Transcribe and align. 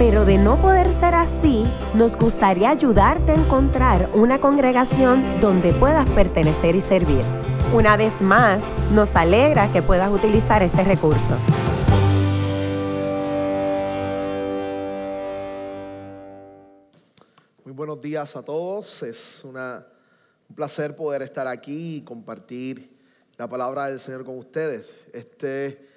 pero 0.00 0.24
de 0.24 0.38
no 0.38 0.58
poder 0.62 0.90
ser 0.92 1.14
así, 1.14 1.66
nos 1.92 2.16
gustaría 2.16 2.70
ayudarte 2.70 3.32
a 3.32 3.34
encontrar 3.34 4.08
una 4.14 4.40
congregación 4.40 5.40
donde 5.40 5.74
puedas 5.74 6.08
pertenecer 6.08 6.74
y 6.74 6.80
servir. 6.80 7.22
Una 7.74 7.98
vez 7.98 8.22
más, 8.22 8.64
nos 8.94 9.14
alegra 9.14 9.70
que 9.70 9.82
puedas 9.82 10.10
utilizar 10.10 10.62
este 10.62 10.84
recurso. 10.84 11.36
Muy 17.62 17.74
buenos 17.74 18.00
días 18.00 18.34
a 18.36 18.42
todos. 18.42 19.02
Es 19.02 19.44
un 19.44 19.58
placer 20.54 20.96
poder 20.96 21.20
estar 21.20 21.46
aquí 21.46 21.96
y 21.96 22.04
compartir 22.04 22.90
la 23.36 23.46
palabra 23.46 23.88
del 23.88 24.00
Señor 24.00 24.24
con 24.24 24.38
ustedes. 24.38 25.04
Este, 25.12 25.89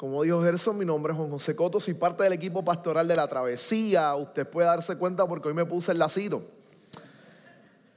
como 0.00 0.22
dijo 0.22 0.42
Gerson, 0.42 0.78
mi 0.78 0.86
nombre 0.86 1.12
es 1.12 1.18
Juan 1.18 1.28
José 1.28 1.54
Coto, 1.54 1.78
soy 1.78 1.92
parte 1.92 2.24
del 2.24 2.32
equipo 2.32 2.64
pastoral 2.64 3.06
de 3.06 3.14
la 3.14 3.28
travesía. 3.28 4.14
Usted 4.14 4.48
puede 4.48 4.66
darse 4.66 4.96
cuenta 4.96 5.28
porque 5.28 5.48
hoy 5.48 5.52
me 5.52 5.66
puse 5.66 5.92
el 5.92 5.98
lacito. 5.98 6.42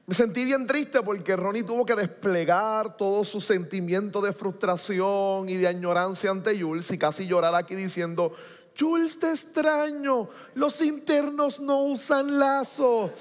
Me 0.05 0.13
sentí 0.13 0.43
bien 0.43 0.67
triste 0.67 1.01
porque 1.01 1.37
Ronnie 1.37 1.63
tuvo 1.63 1.85
que 1.85 1.95
desplegar 1.95 2.97
todo 2.97 3.23
su 3.23 3.39
sentimiento 3.39 4.19
de 4.19 4.33
frustración 4.33 5.47
y 5.47 5.55
de 5.55 5.65
añorancia 5.65 6.29
ante 6.29 6.61
Jules 6.61 6.91
y 6.91 6.97
casi 6.97 7.25
llorar 7.25 7.55
aquí 7.55 7.73
diciendo, 7.73 8.33
Jules 8.77 9.17
te 9.17 9.31
extraño, 9.31 10.27
los 10.55 10.81
internos 10.81 11.61
no 11.61 11.83
usan 11.83 12.37
lazo. 12.37 13.13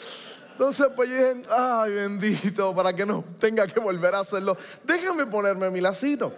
Entonces, 0.51 0.89
pues 0.97 1.09
yo 1.09 1.15
dije, 1.15 1.43
ay, 1.51 1.93
bendito, 1.93 2.75
para 2.75 2.93
que 2.93 3.07
no 3.07 3.23
tenga 3.39 3.65
que 3.69 3.79
volver 3.79 4.17
a 4.17 4.21
hacerlo. 4.23 4.57
Déjame 4.83 5.25
ponerme 5.27 5.71
mi 5.71 5.81
lacito. 5.81 6.35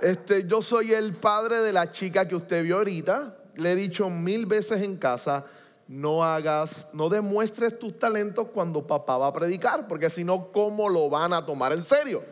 Este, 0.00 0.46
yo 0.46 0.62
soy 0.62 0.92
el 0.92 1.14
padre 1.14 1.60
de 1.60 1.72
la 1.72 1.90
chica 1.90 2.28
que 2.28 2.34
usted 2.34 2.62
vio 2.62 2.76
ahorita. 2.76 3.36
Le 3.54 3.72
he 3.72 3.76
dicho 3.76 4.10
mil 4.10 4.44
veces 4.46 4.82
en 4.82 4.96
casa, 4.96 5.44
no 5.88 6.24
hagas, 6.24 6.88
no 6.92 7.08
demuestres 7.08 7.78
tus 7.78 7.98
talentos 7.98 8.48
cuando 8.52 8.86
papá 8.86 9.16
va 9.16 9.28
a 9.28 9.32
predicar, 9.32 9.86
porque 9.88 10.10
si 10.10 10.24
no, 10.24 10.52
¿cómo 10.52 10.88
lo 10.88 11.08
van 11.08 11.32
a 11.32 11.44
tomar 11.46 11.72
en 11.72 11.82
serio? 11.82 12.22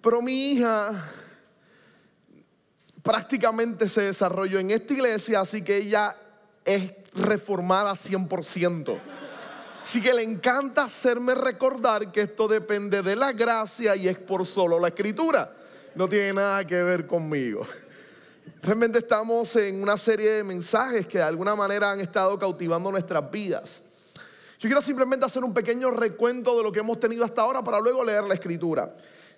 Pero 0.00 0.22
mi 0.22 0.52
hija 0.52 1.10
prácticamente 3.02 3.88
se 3.88 4.02
desarrolló 4.02 4.58
en 4.58 4.70
esta 4.70 4.94
iglesia, 4.94 5.40
así 5.40 5.62
que 5.62 5.76
ella 5.76 6.16
es 6.64 6.92
reformada 7.14 7.92
100%. 7.92 8.98
Así 9.82 10.00
que 10.00 10.12
le 10.12 10.22
encanta 10.22 10.84
hacerme 10.84 11.34
recordar 11.34 12.12
que 12.12 12.22
esto 12.22 12.48
depende 12.48 13.02
de 13.02 13.16
la 13.16 13.32
gracia 13.32 13.96
y 13.96 14.08
es 14.08 14.18
por 14.18 14.46
solo 14.46 14.78
la 14.78 14.88
escritura. 14.88 15.57
No 15.98 16.08
tiene 16.08 16.32
nada 16.32 16.64
que 16.64 16.80
ver 16.80 17.08
conmigo. 17.08 17.66
Realmente 18.62 19.00
estamos 19.00 19.56
en 19.56 19.82
una 19.82 19.98
serie 19.98 20.30
de 20.30 20.44
mensajes 20.44 21.08
que 21.08 21.18
de 21.18 21.24
alguna 21.24 21.56
manera 21.56 21.90
han 21.90 21.98
estado 21.98 22.38
cautivando 22.38 22.92
nuestras 22.92 23.28
vidas. 23.28 23.82
Yo 24.60 24.68
quiero 24.68 24.80
simplemente 24.80 25.26
hacer 25.26 25.42
un 25.42 25.52
pequeño 25.52 25.90
recuento 25.90 26.56
de 26.56 26.62
lo 26.62 26.70
que 26.70 26.78
hemos 26.78 27.00
tenido 27.00 27.24
hasta 27.24 27.42
ahora 27.42 27.64
para 27.64 27.80
luego 27.80 28.04
leer 28.04 28.22
la 28.22 28.34
escritura. 28.34 28.94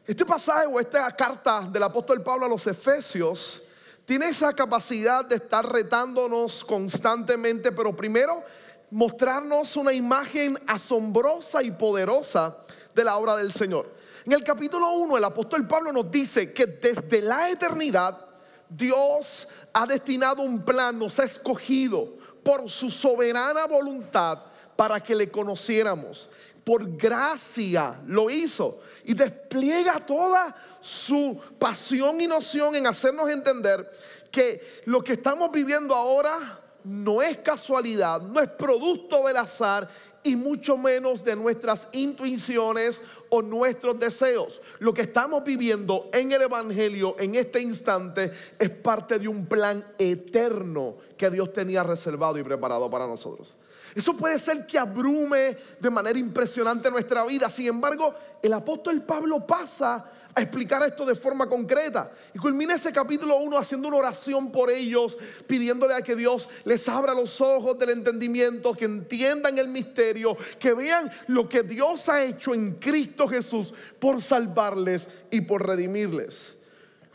Este 0.06 0.27
pasaje 0.27 0.66
o 0.66 0.78
esta 0.78 1.11
carta 1.16 1.66
del 1.72 1.83
apóstol 1.83 2.22
Pablo 2.22 2.44
a 2.44 2.48
los 2.50 2.66
Efesios 2.66 3.62
tiene 4.05 4.28
esa 4.28 4.53
capacidad 4.53 5.25
de 5.25 5.37
estar 5.37 5.66
retándonos 5.66 6.62
constantemente, 6.62 7.72
pero 7.72 7.97
primero 7.97 8.44
mostrarnos 8.91 9.77
una 9.77 9.94
imagen 9.94 10.59
asombrosa 10.66 11.62
y 11.62 11.71
poderosa 11.71 12.59
de 12.94 13.03
la 13.03 13.16
obra 13.16 13.37
del 13.37 13.50
Señor. 13.50 13.98
En 14.26 14.32
el 14.32 14.44
capítulo 14.44 14.92
1 14.92 15.16
el 15.16 15.25
apóstol 15.25 15.66
Pablo 15.66 15.92
nos 15.92 16.10
dice 16.10 16.53
que 16.53 16.66
desde 16.66 17.22
la 17.22 17.50
eternidad 17.50 18.26
Dios 18.69 19.48
ha 19.72 19.86
destinado 19.86 20.42
un 20.42 20.64
plan, 20.64 20.98
nos 20.98 21.19
ha 21.19 21.25
escogido 21.25 22.16
por 22.42 22.69
su 22.69 22.91
soberana 22.91 23.66
voluntad 23.66 24.38
para 24.76 25.00
que 25.00 25.14
le 25.14 25.30
conociéramos. 25.30 26.28
Por 26.64 26.97
gracia 26.97 28.00
lo 28.06 28.28
hizo 28.28 28.80
y 29.04 29.14
despliega 29.14 29.98
toda 30.04 30.54
su 30.80 31.41
pasión 31.59 32.20
y 32.20 32.26
noción 32.26 32.76
en 32.76 32.86
hacernos 32.86 33.30
entender 33.30 33.91
que 34.30 34.82
lo 34.84 35.03
que 35.03 35.14
estamos 35.14 35.50
viviendo 35.50 35.94
ahora 35.94 36.60
no 36.84 37.22
es 37.22 37.38
casualidad, 37.38 38.20
no 38.20 38.41
es 38.41 38.48
producto 38.50 39.26
del 39.26 39.38
azar 39.38 39.88
y 40.22 40.36
mucho 40.36 40.76
menos 40.76 41.25
de 41.25 41.34
nuestras 41.34 41.88
intuiciones 41.92 43.03
o 43.30 43.42
nuestros 43.42 43.98
deseos. 43.98 44.60
Lo 44.78 44.92
que 44.92 45.02
estamos 45.02 45.42
viviendo 45.42 46.10
en 46.12 46.32
el 46.32 46.42
Evangelio 46.42 47.16
en 47.18 47.34
este 47.34 47.60
instante 47.60 48.30
es 48.58 48.70
parte 48.70 49.18
de 49.18 49.28
un 49.28 49.46
plan 49.46 49.84
eterno 49.98 50.96
que 51.16 51.30
Dios 51.30 51.52
tenía 51.52 51.82
reservado 51.82 52.38
y 52.38 52.42
preparado 52.42 52.91
para 52.91 53.06
nosotros. 53.06 53.56
Eso 53.94 54.16
puede 54.16 54.38
ser 54.38 54.66
que 54.66 54.78
abrume 54.78 55.56
de 55.78 55.91
manera 55.91 56.18
impresionante 56.18 56.91
nuestra 56.91 57.24
vida. 57.24 57.50
Sin 57.50 57.66
embargo, 57.66 58.14
el 58.42 58.52
apóstol 58.52 59.02
Pablo 59.02 59.47
pasa 59.47 60.04
a 60.34 60.42
explicar 60.42 60.82
esto 60.82 61.04
de 61.04 61.14
forma 61.14 61.48
concreta. 61.48 62.12
Y 62.34 62.38
culmina 62.38 62.74
ese 62.74 62.92
capítulo 62.92 63.36
1 63.38 63.58
haciendo 63.58 63.88
una 63.88 63.96
oración 63.96 64.52
por 64.52 64.70
ellos, 64.70 65.18
pidiéndole 65.46 65.94
a 65.94 66.02
que 66.02 66.14
Dios 66.14 66.48
les 66.64 66.88
abra 66.88 67.14
los 67.14 67.41
ojos 67.41 67.78
del 67.78 67.91
entendimiento, 67.91 68.74
que 68.74 68.84
entiendan 68.84 69.58
el 69.58 69.68
misterio, 69.68 70.36
que 70.58 70.72
vean 70.72 71.10
lo 71.28 71.48
que 71.48 71.62
Dios 71.62 72.08
ha 72.08 72.22
hecho 72.22 72.54
en 72.54 72.74
Cristo 72.74 73.26
Jesús 73.26 73.74
por 73.98 74.22
salvarles 74.22 75.08
y 75.30 75.41
por 75.42 75.66
redimirles. 75.66 76.56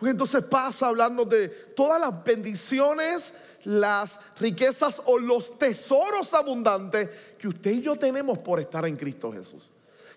Entonces 0.01 0.43
pasa 0.43 0.85
a 0.85 0.89
hablarnos 0.89 1.29
de 1.29 1.47
todas 1.47 1.99
las 1.99 2.23
bendiciones, 2.23 3.33
las 3.63 4.19
riquezas 4.39 5.01
o 5.05 5.17
los 5.17 5.57
tesoros 5.57 6.33
abundantes 6.33 7.09
que 7.39 7.47
usted 7.47 7.71
y 7.71 7.81
yo 7.81 7.95
tenemos 7.95 8.37
por 8.39 8.59
estar 8.59 8.85
en 8.85 8.97
Cristo 8.97 9.31
Jesús. 9.31 9.71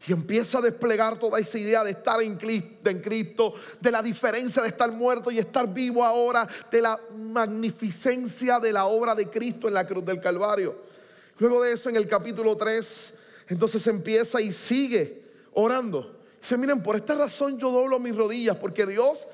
Y 0.07 0.13
empieza 0.13 0.59
a 0.59 0.63
desplegar 0.63 1.19
toda 1.19 1.41
esa 1.41 1.59
idea 1.59 1.83
de 1.83 1.91
estar 1.91 2.23
en 2.23 2.37
Cristo, 2.37 3.55
de 3.81 3.91
la 3.91 4.03
diferencia 4.03 4.63
de 4.63 4.69
estar 4.69 4.91
muerto 4.93 5.31
y 5.31 5.39
estar 5.39 5.73
vivo 5.73 6.05
ahora, 6.05 6.49
de 6.71 6.81
la 6.81 6.99
magnificencia 7.17 8.61
de 8.61 8.73
la 8.73 8.87
obra 8.87 9.15
de 9.15 9.29
Cristo 9.29 9.67
en 9.67 9.75
la 9.75 9.87
cruz 9.87 10.05
del 10.05 10.21
Calvario. 10.21 10.77
Luego 11.39 11.63
de 11.63 11.73
eso, 11.73 11.89
en 11.89 11.97
el 11.97 12.07
capítulo 12.07 12.57
3, 12.57 13.15
entonces 13.49 13.87
empieza 13.87 14.41
y 14.41 14.53
sigue 14.53 15.23
orando. 15.53 16.17
Dice, 16.41 16.57
miren, 16.57 16.83
por 16.83 16.95
esta 16.95 17.15
razón 17.15 17.59
yo 17.59 17.73
doblo 17.73 17.99
mis 17.99 18.15
rodillas, 18.15 18.57
porque 18.57 18.87
Dios 18.87 19.27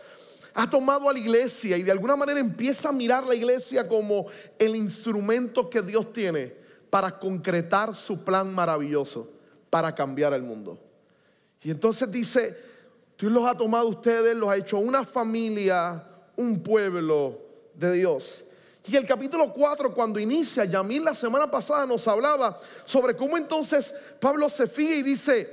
ha 0.55 0.71
tomado 0.71 1.11
a 1.11 1.13
la 1.13 1.19
iglesia 1.19 1.77
y 1.77 1.83
de 1.83 1.93
alguna 1.93 2.17
manera 2.17 2.41
empieza 2.41 2.89
a 2.89 2.93
mirar 2.93 3.25
la 3.25 3.35
iglesia 3.35 3.87
como 3.87 4.27
el 4.59 4.77
instrumento 4.77 5.69
que 5.69 5.83
Dios 5.83 6.13
tiene 6.13 6.55
para 6.89 7.19
concretar 7.19 7.95
su 7.95 8.25
plan 8.25 8.55
maravilloso 8.55 9.35
para 9.75 9.93
cambiar 9.93 10.33
el 10.35 10.43
mundo. 10.45 10.79
Y 11.61 11.73
entonces 11.73 12.09
dice, 12.09 12.57
Dios 13.19 13.33
los 13.33 13.45
ha 13.45 13.57
tomado 13.57 13.89
ustedes, 13.89 14.37
los 14.37 14.49
ha 14.49 14.57
hecho 14.57 14.79
una 14.79 15.03
familia, 15.03 16.01
un 16.37 16.63
pueblo 16.63 17.41
de 17.75 17.95
Dios. 17.95 18.45
Y 18.87 18.95
el 18.95 19.05
capítulo 19.05 19.53
4, 19.53 19.93
cuando 19.93 20.21
inicia, 20.21 20.65
Yamil 20.65 21.03
la 21.03 21.13
semana 21.13 21.51
pasada 21.51 21.87
nos 21.87 22.07
hablaba 22.07 22.57
sobre 22.85 23.17
cómo 23.17 23.37
entonces 23.37 23.93
Pablo 24.21 24.49
se 24.49 24.69
fija 24.69 24.95
y 24.95 25.03
dice, 25.03 25.53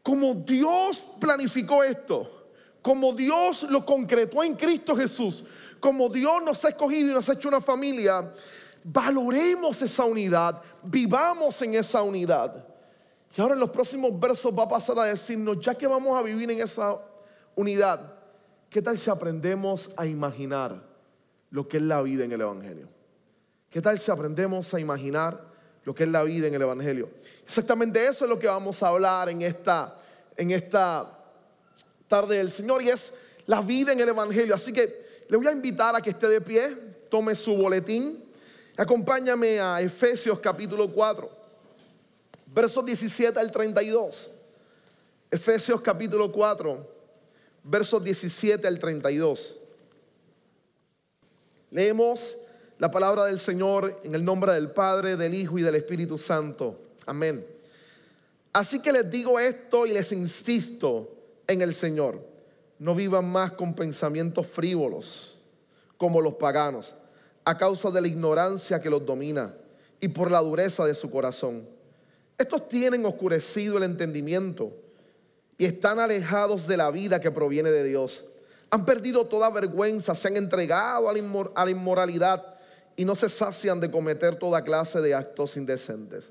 como 0.00 0.34
Dios 0.34 1.08
planificó 1.18 1.82
esto, 1.82 2.46
como 2.80 3.12
Dios 3.14 3.64
lo 3.64 3.84
concretó 3.84 4.44
en 4.44 4.54
Cristo 4.54 4.94
Jesús, 4.94 5.42
como 5.80 6.08
Dios 6.08 6.40
nos 6.44 6.64
ha 6.64 6.68
escogido 6.68 7.10
y 7.10 7.14
nos 7.14 7.28
ha 7.28 7.32
hecho 7.32 7.48
una 7.48 7.60
familia, 7.60 8.32
valoremos 8.84 9.82
esa 9.82 10.04
unidad, 10.04 10.62
vivamos 10.84 11.60
en 11.62 11.74
esa 11.74 12.00
unidad. 12.00 12.67
Y 13.38 13.40
ahora 13.40 13.54
en 13.54 13.60
los 13.60 13.70
próximos 13.70 14.18
versos 14.18 14.52
va 14.52 14.64
a 14.64 14.68
pasar 14.68 14.98
a 14.98 15.04
decirnos, 15.04 15.60
ya 15.60 15.72
que 15.72 15.86
vamos 15.86 16.18
a 16.18 16.24
vivir 16.24 16.50
en 16.50 16.58
esa 16.58 16.98
unidad, 17.54 18.14
¿qué 18.68 18.82
tal 18.82 18.98
si 18.98 19.08
aprendemos 19.10 19.90
a 19.96 20.06
imaginar 20.06 20.82
lo 21.50 21.68
que 21.68 21.76
es 21.76 21.84
la 21.84 22.02
vida 22.02 22.24
en 22.24 22.32
el 22.32 22.40
Evangelio? 22.40 22.88
¿Qué 23.70 23.80
tal 23.80 23.96
si 24.00 24.10
aprendemos 24.10 24.74
a 24.74 24.80
imaginar 24.80 25.40
lo 25.84 25.94
que 25.94 26.02
es 26.02 26.10
la 26.10 26.24
vida 26.24 26.48
en 26.48 26.54
el 26.54 26.62
Evangelio? 26.62 27.10
Exactamente 27.44 28.04
eso 28.04 28.24
es 28.24 28.28
lo 28.28 28.40
que 28.40 28.48
vamos 28.48 28.82
a 28.82 28.88
hablar 28.88 29.28
en 29.28 29.40
esta, 29.42 29.96
en 30.36 30.50
esta 30.50 31.08
tarde 32.08 32.38
del 32.38 32.50
Señor 32.50 32.82
y 32.82 32.88
es 32.88 33.12
la 33.46 33.60
vida 33.60 33.92
en 33.92 34.00
el 34.00 34.08
Evangelio. 34.08 34.56
Así 34.56 34.72
que 34.72 35.22
le 35.28 35.36
voy 35.36 35.46
a 35.46 35.52
invitar 35.52 35.94
a 35.94 36.02
que 36.02 36.10
esté 36.10 36.26
de 36.26 36.40
pie, 36.40 36.74
tome 37.08 37.36
su 37.36 37.54
boletín, 37.56 38.20
acompáñame 38.76 39.60
a 39.60 39.80
Efesios 39.80 40.40
capítulo 40.40 40.92
4 40.92 41.37
versos 42.52 42.84
17 42.84 43.38
al 43.38 43.50
32. 43.50 44.30
Efesios 45.30 45.80
capítulo 45.80 46.32
4, 46.32 46.86
versos 47.62 48.02
17 48.02 48.66
al 48.66 48.78
32. 48.78 49.58
Leemos 51.70 52.36
la 52.78 52.90
palabra 52.90 53.26
del 53.26 53.38
Señor 53.38 54.00
en 54.04 54.14
el 54.14 54.24
nombre 54.24 54.52
del 54.54 54.70
Padre, 54.70 55.16
del 55.16 55.34
Hijo 55.34 55.58
y 55.58 55.62
del 55.62 55.74
Espíritu 55.74 56.16
Santo. 56.16 56.80
Amén. 57.04 57.44
Así 58.52 58.80
que 58.80 58.92
les 58.92 59.10
digo 59.10 59.38
esto 59.38 59.86
y 59.86 59.92
les 59.92 60.10
insisto 60.12 61.14
en 61.46 61.60
el 61.60 61.74
Señor. 61.74 62.20
No 62.78 62.94
vivan 62.94 63.28
más 63.30 63.52
con 63.52 63.74
pensamientos 63.74 64.46
frívolos 64.46 65.38
como 65.96 66.20
los 66.20 66.34
paganos, 66.34 66.94
a 67.44 67.58
causa 67.58 67.90
de 67.90 68.00
la 68.00 68.06
ignorancia 68.06 68.80
que 68.80 68.88
los 68.88 69.04
domina 69.04 69.52
y 70.00 70.08
por 70.08 70.30
la 70.30 70.40
dureza 70.40 70.86
de 70.86 70.94
su 70.94 71.10
corazón. 71.10 71.77
Estos 72.38 72.68
tienen 72.68 73.04
oscurecido 73.04 73.78
el 73.78 73.82
entendimiento 73.82 74.72
y 75.58 75.64
están 75.64 75.98
alejados 75.98 76.68
de 76.68 76.76
la 76.76 76.90
vida 76.92 77.20
que 77.20 77.32
proviene 77.32 77.70
de 77.70 77.82
Dios. 77.82 78.24
Han 78.70 78.84
perdido 78.84 79.26
toda 79.26 79.50
vergüenza, 79.50 80.14
se 80.14 80.28
han 80.28 80.36
entregado 80.36 81.08
a 81.08 81.12
la, 81.64 81.70
inmoralidad 81.70 82.54
y 82.94 83.04
no 83.04 83.16
se 83.16 83.28
sacian 83.28 83.80
de 83.80 83.90
cometer 83.90 84.36
toda 84.36 84.62
clase 84.62 85.00
de 85.00 85.14
actos 85.14 85.56
indecentes. 85.56 86.30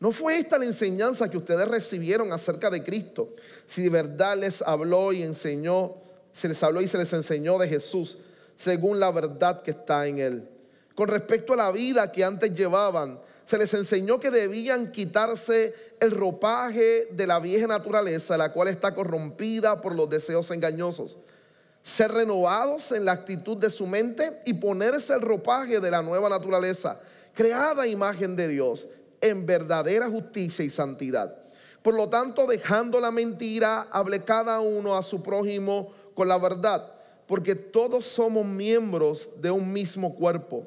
¿No 0.00 0.12
fue 0.12 0.38
esta 0.38 0.58
la 0.58 0.64
enseñanza 0.64 1.30
que 1.30 1.36
ustedes 1.36 1.68
recibieron 1.68 2.32
acerca 2.32 2.70
de 2.70 2.82
Cristo? 2.82 3.34
Si 3.66 3.82
de 3.82 3.90
verdad 3.90 4.38
les 4.38 4.62
habló 4.62 5.12
y 5.12 5.22
enseñó, 5.22 5.96
se 6.32 6.48
les 6.48 6.62
habló 6.62 6.80
y 6.80 6.88
se 6.88 6.98
les 6.98 7.12
enseñó 7.12 7.58
de 7.58 7.68
Jesús, 7.68 8.18
según 8.56 8.98
la 8.98 9.10
verdad 9.10 9.62
que 9.62 9.72
está 9.72 10.06
en 10.06 10.18
él. 10.20 10.48
Con 10.94 11.08
respecto 11.08 11.52
a 11.52 11.56
la 11.56 11.70
vida 11.70 12.10
que 12.12 12.24
antes 12.24 12.54
llevaban, 12.54 13.18
se 13.44 13.58
les 13.58 13.74
enseñó 13.74 14.20
que 14.20 14.30
debían 14.30 14.90
quitarse 14.90 15.74
el 16.00 16.10
ropaje 16.10 17.08
de 17.10 17.26
la 17.26 17.38
vieja 17.38 17.66
naturaleza, 17.66 18.38
la 18.38 18.52
cual 18.52 18.68
está 18.68 18.94
corrompida 18.94 19.80
por 19.80 19.94
los 19.94 20.08
deseos 20.08 20.50
engañosos. 20.50 21.18
Ser 21.82 22.12
renovados 22.12 22.92
en 22.92 23.04
la 23.04 23.12
actitud 23.12 23.58
de 23.58 23.68
su 23.68 23.86
mente 23.86 24.40
y 24.46 24.54
ponerse 24.54 25.12
el 25.12 25.20
ropaje 25.20 25.80
de 25.80 25.90
la 25.90 26.00
nueva 26.00 26.30
naturaleza, 26.30 26.98
creada 27.34 27.86
imagen 27.86 28.34
de 28.34 28.48
Dios, 28.48 28.88
en 29.20 29.44
verdadera 29.44 30.08
justicia 30.08 30.64
y 30.64 30.70
santidad. 30.70 31.36
Por 31.82 31.94
lo 31.94 32.08
tanto, 32.08 32.46
dejando 32.46 32.98
la 32.98 33.10
mentira, 33.10 33.88
hable 33.90 34.24
cada 34.24 34.60
uno 34.60 34.96
a 34.96 35.02
su 35.02 35.22
prójimo 35.22 35.92
con 36.14 36.28
la 36.28 36.38
verdad, 36.38 36.94
porque 37.26 37.54
todos 37.54 38.06
somos 38.06 38.46
miembros 38.46 39.30
de 39.40 39.50
un 39.50 39.70
mismo 39.70 40.14
cuerpo. 40.14 40.66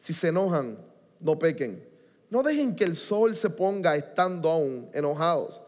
Si 0.00 0.12
se 0.12 0.28
enojan, 0.28 0.78
no 1.20 1.38
pequen. 1.38 1.86
No 2.30 2.42
dejen 2.42 2.76
que 2.76 2.84
el 2.84 2.94
sol 2.94 3.34
se 3.34 3.48
ponga 3.48 3.96
estando 3.96 4.50
aún 4.50 4.90
enojados, 4.92 5.62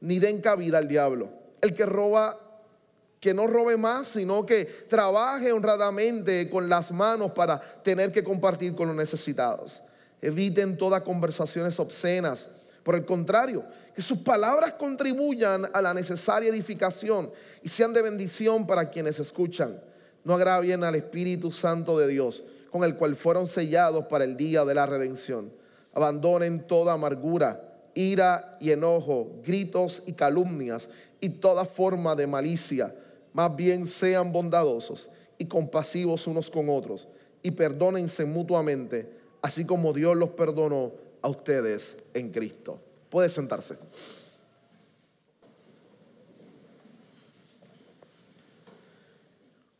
ni 0.00 0.18
den 0.18 0.40
cabida 0.40 0.78
al 0.78 0.86
diablo. 0.86 1.30
El 1.60 1.74
que 1.74 1.84
roba, 1.86 2.38
que 3.18 3.34
no 3.34 3.48
robe 3.48 3.76
más, 3.76 4.06
sino 4.06 4.46
que 4.46 4.64
trabaje 4.64 5.50
honradamente 5.50 6.48
con 6.48 6.68
las 6.68 6.92
manos 6.92 7.32
para 7.32 7.60
tener 7.82 8.12
que 8.12 8.22
compartir 8.22 8.76
con 8.76 8.86
los 8.86 8.96
necesitados. 8.96 9.82
Eviten 10.22 10.76
todas 10.76 11.02
conversaciones 11.02 11.78
obscenas. 11.80 12.48
Por 12.84 12.94
el 12.94 13.04
contrario, 13.04 13.64
que 13.94 14.00
sus 14.00 14.18
palabras 14.18 14.74
contribuyan 14.74 15.68
a 15.72 15.82
la 15.82 15.92
necesaria 15.92 16.48
edificación 16.48 17.30
y 17.60 17.68
sean 17.68 17.92
de 17.92 18.02
bendición 18.02 18.68
para 18.68 18.88
quienes 18.88 19.18
escuchan. 19.18 19.80
No 20.22 20.34
agravien 20.34 20.84
al 20.84 20.94
Espíritu 20.94 21.50
Santo 21.50 21.98
de 21.98 22.06
Dios, 22.06 22.44
con 22.70 22.84
el 22.84 22.94
cual 22.94 23.16
fueron 23.16 23.48
sellados 23.48 24.06
para 24.06 24.24
el 24.24 24.36
día 24.36 24.64
de 24.64 24.74
la 24.74 24.86
redención 24.86 25.57
abandonen 25.98 26.66
toda 26.66 26.92
amargura, 26.92 27.60
ira 27.94 28.56
y 28.60 28.70
enojo, 28.70 29.32
gritos 29.44 30.02
y 30.06 30.12
calumnias 30.12 30.88
y 31.20 31.28
toda 31.28 31.64
forma 31.64 32.14
de 32.14 32.26
malicia. 32.26 32.94
Más 33.32 33.54
bien 33.54 33.86
sean 33.86 34.32
bondadosos 34.32 35.08
y 35.38 35.46
compasivos 35.46 36.26
unos 36.28 36.50
con 36.50 36.70
otros 36.70 37.08
y 37.42 37.50
perdónense 37.50 38.24
mutuamente, 38.24 39.10
así 39.42 39.64
como 39.64 39.92
Dios 39.92 40.16
los 40.16 40.30
perdonó 40.30 40.92
a 41.20 41.28
ustedes 41.28 41.96
en 42.14 42.30
Cristo. 42.30 42.78
Puede 43.10 43.28
sentarse. 43.28 43.76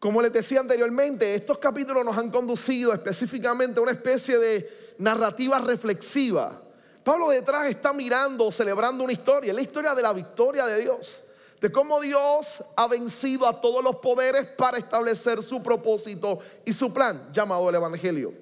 Como 0.01 0.23
les 0.23 0.33
decía 0.33 0.61
anteriormente, 0.61 1.35
estos 1.35 1.59
capítulos 1.59 2.05
nos 2.05 2.17
han 2.17 2.31
conducido 2.31 2.93
específicamente 2.93 3.79
a 3.79 3.83
una 3.83 3.93
especie 3.93 4.39
de 4.39 4.88
narrativa 4.99 5.59
reflexiva. 5.59 6.61
Pablo 7.03 7.31
detrás 7.31 7.67
está 7.69 7.93
mirando, 7.93 8.53
celebrando 8.53 9.03
una 9.03 9.13
historia, 9.13 9.55
la 9.55 9.63
historia 9.63 9.95
de 9.95 10.03
la 10.03 10.13
victoria 10.13 10.67
de 10.67 10.81
Dios, 10.83 11.23
de 11.61 11.73
cómo 11.73 12.01
Dios 12.01 12.63
ha 12.77 12.87
vencido 12.87 13.47
a 13.47 13.61
todos 13.61 13.83
los 13.83 13.97
poderes 13.97 14.47
para 14.47 14.79
establecer 14.79 15.43
su 15.43 15.63
propósito 15.63 16.41
y 16.65 16.73
su 16.73 16.93
plan, 16.93 17.31
llamado 17.33 17.69
el 17.71 17.77
Evangelio. 17.77 18.35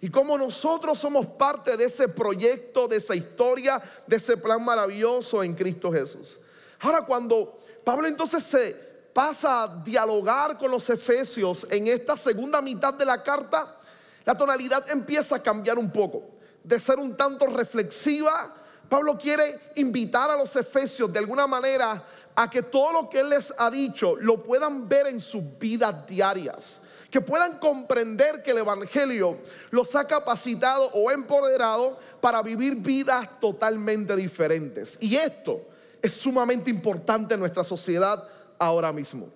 Y 0.00 0.10
cómo 0.10 0.36
nosotros 0.36 0.98
somos 0.98 1.26
parte 1.26 1.76
de 1.76 1.84
ese 1.84 2.08
proyecto, 2.08 2.88
de 2.88 2.96
esa 2.96 3.14
historia, 3.14 3.80
de 4.06 4.16
ese 4.16 4.36
plan 4.36 4.64
maravilloso 4.64 5.42
en 5.42 5.54
Cristo 5.54 5.92
Jesús. 5.92 6.38
Ahora 6.80 7.02
cuando 7.02 7.58
Pablo 7.84 8.08
entonces 8.08 8.42
se 8.42 8.74
pasa 9.12 9.62
a 9.62 9.68
dialogar 9.84 10.58
con 10.58 10.70
los 10.70 10.88
efesios 10.90 11.66
en 11.70 11.86
esta 11.86 12.16
segunda 12.16 12.60
mitad 12.60 12.94
de 12.94 13.04
la 13.04 13.22
carta, 13.22 13.78
la 14.24 14.36
tonalidad 14.36 14.88
empieza 14.90 15.36
a 15.36 15.42
cambiar 15.42 15.78
un 15.78 15.90
poco. 15.90 16.22
De 16.62 16.78
ser 16.78 16.98
un 16.98 17.16
tanto 17.16 17.46
reflexiva, 17.46 18.54
Pablo 18.88 19.18
quiere 19.18 19.72
invitar 19.76 20.30
a 20.30 20.36
los 20.36 20.54
efesios 20.54 21.12
de 21.12 21.18
alguna 21.18 21.46
manera 21.46 22.04
a 22.34 22.48
que 22.48 22.62
todo 22.62 22.92
lo 22.92 23.10
que 23.10 23.20
él 23.20 23.30
les 23.30 23.52
ha 23.56 23.70
dicho 23.70 24.16
lo 24.16 24.42
puedan 24.42 24.88
ver 24.88 25.06
en 25.06 25.20
sus 25.20 25.42
vidas 25.58 26.06
diarias. 26.06 26.80
Que 27.10 27.20
puedan 27.20 27.58
comprender 27.58 28.42
que 28.42 28.52
el 28.52 28.58
Evangelio 28.58 29.38
los 29.70 29.94
ha 29.94 30.06
capacitado 30.06 30.90
o 30.92 31.10
empoderado 31.10 31.98
para 32.20 32.42
vivir 32.42 32.76
vidas 32.76 33.28
totalmente 33.40 34.16
diferentes. 34.16 34.96
Y 35.00 35.16
esto 35.16 35.62
es 36.00 36.12
sumamente 36.12 36.70
importante 36.70 37.34
en 37.34 37.40
nuestra 37.40 37.64
sociedad 37.64 38.26
ahora 38.58 38.92
mismo. 38.92 39.28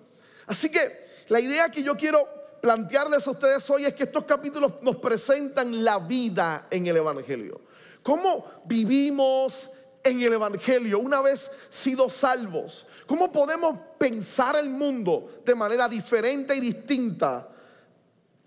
Así 0.47 0.69
que 0.69 1.07
la 1.27 1.39
idea 1.39 1.69
que 1.69 1.83
yo 1.83 1.95
quiero 1.95 2.36
plantearles 2.61 3.27
a 3.27 3.31
ustedes 3.31 3.69
hoy 3.69 3.85
es 3.85 3.93
que 3.93 4.03
estos 4.03 4.25
capítulos 4.25 4.73
nos 4.81 4.97
presentan 4.97 5.83
la 5.83 5.99
vida 5.99 6.67
en 6.69 6.87
el 6.87 6.97
Evangelio. 6.97 7.61
¿Cómo 8.03 8.45
vivimos 8.65 9.69
en 10.03 10.21
el 10.21 10.33
Evangelio 10.33 10.99
una 10.99 11.21
vez 11.21 11.51
sido 11.69 12.09
salvos? 12.09 12.85
¿Cómo 13.05 13.31
podemos 13.31 13.79
pensar 13.97 14.55
el 14.55 14.69
mundo 14.69 15.41
de 15.45 15.55
manera 15.55 15.87
diferente 15.87 16.55
y 16.55 16.59
distinta? 16.59 17.47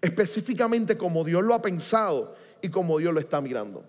Específicamente 0.00 0.96
como 0.96 1.25
Dios 1.25 1.42
lo 1.42 1.54
ha 1.54 1.61
pensado 1.62 2.35
y 2.62 2.68
como 2.70 2.99
Dios 2.99 3.12
lo 3.12 3.20
está 3.20 3.40
mirando. 3.40 3.85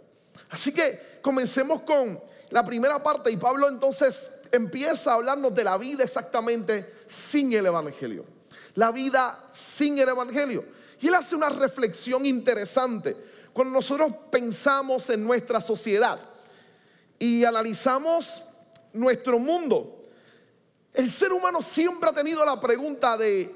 Así 0.50 0.74
que 0.74 1.20
comencemos 1.22 1.84
con 1.84 2.20
la 2.50 2.66
primera 2.66 3.02
parte 3.02 3.32
y 3.32 3.38
Pablo 3.38 3.70
entonces 3.70 4.32
empieza 4.52 5.12
a 5.12 5.16
hablarnos 5.16 5.56
de 5.56 5.64
la 5.64 5.78
vida 5.78 6.04
exactamente 6.04 6.94
sin 7.08 7.54
el 7.54 7.66
Evangelio 7.66 8.41
la 8.76 8.92
vida 8.92 9.48
sin 9.52 9.98
el 10.00 10.10
Evangelio. 10.10 10.66
Y 11.00 11.08
él 11.08 11.16
hace 11.16 11.36
una 11.36 11.50
reflexión 11.50 12.26
interesante. 12.26 13.18
Cuando 13.54 13.74
nosotros 13.74 14.14
pensamos 14.32 15.10
en 15.10 15.24
nuestra 15.24 15.60
sociedad 15.60 16.20
y 17.20 17.44
analizamos 17.44 18.44
nuestro 18.94 19.40
mundo, 19.40 20.06
el 20.94 21.10
ser 21.10 21.34
humano 21.34 21.62
siempre 21.62 22.10
ha 22.10 22.14
tenido 22.14 22.46
la 22.46 22.60
pregunta 22.60 23.18
de, 23.18 23.54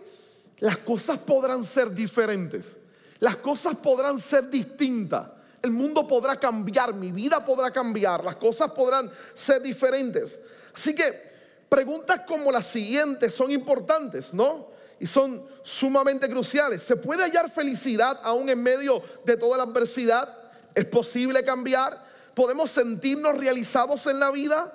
las 0.59 0.77
cosas 0.77 1.19
podrán 1.19 1.63
ser 1.63 1.93
diferentes, 1.93 2.75
las 3.19 3.37
cosas 3.37 3.75
podrán 3.75 4.19
ser 4.19 4.49
distintas, 4.49 5.27
el 5.61 5.71
mundo 5.71 6.07
podrá 6.07 6.39
cambiar, 6.39 6.93
mi 6.93 7.11
vida 7.11 7.45
podrá 7.45 7.71
cambiar, 7.71 8.23
las 8.23 8.35
cosas 8.35 8.71
podrán 8.71 9.11
ser 9.33 9.61
diferentes. 9.61 10.39
Así 10.73 10.93
que 10.93 11.13
preguntas 11.67 12.21
como 12.27 12.51
las 12.51 12.67
siguientes 12.67 13.33
son 13.33 13.51
importantes, 13.51 14.33
¿no? 14.33 14.74
Y 14.99 15.07
son 15.07 15.45
sumamente 15.63 16.29
cruciales. 16.29 16.83
¿Se 16.83 16.95
puede 16.95 17.23
hallar 17.23 17.51
felicidad 17.51 18.19
aún 18.23 18.49
en 18.49 18.61
medio 18.61 19.01
de 19.25 19.37
toda 19.37 19.57
la 19.57 19.63
adversidad? 19.63 20.29
¿Es 20.73 20.85
posible 20.85 21.43
cambiar? 21.43 22.03
¿Podemos 22.33 22.71
sentirnos 22.71 23.37
realizados 23.37 24.05
en 24.07 24.19
la 24.19 24.31
vida? 24.31 24.73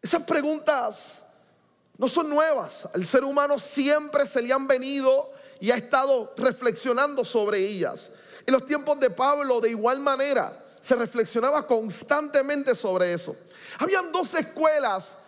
Esas 0.00 0.22
preguntas 0.22 1.24
no 1.96 2.08
son 2.08 2.28
nuevas. 2.28 2.88
Al 2.92 3.04
ser 3.04 3.24
humano 3.24 3.58
siempre 3.58 4.26
se 4.26 4.42
le 4.42 4.52
han 4.52 4.66
venido 4.66 5.32
y 5.60 5.70
ha 5.70 5.76
estado 5.76 6.32
reflexionando 6.36 7.24
sobre 7.24 7.58
ellas. 7.58 8.10
En 8.46 8.54
los 8.54 8.64
tiempos 8.64 8.98
de 9.00 9.10
Pablo, 9.10 9.60
de 9.60 9.70
igual 9.70 9.98
manera, 9.98 10.64
se 10.80 10.94
reflexionaba 10.94 11.66
constantemente 11.66 12.74
sobre 12.74 13.12
eso. 13.12 13.36
Habían 13.78 14.12
dos 14.12 14.32
escuelas 14.34 15.18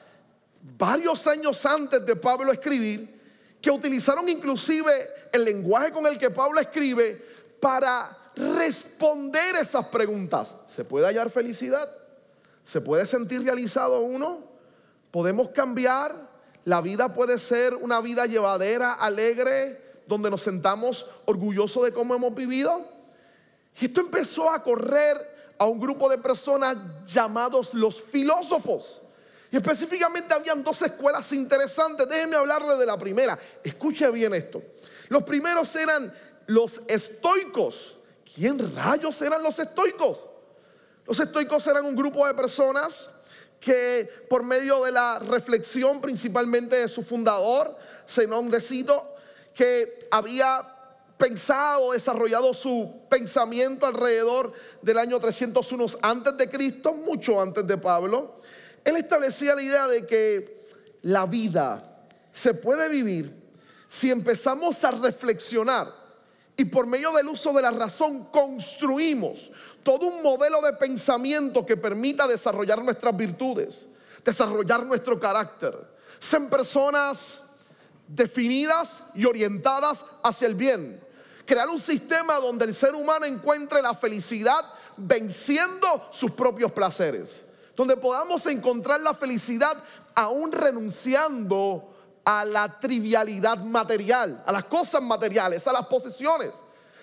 varios 0.62 1.26
años 1.26 1.64
antes 1.66 2.04
de 2.04 2.16
Pablo 2.16 2.52
escribir 2.52 3.19
que 3.60 3.70
utilizaron 3.70 4.28
inclusive 4.28 5.10
el 5.32 5.44
lenguaje 5.44 5.92
con 5.92 6.06
el 6.06 6.18
que 6.18 6.30
Pablo 6.30 6.60
escribe 6.60 7.24
para 7.60 8.16
responder 8.34 9.56
esas 9.56 9.86
preguntas. 9.86 10.56
¿Se 10.66 10.84
puede 10.84 11.06
hallar 11.06 11.30
felicidad? 11.30 11.90
¿Se 12.64 12.80
puede 12.80 13.04
sentir 13.06 13.44
realizado 13.44 14.00
uno? 14.00 14.50
podemos 15.10 15.48
cambiar, 15.48 16.28
la 16.64 16.80
vida 16.80 17.12
puede 17.12 17.38
ser 17.38 17.74
una 17.74 18.00
vida 18.00 18.26
llevadera, 18.26 18.92
alegre, 18.94 20.02
donde 20.06 20.30
nos 20.30 20.42
sentamos 20.42 21.06
orgullosos 21.24 21.84
de 21.84 21.92
cómo 21.92 22.14
hemos 22.14 22.34
vivido. 22.34 22.86
Y 23.80 23.86
esto 23.86 24.00
empezó 24.00 24.50
a 24.50 24.62
correr 24.62 25.54
a 25.58 25.66
un 25.66 25.78
grupo 25.78 26.08
de 26.08 26.18
personas 26.18 26.76
llamados 27.06 27.74
los 27.74 28.00
filósofos. 28.00 28.99
Y 29.50 29.56
específicamente 29.56 30.32
habían 30.32 30.62
dos 30.62 30.80
escuelas 30.82 31.32
interesantes. 31.32 32.08
Déjenme 32.08 32.36
hablarle 32.36 32.76
de 32.76 32.86
la 32.86 32.96
primera. 32.96 33.38
Escuche 33.64 34.08
bien 34.10 34.32
esto. 34.34 34.62
Los 35.08 35.24
primeros 35.24 35.74
eran 35.74 36.12
los 36.46 36.80
estoicos. 36.86 37.96
¿Quién 38.34 38.74
rayos 38.76 39.20
eran 39.22 39.42
los 39.42 39.58
estoicos? 39.58 40.26
Los 41.06 41.18
estoicos 41.18 41.66
eran 41.66 41.84
un 41.84 41.96
grupo 41.96 42.26
de 42.26 42.34
personas 42.34 43.10
que 43.58 44.08
por 44.28 44.44
medio 44.44 44.84
de 44.84 44.92
la 44.92 45.18
reflexión 45.18 46.00
principalmente 46.00 46.76
de 46.76 46.88
su 46.88 47.02
fundador, 47.02 47.76
Zenón 48.08 48.50
de 48.50 48.60
Cito, 48.60 49.14
que 49.54 49.98
había 50.10 50.62
pensado, 51.18 51.92
desarrollado 51.92 52.54
su 52.54 53.02
pensamiento 53.10 53.84
alrededor 53.84 54.52
del 54.80 54.98
año 54.98 55.20
301 55.20 55.86
antes 56.00 56.36
de 56.36 56.48
Cristo, 56.48 56.94
mucho 56.94 57.40
antes 57.40 57.66
de 57.66 57.76
Pablo, 57.76 58.36
él 58.84 58.96
establecía 58.96 59.54
la 59.54 59.62
idea 59.62 59.88
de 59.88 60.06
que 60.06 60.66
la 61.02 61.26
vida 61.26 62.04
se 62.32 62.54
puede 62.54 62.88
vivir 62.88 63.34
si 63.88 64.10
empezamos 64.10 64.82
a 64.84 64.92
reflexionar 64.92 66.00
y 66.56 66.66
por 66.66 66.86
medio 66.86 67.10
del 67.12 67.26
uso 67.28 67.52
de 67.54 67.62
la 67.62 67.70
razón 67.70 68.26
construimos 68.26 69.50
todo 69.82 70.06
un 70.06 70.22
modelo 70.22 70.60
de 70.60 70.74
pensamiento 70.74 71.64
que 71.64 71.76
permita 71.76 72.28
desarrollar 72.28 72.84
nuestras 72.84 73.16
virtudes, 73.16 73.88
desarrollar 74.22 74.84
nuestro 74.84 75.18
carácter. 75.18 75.74
Ser 76.18 76.48
personas 76.50 77.42
definidas 78.06 79.02
y 79.14 79.24
orientadas 79.24 80.04
hacia 80.22 80.48
el 80.48 80.54
bien. 80.54 81.00
Crear 81.46 81.68
un 81.68 81.80
sistema 81.80 82.36
donde 82.36 82.66
el 82.66 82.74
ser 82.74 82.94
humano 82.94 83.24
encuentre 83.24 83.80
la 83.80 83.94
felicidad 83.94 84.62
venciendo 84.98 86.08
sus 86.12 86.30
propios 86.32 86.70
placeres. 86.72 87.46
Donde 87.80 87.96
podamos 87.96 88.44
encontrar 88.44 89.00
la 89.00 89.14
felicidad 89.14 89.74
aún 90.14 90.52
renunciando 90.52 91.94
a 92.22 92.44
la 92.44 92.78
trivialidad 92.78 93.56
material, 93.56 94.42
a 94.44 94.52
las 94.52 94.64
cosas 94.64 95.00
materiales, 95.00 95.66
a 95.66 95.72
las 95.72 95.86
posesiones. 95.86 96.50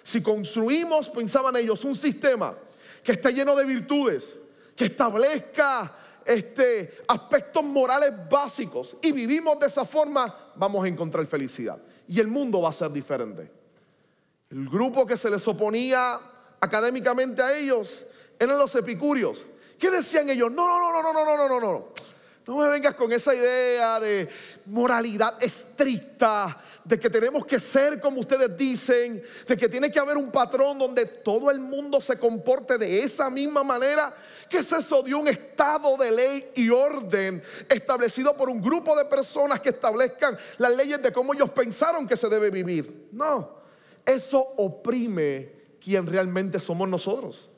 Si 0.04 0.22
construimos, 0.22 1.10
pensaban 1.10 1.56
ellos, 1.56 1.84
un 1.84 1.96
sistema 1.96 2.56
que 3.04 3.14
esté 3.14 3.34
lleno 3.34 3.56
de 3.56 3.66
virtudes, 3.66 4.38
que 4.76 4.86
establezca 4.86 5.96
este, 6.24 7.00
aspectos 7.08 7.64
morales 7.64 8.12
básicos 8.30 8.98
y 9.02 9.12
vivimos 9.12 9.60
de 9.60 9.66
esa 9.66 9.84
forma, 9.84 10.52
vamos 10.54 10.86
a 10.86 10.88
encontrar 10.88 11.26
felicidad. 11.26 11.80
Y 12.08 12.20
el 12.20 12.28
mundo 12.28 12.62
va 12.62 12.70
a 12.70 12.74
ser 12.74 12.92
diferente. 12.92 13.52
El 14.52 14.70
grupo 14.70 15.08
que 15.08 15.18
se 15.18 15.32
les 15.32 15.48
oponía 15.48 16.20
académicamente 16.62 17.42
a 17.42 17.58
ellos 17.58 18.06
eran 18.38 18.60
los 18.60 18.76
epicúreos. 18.76 19.48
¿Qué 19.78 19.92
decían 19.92 20.30
ellos? 20.30 20.52
No, 20.52 20.68
no, 20.68 20.92
no, 20.92 21.02
no, 21.02 21.14
no, 21.14 21.26
no, 21.26 21.38
no, 21.38 21.48
no, 21.48 21.60
no. 21.60 22.08
No 22.48 22.56
me 22.56 22.70
vengas 22.70 22.96
con 22.96 23.12
esa 23.12 23.36
idea 23.36 24.00
de 24.00 24.30
moralidad 24.68 25.36
estricta, 25.44 26.58
de 26.82 26.98
que 26.98 27.10
tenemos 27.10 27.46
que 27.46 27.60
ser 27.60 28.00
como 28.00 28.22
ustedes 28.22 28.56
dicen, 28.58 29.22
de 29.46 29.58
que 29.58 29.68
tiene 29.68 29.92
que 29.92 30.00
haber 30.00 30.16
un 30.16 30.32
patrón 30.32 30.80
donde 30.80 31.06
todo 31.06 31.52
el 31.52 31.60
mundo 31.60 32.00
se 32.00 32.18
comporte 32.18 32.78
de 32.78 33.04
esa 33.04 33.30
misma 33.30 33.64
manera. 33.64 34.16
¿Qué 34.50 34.60
es 34.60 34.72
eso 34.72 35.04
de 35.04 35.14
un 35.14 35.28
estado 35.28 35.98
de 35.98 36.10
ley 36.10 36.52
y 36.56 36.70
orden 36.70 37.44
establecido 37.68 38.34
por 38.38 38.50
un 38.50 38.62
grupo 38.62 38.96
de 38.96 39.04
personas 39.04 39.60
que 39.60 39.70
establezcan 39.70 40.38
las 40.58 40.74
leyes 40.74 41.02
de 41.02 41.12
cómo 41.12 41.34
ellos 41.34 41.50
pensaron 41.50 42.08
que 42.08 42.16
se 42.16 42.30
debe 42.30 42.50
vivir? 42.50 43.10
No, 43.12 43.58
eso 44.06 44.40
oprime 44.56 45.52
quien 45.82 46.08
realmente 46.08 46.62
somos 46.62 46.88
nosotros. 46.88 47.52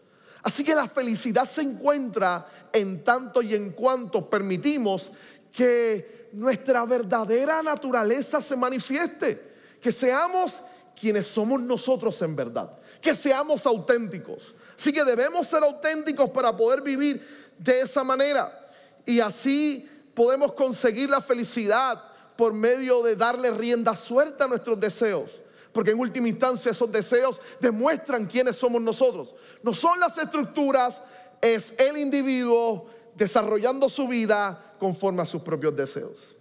Así 0.44 0.64
que 0.64 0.74
la 0.74 0.88
felicidad 0.88 1.46
se 1.46 1.62
encuentra 1.62 2.48
en 2.72 3.04
tanto 3.04 3.42
y 3.42 3.56
en 3.56 3.72
cuanto 3.72 4.30
permitimos 4.30 5.12
que 5.52 6.30
nuestra 6.34 6.86
verdadera 6.86 7.62
naturaleza 7.62 8.42
se 8.42 8.56
manifieste, 8.56 9.54
que 9.82 9.92
seamos 9.92 10.62
quienes 11.00 11.28
somos 11.28 11.60
nosotros 11.62 12.22
en 12.22 12.36
verdad, 12.36 12.72
que 13.02 13.16
seamos 13.16 13.66
auténticos. 13.66 14.56
Así 14.78 14.94
que 14.94 15.04
debemos 15.04 15.48
ser 15.48 15.64
auténticos 15.64 16.30
para 16.30 16.56
poder 16.56 16.82
vivir 16.82 17.22
de 17.58 17.82
esa 17.82 18.04
manera 18.04 18.68
y 19.06 19.20
así 19.20 19.90
podemos 20.14 20.54
conseguir 20.54 21.10
la 21.10 21.22
felicidad 21.22 22.02
por 22.36 22.54
medio 22.54 23.02
de 23.02 23.16
darle 23.16 23.52
rienda 23.52 23.96
suelta 23.96 24.46
a 24.46 24.48
nuestros 24.48 24.80
deseos. 24.80 25.42
Porque 25.72 25.92
en 25.92 26.00
última 26.00 26.28
instancia 26.28 26.72
esos 26.72 26.92
deseos 26.92 27.42
demuestran 27.60 28.26
quiénes 28.26 28.56
somos 28.56 28.82
nosotros. 28.82 29.36
No 29.62 29.74
son 29.74 30.00
las 30.00 30.18
estructuras, 30.18 31.02
es 31.42 31.74
el 31.78 31.98
individuo 31.98 32.88
desarrollando 33.16 33.88
su 33.90 34.08
vida 34.08 34.76
conforme 34.80 35.22
a 35.22 35.26
sus 35.26 35.42
propios 35.42 35.76
deseos. 35.76 36.36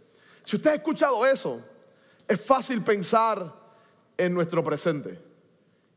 Si 0.44 0.56
usted 0.56 0.70
ha 0.70 0.74
escuchado 0.74 1.26
eso, 1.26 1.60
es 2.26 2.40
fácil 2.40 2.82
pensar 2.82 3.54
en 4.16 4.32
nuestro 4.32 4.64
presente. 4.64 5.18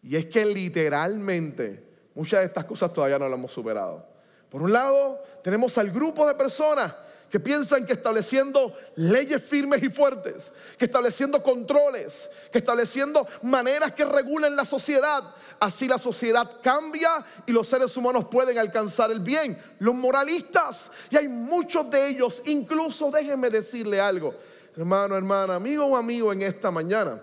Y 0.04 0.16
es 0.16 0.26
que 0.26 0.46
literalmente 0.46 1.84
muchas 2.16 2.42
de 2.42 2.46
estas 2.48 2.66
cosas 2.66 2.92
todavía 2.92 3.20
no 3.20 3.30
las 3.30 3.38
hemos 3.38 3.52
superado. 3.52 4.06
Por 4.50 4.62
un 4.62 4.74
lado, 4.74 5.24
tenemos 5.44 5.78
al 5.78 5.92
grupo 5.92 6.28
de 6.28 6.34
personas 6.36 6.94
que 7.32 7.40
piensan 7.40 7.86
que 7.86 7.94
estableciendo 7.94 8.76
leyes 8.96 9.42
firmes 9.42 9.82
y 9.82 9.90
fuertes, 9.90 10.52
que 10.78 10.84
estableciendo 10.84 11.42
controles, 11.42 12.30
que 12.52 12.58
estableciendo 12.58 13.26
maneras 13.42 13.94
que 13.94 14.04
regulen 14.04 14.54
la 14.54 14.66
sociedad, 14.66 15.34
así 15.58 15.88
la 15.88 15.98
sociedad 15.98 16.60
cambia 16.62 17.26
y 17.46 17.54
los 17.54 17.70
seres 17.70 17.96
humanos 17.96 18.26
pueden 18.26 18.58
alcanzar 18.58 19.12
el 19.12 19.22
bien. 19.22 19.58
Los 19.80 19.96
moralistas, 19.96 20.92
y 21.10 21.16
hay 21.16 21.30
muchos 21.30 21.90
de 21.90 22.10
ellos, 22.10 22.42
incluso 22.48 23.10
déjenme 23.10 23.50
decirle 23.50 24.02
algo, 24.02 24.36
hermano, 24.76 25.16
hermana, 25.16 25.56
amigo 25.56 25.86
o 25.86 25.96
amigo 25.96 26.34
en 26.34 26.42
esta 26.42 26.70
mañana, 26.70 27.22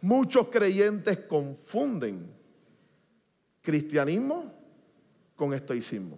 muchos 0.00 0.46
creyentes 0.50 1.18
confunden 1.28 2.32
cristianismo 3.60 4.52
con 5.34 5.52
estoicismo 5.52 6.16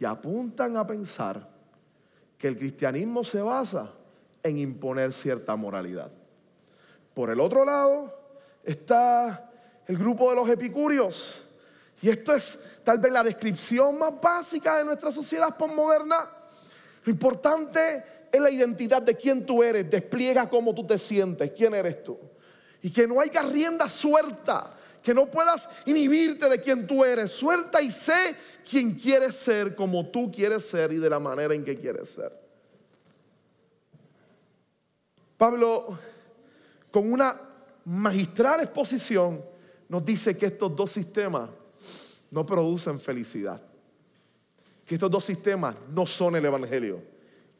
y 0.00 0.04
apuntan 0.04 0.76
a 0.76 0.84
pensar 0.84 1.55
que 2.38 2.48
el 2.48 2.58
cristianismo 2.58 3.24
se 3.24 3.40
basa 3.40 3.92
en 4.42 4.58
imponer 4.58 5.12
cierta 5.12 5.56
moralidad. 5.56 6.10
Por 7.14 7.30
el 7.30 7.40
otro 7.40 7.64
lado 7.64 8.14
está 8.62 9.50
el 9.86 9.96
grupo 9.96 10.30
de 10.30 10.36
los 10.36 10.48
epicúreos. 10.48 11.42
Y 12.02 12.10
esto 12.10 12.34
es 12.34 12.58
tal 12.84 12.98
vez 12.98 13.12
la 13.12 13.22
descripción 13.22 13.98
más 13.98 14.20
básica 14.20 14.78
de 14.78 14.84
nuestra 14.84 15.10
sociedad 15.10 15.56
postmoderna. 15.56 16.28
Lo 17.04 17.10
importante 17.10 18.04
es 18.30 18.40
la 18.40 18.50
identidad 18.50 19.00
de 19.00 19.16
quién 19.16 19.46
tú 19.46 19.62
eres, 19.62 19.90
despliega 19.90 20.48
cómo 20.48 20.74
tú 20.74 20.86
te 20.86 20.98
sientes, 20.98 21.52
quién 21.56 21.74
eres 21.74 22.02
tú. 22.02 22.18
Y 22.82 22.90
que 22.90 23.06
no 23.06 23.20
haya 23.20 23.42
rienda 23.42 23.88
suelta, 23.88 24.74
que 25.02 25.14
no 25.14 25.26
puedas 25.26 25.68
inhibirte 25.86 26.48
de 26.48 26.60
quién 26.60 26.86
tú 26.86 27.04
eres. 27.04 27.30
Suelta 27.30 27.80
y 27.80 27.90
sé 27.90 28.36
quien 28.68 28.94
quiere 28.94 29.30
ser 29.30 29.74
como 29.76 30.06
tú 30.06 30.30
quieres 30.30 30.64
ser 30.64 30.92
y 30.92 30.96
de 30.96 31.08
la 31.08 31.20
manera 31.20 31.54
en 31.54 31.64
que 31.64 31.78
quieres 31.78 32.08
ser. 32.08 32.32
Pablo, 35.36 35.98
con 36.90 37.12
una 37.12 37.40
magistral 37.84 38.60
exposición, 38.60 39.42
nos 39.88 40.04
dice 40.04 40.36
que 40.36 40.46
estos 40.46 40.74
dos 40.74 40.90
sistemas 40.90 41.50
no 42.30 42.44
producen 42.44 42.98
felicidad. 42.98 43.62
Que 44.84 44.94
estos 44.94 45.10
dos 45.10 45.24
sistemas 45.24 45.76
no 45.90 46.06
son 46.06 46.36
el 46.36 46.44
Evangelio. 46.44 47.02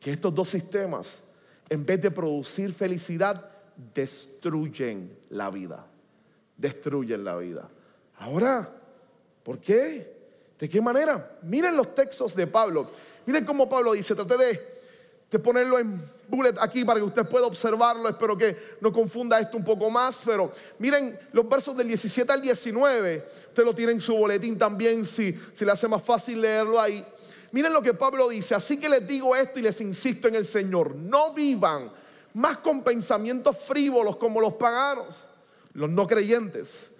Que 0.01 0.13
estos 0.13 0.35
dos 0.35 0.49
sistemas, 0.49 1.23
en 1.69 1.85
vez 1.85 2.01
de 2.01 2.11
producir 2.11 2.73
felicidad, 2.73 3.49
destruyen 3.95 5.17
la 5.31 5.51
vida. 5.51 5.87
Destruyen 6.57 7.23
la 7.25 7.37
vida. 7.37 7.69
Ahora, 8.19 8.69
¿por 9.43 9.61
qué? 9.61 10.16
¿De 10.59 10.69
qué 10.69 10.81
manera? 10.81 11.39
Miren 11.43 11.77
los 11.77 11.95
textos 11.95 12.35
de 12.35 12.47
Pablo. 12.47 12.91
Miren 13.27 13.45
cómo 13.45 13.69
Pablo 13.69 13.93
dice, 13.93 14.15
traté 14.15 14.37
de, 14.39 14.77
ponerlo 15.39 15.79
en 15.79 16.01
bullet 16.29 16.55
aquí 16.59 16.83
para 16.83 16.99
que 16.99 17.05
usted 17.05 17.27
pueda 17.27 17.47
observarlo. 17.47 18.09
Espero 18.09 18.39
que 18.39 18.57
no 18.81 18.91
confunda 18.91 19.39
esto 19.39 19.59
un 19.59 19.65
poco 19.65 19.91
más. 19.91 20.23
Pero 20.25 20.51
miren 20.79 21.19
los 21.33 21.47
versos 21.47 21.77
del 21.77 21.89
17 21.89 22.33
al 22.33 22.41
19. 22.41 23.29
Usted 23.49 23.65
lo 23.65 23.75
tiene 23.75 23.93
en 23.93 24.01
su 24.01 24.17
boletín 24.17 24.57
también 24.57 25.05
si, 25.05 25.39
si 25.53 25.65
le 25.65 25.73
hace 25.73 25.89
más 25.89 26.03
fácil 26.03 26.41
leerlo 26.41 26.81
ahí. 26.81 27.05
Miren 27.53 27.73
lo 27.73 27.83
que 27.83 27.93
Pablo 27.93 28.29
dice. 28.31 28.55
Así 28.55 28.79
que 28.79 28.89
les 28.89 29.07
digo 29.07 29.37
esto 29.37 29.59
y 29.59 29.63
les 29.63 29.79
insisto 29.83 30.27
en 30.27 30.37
el 30.37 30.47
Señor. 30.47 30.95
No 30.95 31.35
vivan 31.35 31.91
más 32.33 32.59
con 32.59 32.83
pensamientos 32.83 33.59
frívolos 33.59 34.17
como 34.17 34.41
los 34.41 34.55
paganos, 34.55 35.29
los 35.75 35.91
no 35.91 36.07
creyentes 36.07 36.96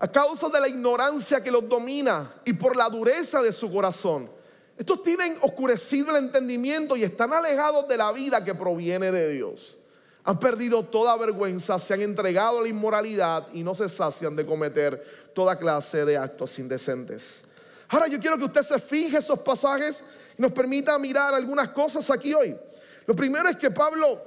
a 0.00 0.08
causa 0.08 0.48
de 0.48 0.60
la 0.60 0.68
ignorancia 0.68 1.44
que 1.44 1.50
los 1.50 1.68
domina 1.68 2.32
y 2.46 2.54
por 2.54 2.74
la 2.74 2.88
dureza 2.88 3.42
de 3.42 3.52
su 3.52 3.70
corazón. 3.70 4.30
Estos 4.76 5.02
tienen 5.02 5.36
oscurecido 5.42 6.10
el 6.10 6.24
entendimiento 6.24 6.96
y 6.96 7.04
están 7.04 7.34
alejados 7.34 7.86
de 7.86 7.98
la 7.98 8.10
vida 8.10 8.42
que 8.42 8.54
proviene 8.54 9.12
de 9.12 9.30
Dios. 9.30 9.78
Han 10.24 10.40
perdido 10.40 10.82
toda 10.86 11.16
vergüenza, 11.18 11.78
se 11.78 11.92
han 11.92 12.00
entregado 12.00 12.60
a 12.60 12.62
la 12.62 12.68
inmoralidad 12.68 13.48
y 13.52 13.62
no 13.62 13.74
se 13.74 13.90
sacian 13.90 14.34
de 14.34 14.46
cometer 14.46 15.30
toda 15.34 15.58
clase 15.58 16.06
de 16.06 16.16
actos 16.16 16.58
indecentes. 16.58 17.44
Ahora 17.90 18.06
yo 18.06 18.18
quiero 18.18 18.38
que 18.38 18.44
usted 18.44 18.62
se 18.62 18.78
fije 18.78 19.18
esos 19.18 19.40
pasajes 19.40 20.02
y 20.38 20.40
nos 20.40 20.52
permita 20.52 20.98
mirar 20.98 21.34
algunas 21.34 21.68
cosas 21.70 22.10
aquí 22.10 22.32
hoy. 22.32 22.56
Lo 23.04 23.14
primero 23.14 23.50
es 23.50 23.56
que 23.56 23.70
Pablo 23.70 24.22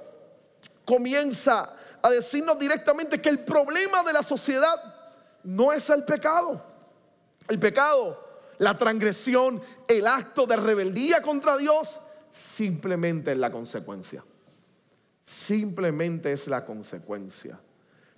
comienza 0.86 1.74
a 2.00 2.12
decirnos 2.12 2.60
directamente 2.60 3.20
que 3.20 3.30
el 3.30 3.40
problema 3.40 4.04
de 4.04 4.14
la 4.14 4.22
sociedad 4.22 4.93
no 5.44 5.72
es 5.72 5.90
el 5.90 6.04
pecado. 6.04 6.64
El 7.48 7.60
pecado, 7.60 8.24
la 8.60 8.78
transgresión, 8.78 9.62
el 9.88 10.08
acto 10.08 10.46
de 10.46 10.56
rebeldía 10.56 11.22
contra 11.22 11.58
Dios, 11.58 12.00
simplemente 12.32 13.32
es 13.32 13.38
la 13.38 13.52
consecuencia 13.52 14.24
simplemente 15.26 16.32
es 16.32 16.48
la 16.48 16.66
consecuencia. 16.66 17.60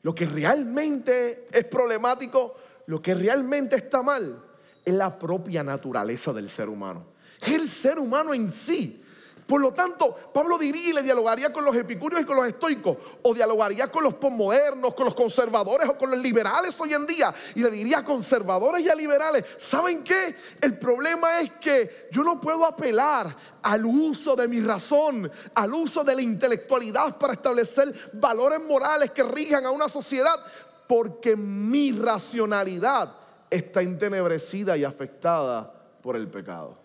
Lo 0.02 0.14
que 0.14 0.26
realmente 0.26 1.48
es 1.52 1.66
problemático, 1.66 2.56
lo 2.88 3.02
que 3.02 3.16
realmente 3.16 3.76
está 3.76 4.02
mal, 4.02 4.44
es 4.84 4.94
la 4.94 5.18
propia 5.18 5.64
naturaleza 5.64 6.32
del 6.34 6.50
ser 6.50 6.70
humano. 6.70 7.06
Es 7.42 7.54
el 7.54 7.68
ser 7.68 8.00
humano 8.00 8.34
en 8.34 8.48
sí 8.50 9.04
por 9.46 9.62
lo 9.62 9.72
tanto, 9.74 10.16
Pablo 10.34 10.58
diría 10.58 10.90
y 10.90 10.94
le 10.94 11.04
dialogaría 11.04 11.54
con 11.54 11.64
los 11.64 11.76
epicúreos 11.76 12.24
y 12.24 12.26
con 12.26 12.36
los 12.36 12.48
estoicos, 12.48 12.98
o 13.22 13.34
dialogaría 13.34 13.92
con 13.92 14.04
los 14.04 14.16
posmodernos, 14.16 14.96
con 14.96 15.06
los 15.06 15.14
conservadores 15.14 15.88
o 15.88 15.98
con 15.98 16.10
los 16.10 16.20
liberales 16.20 16.80
hoy 16.82 16.94
en 16.96 17.06
día, 17.06 17.34
y 17.54 17.62
le 17.62 17.70
diría 17.70 18.00
a 18.00 18.06
conservadores 18.06 18.82
y 18.82 18.90
a 18.90 18.96
liberales, 18.96 19.46
¿saben 19.60 20.04
qué? 20.04 20.36
El 20.60 20.80
problema 20.80 21.42
es 21.42 21.52
que 21.54 22.08
yo 22.12 22.24
no 22.24 22.42
puedo 22.42 22.66
apelar 22.66 23.36
al 23.62 23.86
uso 23.86 24.36
de 24.36 24.48
mi 24.48 24.62
razón, 24.62 25.32
al 25.54 25.74
uso 25.74 26.04
de 26.04 26.16
la 26.16 26.22
intelectualidad 26.24 27.18
para 27.18 27.34
establecer 27.34 28.12
valores 28.14 28.64
morales 28.64 29.12
que 29.12 29.22
rijan 29.22 29.66
a 29.66 29.72
una 29.72 29.88
sociedad, 29.90 30.40
porque 30.88 31.36
mi 31.36 31.92
racionalidad 31.92 33.16
está 33.50 33.82
entenebrecida 33.82 34.76
y 34.76 34.84
afectada 34.84 35.72
por 36.02 36.16
el 36.16 36.28
pecado. 36.28 36.85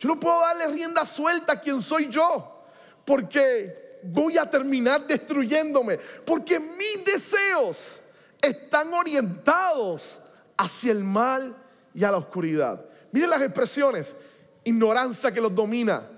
Yo 0.00 0.08
no 0.08 0.18
puedo 0.18 0.40
darle 0.40 0.66
rienda 0.68 1.04
suelta 1.04 1.52
a 1.52 1.60
quien 1.60 1.82
soy 1.82 2.08
yo, 2.08 2.64
porque 3.04 4.00
voy 4.02 4.38
a 4.38 4.48
terminar 4.48 5.06
destruyéndome, 5.06 5.98
porque 6.24 6.58
mis 6.58 7.04
deseos 7.04 8.00
están 8.40 8.94
orientados 8.94 10.18
hacia 10.56 10.92
el 10.92 11.04
mal 11.04 11.54
y 11.94 12.02
a 12.02 12.10
la 12.10 12.16
oscuridad. 12.16 12.82
Miren 13.12 13.28
las 13.28 13.42
expresiones, 13.42 14.16
ignorancia 14.64 15.30
que 15.30 15.40
los 15.40 15.54
domina. 15.54 16.08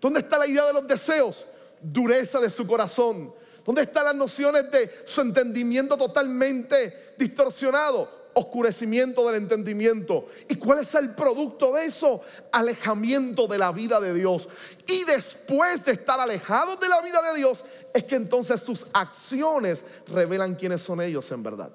¿Dónde 0.00 0.20
está 0.20 0.38
la 0.38 0.46
idea 0.46 0.66
de 0.66 0.72
los 0.72 0.86
deseos? 0.86 1.44
Dureza 1.80 2.38
de 2.38 2.48
su 2.48 2.64
corazón. 2.64 3.34
¿Dónde 3.64 3.82
están 3.82 4.04
las 4.04 4.14
nociones 4.14 4.70
de 4.70 5.02
su 5.04 5.22
entendimiento 5.22 5.96
totalmente 5.96 7.14
distorsionado? 7.18 8.13
Oscurecimiento 8.34 9.26
del 9.26 9.36
entendimiento. 9.36 10.26
¿Y 10.48 10.56
cuál 10.56 10.80
es 10.80 10.94
el 10.94 11.14
producto 11.14 11.72
de 11.72 11.86
eso? 11.86 12.20
Alejamiento 12.52 13.46
de 13.46 13.58
la 13.58 13.72
vida 13.72 14.00
de 14.00 14.12
Dios. 14.12 14.48
Y 14.86 15.04
después 15.04 15.84
de 15.84 15.92
estar 15.92 16.20
alejados 16.20 16.78
de 16.80 16.88
la 16.88 17.00
vida 17.00 17.22
de 17.22 17.38
Dios, 17.38 17.64
es 17.92 18.04
que 18.04 18.16
entonces 18.16 18.60
sus 18.60 18.86
acciones 18.92 19.84
revelan 20.08 20.54
quiénes 20.54 20.82
son 20.82 21.00
ellos 21.00 21.30
en 21.30 21.42
verdad. 21.42 21.70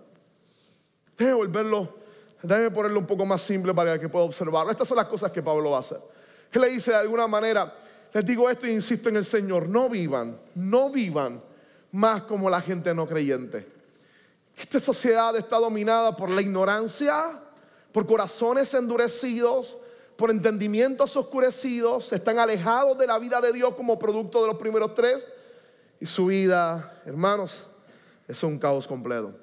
Déjeme 1.18 1.36
volverlo, 1.36 1.96
déjeme 2.44 2.72
ponerlo 2.72 3.00
un 3.00 3.08
poco 3.08 3.26
más 3.26 3.42
simple 3.42 3.74
para 3.74 4.00
que 4.00 4.10
pueda 4.10 4.26
observarlo. 4.26 4.72
Estas 4.72 4.88
son 4.88 4.98
las 4.98 5.08
cosas 5.08 5.32
que 5.32 5.42
Pablo 5.42 5.72
va 5.72 5.78
a 5.78 5.82
hacer. 5.82 6.02
Él 6.52 6.62
le 6.62 6.70
dice 6.70 6.92
de 6.92 6.98
alguna 6.98 7.28
manera, 7.28 7.74
les 8.14 8.26
digo 8.26 8.50
esto 8.50 8.66
e 8.66 8.72
insisto 8.72 9.10
en 9.10 9.18
el 9.18 9.26
Señor, 9.26 9.70
no 9.70 9.90
vivan, 9.90 10.38
no 10.56 10.90
vivan 10.90 11.42
más 11.92 12.24
como 12.24 12.50
la 12.50 12.62
gente 12.62 12.94
no 12.94 13.08
creyente 13.08 13.79
esta 14.62 14.80
sociedad 14.80 15.36
está 15.38 15.58
dominada 15.58 16.16
por 16.16 16.30
la 16.30 16.42
ignorancia, 16.42 17.40
por 17.92 18.06
corazones 18.06 18.74
endurecidos, 18.74 19.78
por 20.16 20.30
entendimientos 20.30 21.16
oscurecidos, 21.16 22.12
están 22.12 22.40
alejados 22.40 22.98
de 22.98 23.08
la 23.08 23.18
vida 23.18 23.40
de 23.40 23.54
Dios 23.54 23.74
como 23.74 23.98
producto 23.98 24.42
de 24.42 24.48
los 24.48 24.58
primeros 24.58 24.94
tres. 24.94 25.26
Y 26.02 26.06
su 26.06 26.26
vida, 26.26 27.02
hermanos, 27.06 27.66
es 28.28 28.44
un 28.44 28.60
caos 28.60 28.86
completo. 28.86 29.34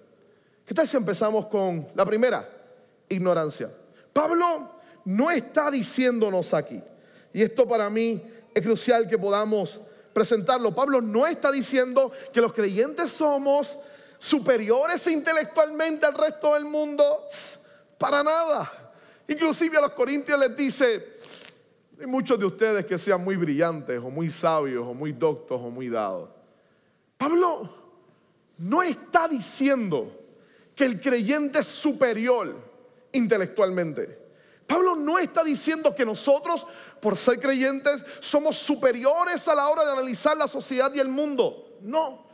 ¿Qué 0.66 0.74
tal 0.74 0.86
si 0.86 0.96
empezamos 0.96 1.46
con 1.46 1.88
la 1.94 2.04
primera? 2.04 2.48
Ignorancia. 3.08 3.70
Pablo 4.12 4.70
no 5.04 5.30
está 5.30 5.70
diciéndonos 5.70 6.52
aquí, 6.52 6.82
y 7.32 7.42
esto 7.42 7.66
para 7.66 7.88
mí 7.88 8.22
es 8.54 8.62
crucial 8.62 9.08
que 9.08 9.18
podamos 9.18 9.80
presentarlo. 10.12 10.74
Pablo 10.74 11.00
no 11.00 11.26
está 11.26 11.50
diciendo 11.52 12.10
que 12.32 12.40
los 12.40 12.52
creyentes 12.52 13.10
somos 13.10 13.78
superiores 14.18 15.06
intelectualmente 15.06 16.06
al 16.06 16.14
resto 16.14 16.54
del 16.54 16.64
mundo? 16.64 17.26
Para 17.98 18.22
nada. 18.22 18.92
Inclusive 19.28 19.78
a 19.78 19.82
los 19.82 19.92
corintios 19.92 20.38
les 20.38 20.56
dice, 20.56 21.16
hay 21.98 22.06
muchos 22.06 22.38
de 22.38 22.46
ustedes 22.46 22.86
que 22.86 22.98
sean 22.98 23.24
muy 23.24 23.36
brillantes 23.36 24.00
o 24.02 24.10
muy 24.10 24.30
sabios 24.30 24.86
o 24.86 24.94
muy 24.94 25.12
doctos 25.12 25.60
o 25.60 25.70
muy 25.70 25.88
dados. 25.88 26.30
Pablo 27.16 27.68
no 28.58 28.82
está 28.82 29.26
diciendo 29.26 30.12
que 30.74 30.84
el 30.84 31.00
creyente 31.00 31.60
es 31.60 31.66
superior 31.66 32.54
intelectualmente. 33.12 34.26
Pablo 34.66 34.96
no 34.96 35.18
está 35.18 35.44
diciendo 35.44 35.94
que 35.94 36.04
nosotros, 36.04 36.66
por 37.00 37.16
ser 37.16 37.40
creyentes, 37.40 38.04
somos 38.20 38.56
superiores 38.56 39.46
a 39.48 39.54
la 39.54 39.68
hora 39.68 39.84
de 39.84 39.92
analizar 39.92 40.36
la 40.36 40.48
sociedad 40.48 40.92
y 40.92 40.98
el 40.98 41.08
mundo. 41.08 41.78
No. 41.80 42.25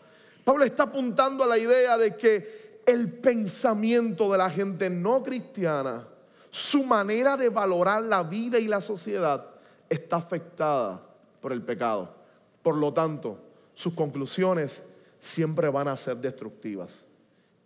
Pablo 0.44 0.64
está 0.64 0.84
apuntando 0.84 1.44
a 1.44 1.46
la 1.46 1.58
idea 1.58 1.96
de 1.96 2.16
que 2.16 2.82
el 2.86 3.12
pensamiento 3.12 4.30
de 4.32 4.38
la 4.38 4.50
gente 4.50 4.90
no 4.90 5.22
cristiana, 5.22 6.06
su 6.50 6.84
manera 6.84 7.36
de 7.36 7.48
valorar 7.48 8.02
la 8.02 8.22
vida 8.22 8.58
y 8.58 8.66
la 8.66 8.80
sociedad 8.80 9.46
está 9.88 10.16
afectada 10.16 11.00
por 11.40 11.52
el 11.52 11.62
pecado. 11.62 12.14
Por 12.62 12.76
lo 12.76 12.92
tanto, 12.92 13.38
sus 13.74 13.94
conclusiones 13.94 14.82
siempre 15.20 15.68
van 15.68 15.88
a 15.88 15.96
ser 15.96 16.16
destructivas 16.18 17.06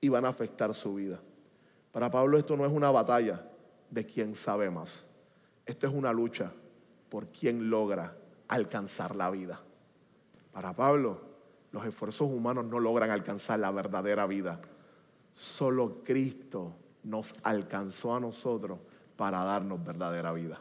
y 0.01 0.09
van 0.09 0.25
a 0.25 0.29
afectar 0.29 0.75
su 0.75 0.95
vida. 0.95 1.19
Para 1.93 2.11
Pablo 2.11 2.37
esto 2.39 2.57
no 2.57 2.67
es 2.67 2.73
una 2.73 2.91
batalla 2.91 3.43
de 3.91 4.05
quien 4.05 4.35
sabe 4.35 4.71
más. 4.71 5.05
Esto 5.65 5.87
es 5.87 5.95
una 5.95 6.13
lucha 6.13 6.53
por 7.09 7.29
quien 7.29 7.71
logra 7.71 8.15
alcanzar 8.49 9.17
la 9.17 9.31
vida. 9.31 9.61
Para 10.53 10.75
Pablo, 10.75 11.21
los 11.73 11.85
esfuerzos 11.85 12.29
humanos 12.31 12.65
no 12.67 12.81
logran 12.81 13.11
alcanzar 13.11 13.59
la 13.59 13.71
verdadera 13.71 14.27
vida. 14.27 14.61
Solo 15.35 16.03
Cristo 16.03 16.75
nos 17.05 17.35
alcanzó 17.43 18.15
a 18.15 18.21
nosotros 18.21 18.79
para 19.17 19.43
darnos 19.45 19.85
verdadera 19.85 20.33
vida. 20.33 20.61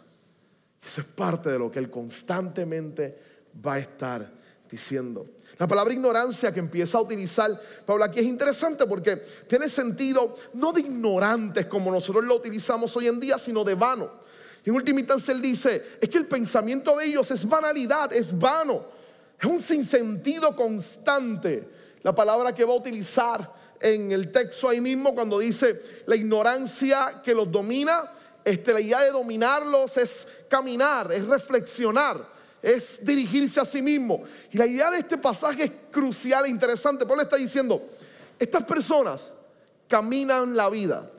Eso 0.85 1.01
es 1.01 1.07
parte 1.07 1.49
de 1.49 1.59
lo 1.59 1.71
que 1.71 1.79
Él 1.79 1.89
constantemente 1.89 3.19
va 3.65 3.73
a 3.73 3.79
estar 3.79 4.31
diciendo. 4.69 5.25
La 5.57 5.67
palabra 5.67 5.93
ignorancia 5.93 6.53
que 6.53 6.59
empieza 6.59 6.97
a 6.97 7.01
utilizar 7.01 7.59
Pablo 7.85 8.03
aquí 8.03 8.19
es 8.19 8.25
interesante 8.25 8.85
porque 8.85 9.17
tiene 9.47 9.69
sentido 9.69 10.35
no 10.53 10.73
de 10.73 10.81
ignorantes 10.81 11.65
como 11.67 11.91
nosotros 11.91 12.25
lo 12.25 12.35
utilizamos 12.35 12.95
hoy 12.97 13.07
en 13.07 13.19
día, 13.19 13.37
sino 13.37 13.63
de 13.63 13.75
vano. 13.75 14.25
En 14.65 14.73
última 14.73 14.99
instancia 14.99 15.33
él 15.33 15.41
dice, 15.41 15.97
es 16.01 16.09
que 16.09 16.17
el 16.17 16.27
pensamiento 16.27 16.97
de 16.97 17.05
ellos 17.05 17.29
es 17.29 17.47
banalidad, 17.47 18.11
es 18.11 18.37
vano. 18.37 18.94
Es 19.39 19.45
un 19.45 19.61
sinsentido 19.61 20.55
constante. 20.55 21.69
La 22.03 22.13
palabra 22.13 22.53
que 22.53 22.63
va 22.63 22.73
a 22.73 22.77
utilizar 22.77 23.53
en 23.79 24.11
el 24.11 24.31
texto 24.31 24.69
ahí 24.69 24.81
mismo 24.81 25.13
cuando 25.13 25.39
dice 25.39 25.81
la 26.05 26.15
ignorancia 26.15 27.21
que 27.23 27.33
los 27.33 27.51
domina, 27.51 28.11
este, 28.43 28.73
la 28.73 28.81
idea 28.81 29.01
de 29.01 29.11
dominarlos 29.11 29.97
es 29.97 30.27
caminar, 30.47 31.11
es 31.11 31.25
reflexionar, 31.25 32.27
es 32.61 33.03
dirigirse 33.03 33.59
a 33.59 33.65
sí 33.65 33.81
mismo. 33.81 34.23
Y 34.51 34.57
la 34.57 34.67
idea 34.67 34.91
de 34.91 34.99
este 34.99 35.17
pasaje 35.17 35.63
es 35.63 35.71
crucial 35.91 36.45
e 36.45 36.49
interesante. 36.49 37.05
Pablo 37.05 37.23
está 37.23 37.35
diciendo, 37.35 37.85
estas 38.39 38.63
personas 38.63 39.31
caminan 39.87 40.55
la 40.55 40.69
vida, 40.69 41.09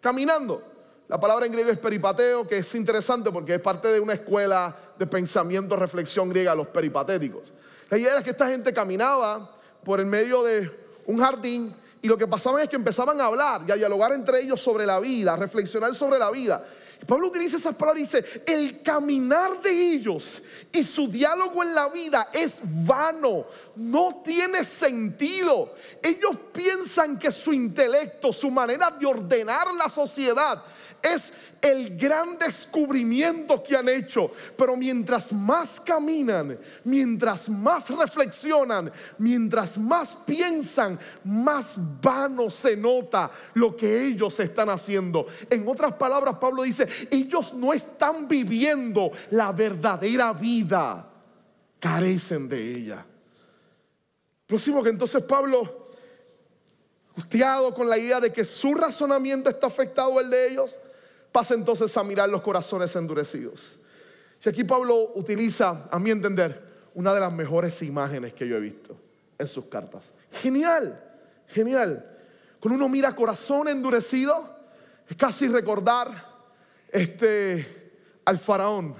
caminando. 0.00 0.62
La 1.08 1.18
palabra 1.18 1.46
en 1.46 1.52
griego 1.52 1.70
es 1.70 1.78
peripateo, 1.78 2.46
que 2.46 2.58
es 2.58 2.74
interesante 2.74 3.30
porque 3.32 3.54
es 3.54 3.60
parte 3.60 3.88
de 3.88 3.98
una 3.98 4.12
escuela 4.12 4.76
de 4.98 5.06
pensamiento, 5.06 5.76
reflexión 5.76 6.28
griega, 6.28 6.54
los 6.54 6.68
peripatéticos. 6.68 7.52
La 7.90 7.98
idea 7.98 8.12
era 8.14 8.22
que 8.22 8.30
esta 8.30 8.48
gente 8.48 8.72
caminaba 8.72 9.56
por 9.84 10.00
el 10.00 10.06
medio 10.06 10.42
de 10.42 10.70
un 11.06 11.18
jardín 11.18 11.74
y 12.00 12.08
lo 12.08 12.16
que 12.16 12.26
pasaba 12.26 12.62
es 12.62 12.68
que 12.68 12.76
empezaban 12.76 13.20
a 13.20 13.24
hablar 13.24 13.62
y 13.66 13.72
a 13.72 13.76
dialogar 13.76 14.12
entre 14.12 14.40
ellos 14.40 14.60
sobre 14.60 14.86
la 14.86 15.00
vida, 15.00 15.34
a 15.34 15.36
reflexionar 15.36 15.94
sobre 15.94 16.18
la 16.18 16.30
vida. 16.30 16.64
Pablo 17.08 17.28
utiliza 17.28 17.56
esas 17.56 17.74
palabras 17.74 18.02
y 18.02 18.04
dice, 18.04 18.42
el 18.46 18.82
caminar 18.82 19.62
de 19.62 19.94
ellos 19.94 20.42
y 20.70 20.84
su 20.84 21.08
diálogo 21.08 21.62
en 21.62 21.74
la 21.74 21.88
vida 21.88 22.28
es 22.34 22.60
vano, 22.62 23.46
no 23.76 24.20
tiene 24.22 24.62
sentido. 24.62 25.74
Ellos 26.02 26.36
piensan 26.52 27.18
que 27.18 27.32
su 27.32 27.54
intelecto, 27.54 28.30
su 28.30 28.50
manera 28.50 28.90
de 28.90 29.06
ordenar 29.06 29.72
la 29.72 29.88
sociedad, 29.88 30.62
es 31.02 31.32
el 31.60 31.96
gran 31.96 32.38
descubrimiento 32.38 33.62
que 33.62 33.76
han 33.76 33.88
hecho. 33.88 34.30
Pero 34.56 34.76
mientras 34.76 35.32
más 35.32 35.80
caminan, 35.80 36.58
mientras 36.84 37.48
más 37.48 37.90
reflexionan, 37.90 38.90
mientras 39.18 39.78
más 39.78 40.14
piensan, 40.14 40.98
más 41.24 41.76
vano 42.00 42.50
se 42.50 42.76
nota 42.76 43.30
lo 43.54 43.76
que 43.76 44.04
ellos 44.04 44.38
están 44.40 44.68
haciendo. 44.70 45.26
En 45.50 45.66
otras 45.68 45.94
palabras, 45.94 46.36
Pablo 46.40 46.62
dice, 46.62 46.86
ellos 47.10 47.54
no 47.54 47.72
están 47.72 48.26
viviendo 48.28 49.12
la 49.30 49.52
verdadera 49.52 50.32
vida, 50.32 51.08
carecen 51.78 52.48
de 52.48 52.76
ella. 52.76 53.06
Próximo 54.46 54.82
que 54.82 54.90
entonces 54.90 55.22
Pablo 55.22 55.88
angustiado 57.18 57.74
con 57.74 57.88
la 57.88 57.98
idea 57.98 58.20
de 58.20 58.32
que 58.32 58.44
su 58.44 58.74
razonamiento 58.74 59.50
está 59.50 59.66
afectado 59.66 60.20
el 60.20 60.30
de 60.30 60.52
ellos, 60.52 60.78
pasa 61.32 61.54
entonces 61.54 61.94
a 61.96 62.04
mirar 62.04 62.28
los 62.28 62.42
corazones 62.42 62.94
endurecidos. 62.94 63.76
Y 64.44 64.48
aquí 64.48 64.62
Pablo 64.62 65.12
utiliza, 65.16 65.88
a 65.90 65.98
mi 65.98 66.10
entender, 66.10 66.62
una 66.94 67.12
de 67.12 67.20
las 67.20 67.32
mejores 67.32 67.82
imágenes 67.82 68.34
que 68.34 68.46
yo 68.46 68.56
he 68.56 68.60
visto 68.60 68.96
en 69.36 69.46
sus 69.48 69.64
cartas. 69.64 70.12
Genial, 70.30 71.02
genial. 71.48 72.08
Cuando 72.60 72.76
uno 72.76 72.88
mira 72.88 73.14
corazón 73.16 73.66
endurecido, 73.68 74.56
es 75.08 75.16
casi 75.16 75.48
recordar 75.48 76.27
este, 76.90 77.92
al 78.24 78.38
faraón 78.38 78.94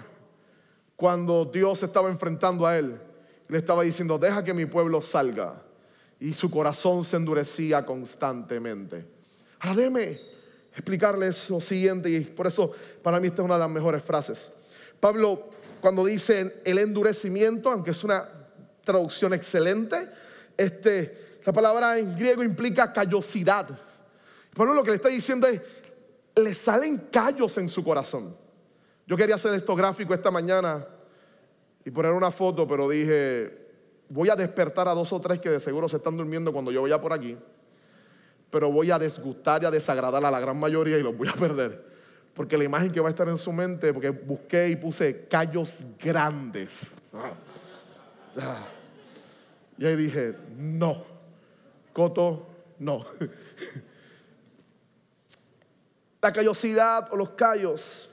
cuando 0.96 1.44
Dios 1.44 1.82
estaba 1.82 2.08
enfrentando 2.08 2.66
a 2.66 2.76
él. 2.76 3.00
Le 3.48 3.58
estaba 3.58 3.82
diciendo, 3.82 4.18
deja 4.18 4.44
que 4.44 4.52
mi 4.52 4.66
pueblo 4.66 5.00
salga 5.00 5.62
y 6.20 6.34
su 6.34 6.50
corazón 6.50 7.04
se 7.04 7.16
endurecía 7.16 7.86
constantemente. 7.86 9.06
Ahora 9.60 9.76
déjeme 9.76 10.20
explicarles 10.72 11.48
lo 11.50 11.60
siguiente 11.60 12.10
y 12.10 12.20
por 12.20 12.46
eso 12.46 12.72
para 13.02 13.20
mí 13.20 13.28
esta 13.28 13.42
es 13.42 13.44
una 13.46 13.54
de 13.54 13.60
las 13.60 13.70
mejores 13.70 14.02
frases. 14.02 14.50
Pablo 15.00 15.50
cuando 15.80 16.04
dice 16.04 16.60
el 16.64 16.78
endurecimiento, 16.78 17.70
aunque 17.70 17.92
es 17.92 18.04
una 18.04 18.28
traducción 18.84 19.32
excelente, 19.32 20.08
este, 20.56 21.38
la 21.44 21.52
palabra 21.52 21.98
en 21.98 22.16
griego 22.16 22.42
implica 22.42 22.92
callosidad. 22.92 23.68
Pablo 24.54 24.74
lo 24.74 24.82
que 24.82 24.90
le 24.90 24.96
está 24.96 25.08
diciendo 25.08 25.46
es, 25.46 25.60
le 26.38 26.54
salen 26.54 26.98
callos 27.10 27.58
en 27.58 27.68
su 27.68 27.84
corazón. 27.84 28.36
Yo 29.06 29.16
quería 29.16 29.36
hacer 29.36 29.54
esto 29.54 29.74
gráfico 29.74 30.14
esta 30.14 30.30
mañana 30.30 30.86
y 31.84 31.90
poner 31.90 32.12
una 32.12 32.30
foto, 32.30 32.66
pero 32.66 32.88
dije, 32.88 33.68
voy 34.08 34.28
a 34.28 34.36
despertar 34.36 34.88
a 34.88 34.94
dos 34.94 35.12
o 35.12 35.20
tres 35.20 35.38
que 35.40 35.50
de 35.50 35.60
seguro 35.60 35.88
se 35.88 35.96
están 35.96 36.16
durmiendo 36.16 36.52
cuando 36.52 36.70
yo 36.70 36.82
vaya 36.82 37.00
por 37.00 37.12
aquí, 37.12 37.36
pero 38.50 38.70
voy 38.70 38.90
a 38.90 38.98
desgustar 38.98 39.62
y 39.62 39.66
a 39.66 39.70
desagradar 39.70 40.24
a 40.24 40.30
la 40.30 40.40
gran 40.40 40.58
mayoría 40.58 40.98
y 40.98 41.02
los 41.02 41.16
voy 41.16 41.28
a 41.28 41.32
perder. 41.32 41.86
Porque 42.34 42.56
la 42.56 42.64
imagen 42.64 42.90
que 42.90 43.00
va 43.00 43.08
a 43.08 43.10
estar 43.10 43.28
en 43.28 43.38
su 43.38 43.52
mente, 43.52 43.92
porque 43.92 44.10
busqué 44.10 44.68
y 44.68 44.76
puse 44.76 45.26
callos 45.26 45.84
grandes. 45.98 46.94
Ah. 48.36 48.66
Y 49.76 49.86
ahí 49.86 49.96
dije, 49.96 50.36
no, 50.56 51.04
Coto, 51.92 52.46
no. 52.78 53.04
La 56.20 56.32
callosidad 56.32 57.08
o 57.12 57.16
los 57.16 57.30
callos 57.30 58.08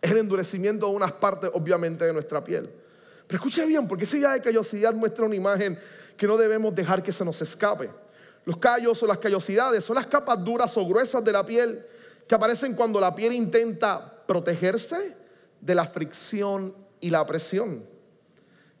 es 0.00 0.10
el 0.10 0.18
endurecimiento 0.18 0.86
de 0.86 0.94
unas 0.94 1.12
partes, 1.12 1.50
obviamente, 1.52 2.04
de 2.04 2.12
nuestra 2.12 2.42
piel. 2.42 2.70
Pero 3.26 3.36
escuche 3.36 3.64
bien, 3.66 3.86
porque 3.86 4.04
esa 4.04 4.16
idea 4.16 4.32
de 4.32 4.40
callosidad 4.40 4.94
muestra 4.94 5.24
una 5.24 5.36
imagen 5.36 5.78
que 6.16 6.26
no 6.26 6.36
debemos 6.36 6.74
dejar 6.74 7.02
que 7.02 7.12
se 7.12 7.24
nos 7.24 7.40
escape. 7.42 7.90
Los 8.44 8.56
callos 8.56 9.02
o 9.02 9.06
las 9.06 9.18
callosidades 9.18 9.84
son 9.84 9.96
las 9.96 10.06
capas 10.06 10.42
duras 10.42 10.76
o 10.76 10.86
gruesas 10.86 11.24
de 11.24 11.32
la 11.32 11.44
piel 11.46 11.86
que 12.26 12.34
aparecen 12.34 12.74
cuando 12.74 13.00
la 13.00 13.14
piel 13.14 13.32
intenta 13.32 14.24
protegerse 14.26 15.16
de 15.60 15.74
la 15.74 15.86
fricción 15.86 16.74
y 17.00 17.10
la 17.10 17.24
presión. 17.26 17.84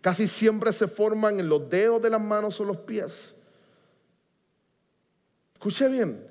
Casi 0.00 0.26
siempre 0.26 0.72
se 0.72 0.88
forman 0.88 1.38
en 1.38 1.48
los 1.48 1.68
dedos 1.70 2.02
de 2.02 2.10
las 2.10 2.20
manos 2.20 2.58
o 2.60 2.64
los 2.64 2.78
pies. 2.78 3.36
Escuche 5.54 5.88
bien, 5.88 6.28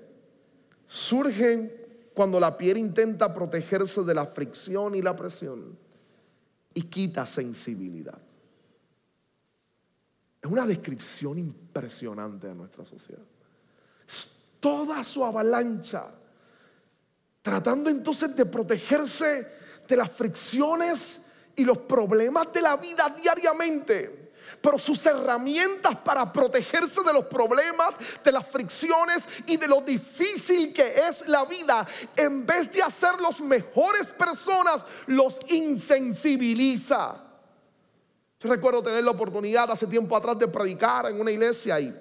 surgen 0.88 1.81
cuando 2.22 2.40
la 2.40 2.56
piel 2.56 2.78
intenta 2.78 3.34
protegerse 3.34 4.04
de 4.04 4.14
la 4.14 4.28
fricción 4.28 4.94
y 4.94 5.02
la 5.02 5.16
presión 5.16 5.76
y 6.72 6.84
quita 6.84 7.26
sensibilidad. 7.26 8.20
Es 10.40 10.52
una 10.52 10.68
descripción 10.68 11.40
impresionante 11.40 12.46
de 12.46 12.54
nuestra 12.54 12.86
sociedad. 12.86 13.24
Toda 14.60 15.04
su 15.04 15.26
avalancha, 15.26 16.12
tratando 17.42 17.90
entonces 17.90 18.36
de 18.36 18.46
protegerse 18.46 19.48
de 19.88 19.98
las 19.98 20.12
fricciones 20.12 21.24
y 21.56 21.66
los 21.66 21.80
problemas 21.80 22.54
de 22.54 22.62
la 22.62 22.76
vida 22.76 23.16
diariamente 23.20 24.21
pero 24.62 24.78
sus 24.78 25.04
herramientas 25.06 25.98
para 25.98 26.32
protegerse 26.32 27.02
de 27.02 27.12
los 27.12 27.26
problemas, 27.26 27.94
de 28.24 28.32
las 28.32 28.48
fricciones 28.48 29.28
y 29.48 29.58
de 29.58 29.68
lo 29.68 29.82
difícil 29.82 30.72
que 30.72 31.02
es 31.08 31.28
la 31.28 31.46
vida, 31.46 31.88
en 32.16 32.46
vez 32.46 32.72
de 32.72 32.84
hacerlos 32.84 33.42
mejores 33.42 34.12
personas, 34.12 34.86
los 35.08 35.40
insensibiliza. 35.52 37.16
Yo 38.40 38.50
recuerdo 38.50 38.84
tener 38.84 39.04
la 39.04 39.12
oportunidad 39.12 39.70
hace 39.72 39.88
tiempo 39.88 40.16
atrás 40.16 40.38
de 40.38 40.48
predicar 40.48 41.08
en 41.08 41.20
una 41.20 41.32
iglesia 41.32 41.80
y 41.80 41.96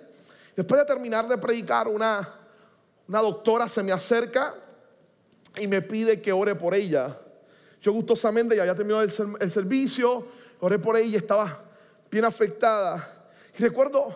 después 0.54 0.78
de 0.80 0.84
terminar 0.84 1.26
de 1.28 1.38
predicar, 1.38 1.88
una, 1.88 2.28
una 3.08 3.20
doctora 3.20 3.68
se 3.68 3.82
me 3.82 3.92
acerca 3.92 4.54
y 5.56 5.66
me 5.66 5.80
pide 5.80 6.20
que 6.20 6.32
ore 6.32 6.54
por 6.54 6.74
ella. 6.74 7.18
Yo 7.80 7.92
gustosamente 7.92 8.54
ya 8.54 8.62
había 8.62 8.74
terminado 8.74 9.02
el, 9.02 9.12
el 9.40 9.50
servicio, 9.50 10.26
oré 10.60 10.78
por 10.78 10.96
ella 10.96 11.06
y 11.08 11.16
estaba 11.16 11.69
bien 12.10 12.24
afectada. 12.24 13.30
Y 13.58 13.62
recuerdo 13.62 14.14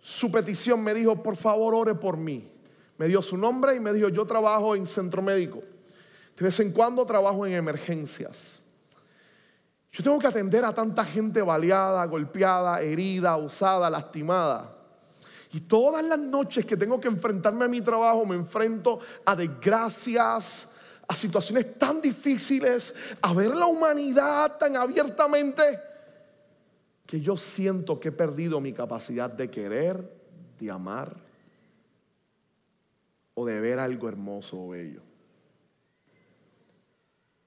su 0.00 0.30
petición, 0.30 0.82
me 0.82 0.94
dijo, 0.94 1.22
por 1.22 1.36
favor, 1.36 1.74
ore 1.74 1.94
por 1.94 2.16
mí. 2.16 2.50
Me 2.96 3.06
dio 3.06 3.22
su 3.22 3.36
nombre 3.36 3.74
y 3.74 3.80
me 3.80 3.92
dijo, 3.92 4.08
yo 4.08 4.26
trabajo 4.26 4.74
en 4.74 4.86
centro 4.86 5.22
médico. 5.22 5.62
De 6.36 6.44
vez 6.44 6.58
en 6.60 6.72
cuando 6.72 7.04
trabajo 7.04 7.44
en 7.44 7.52
emergencias. 7.52 8.60
Yo 9.92 10.04
tengo 10.04 10.18
que 10.18 10.26
atender 10.26 10.64
a 10.64 10.72
tanta 10.72 11.04
gente 11.04 11.42
baleada, 11.42 12.04
golpeada, 12.06 12.80
herida, 12.80 13.36
usada, 13.36 13.90
lastimada. 13.90 14.76
Y 15.52 15.60
todas 15.60 16.04
las 16.04 16.18
noches 16.18 16.64
que 16.64 16.76
tengo 16.76 17.00
que 17.00 17.08
enfrentarme 17.08 17.64
a 17.64 17.68
mi 17.68 17.80
trabajo, 17.80 18.24
me 18.24 18.36
enfrento 18.36 19.00
a 19.24 19.34
desgracias, 19.34 20.70
a 21.08 21.14
situaciones 21.14 21.76
tan 21.76 22.00
difíciles, 22.00 22.94
a 23.20 23.34
ver 23.34 23.56
la 23.56 23.66
humanidad 23.66 24.56
tan 24.58 24.76
abiertamente 24.76 25.89
que 27.10 27.20
yo 27.20 27.36
siento 27.36 27.98
que 27.98 28.10
he 28.10 28.12
perdido 28.12 28.60
mi 28.60 28.72
capacidad 28.72 29.28
de 29.28 29.50
querer, 29.50 30.08
de 30.60 30.70
amar 30.70 31.16
o 33.34 33.44
de 33.44 33.58
ver 33.58 33.80
algo 33.80 34.08
hermoso 34.08 34.56
o 34.56 34.68
bello. 34.68 35.02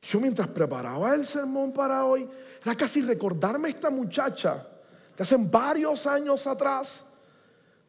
Yo 0.02 0.20
mientras 0.20 0.50
preparaba 0.50 1.16
el 1.16 1.26
sermón 1.26 1.72
para 1.72 2.04
hoy, 2.04 2.28
era 2.62 2.76
casi 2.76 3.04
recordarme 3.04 3.70
a 3.70 3.72
esta 3.72 3.90
muchacha 3.90 4.68
de 5.16 5.24
hace 5.24 5.38
varios 5.38 6.06
años 6.08 6.46
atrás, 6.46 7.06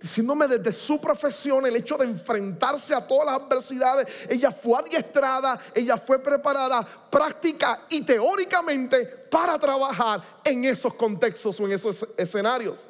diciéndome 0.01 0.47
desde 0.47 0.73
su 0.73 1.01
profesión 1.01 1.65
el 1.67 1.77
hecho 1.77 1.97
de 1.97 2.05
enfrentarse 2.05 2.95
a 2.95 3.07
todas 3.07 3.27
las 3.27 3.41
adversidades. 3.41 4.07
Ella 4.29 4.51
fue 4.51 4.79
adiestrada, 4.79 5.59
ella 5.75 5.97
fue 5.97 6.19
preparada 6.19 6.87
práctica 7.11 7.87
y 7.89 8.03
teóricamente 8.03 9.07
para 9.07 9.59
trabajar 9.59 10.23
en 10.45 10.65
esos 10.65 10.95
contextos 10.95 11.59
o 11.59 11.65
en 11.65 11.73
esos 11.73 12.07
escenarios. 12.17 12.87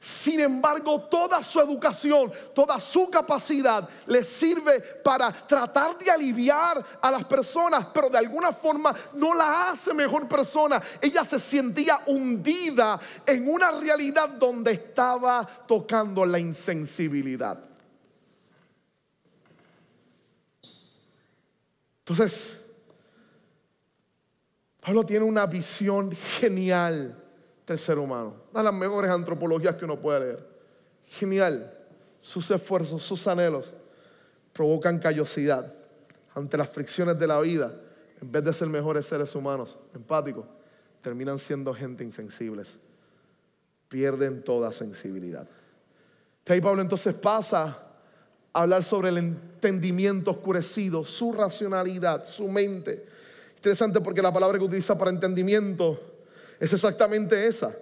Sin 0.00 0.40
embargo, 0.40 1.02
toda 1.02 1.42
su 1.42 1.60
educación, 1.60 2.32
toda 2.54 2.80
su 2.80 3.10
capacidad 3.10 3.86
le 4.06 4.24
sirve 4.24 4.80
para 4.80 5.30
tratar 5.30 5.98
de 5.98 6.10
aliviar 6.10 6.82
a 7.02 7.10
las 7.10 7.26
personas, 7.26 7.86
pero 7.92 8.08
de 8.08 8.16
alguna 8.16 8.50
forma 8.50 8.96
no 9.12 9.34
la 9.34 9.68
hace 9.68 9.92
mejor 9.92 10.26
persona. 10.26 10.80
Ella 11.02 11.22
se 11.22 11.38
sentía 11.38 12.00
hundida 12.06 12.98
en 13.26 13.46
una 13.46 13.72
realidad 13.72 14.30
donde 14.30 14.72
estaba 14.72 15.46
tocando 15.66 16.24
la 16.24 16.38
insensibilidad. 16.38 17.62
Entonces, 21.98 22.58
Pablo 24.80 25.04
tiene 25.04 25.26
una 25.26 25.44
visión 25.44 26.10
genial 26.38 27.19
del 27.70 27.78
ser 27.78 28.00
humano. 28.00 28.34
Una 28.50 28.60
de 28.60 28.64
las 28.64 28.74
mejores 28.74 29.10
antropologías 29.12 29.76
que 29.76 29.84
uno 29.84 30.00
puede 30.00 30.20
leer. 30.20 30.46
Genial. 31.06 31.72
Sus 32.20 32.50
esfuerzos, 32.50 33.00
sus 33.00 33.26
anhelos 33.28 33.72
provocan 34.52 34.98
callosidad 34.98 35.72
ante 36.34 36.56
las 36.56 36.68
fricciones 36.68 37.16
de 37.16 37.26
la 37.28 37.40
vida. 37.40 37.72
En 38.20 38.30
vez 38.30 38.42
de 38.42 38.52
ser 38.52 38.68
mejores 38.68 39.06
seres 39.06 39.34
humanos, 39.36 39.78
empáticos, 39.94 40.44
terminan 41.00 41.38
siendo 41.38 41.72
gente 41.72 42.02
insensibles. 42.02 42.76
Pierden 43.88 44.42
toda 44.42 44.72
sensibilidad. 44.72 45.46
De 46.44 46.54
ahí 46.54 46.60
Pablo 46.60 46.82
entonces 46.82 47.14
pasa 47.14 47.86
hablar 48.52 48.82
sobre 48.82 49.10
el 49.10 49.18
entendimiento 49.18 50.32
oscurecido, 50.32 51.04
su 51.04 51.32
racionalidad, 51.32 52.24
su 52.24 52.48
mente. 52.48 53.06
Interesante 53.54 54.00
porque 54.00 54.20
la 54.20 54.32
palabra 54.32 54.58
que 54.58 54.64
utiliza 54.64 54.98
para 54.98 55.12
entendimiento 55.12 56.09
es 56.60 56.72
exactamente 56.74 57.46
esa. 57.46 57.74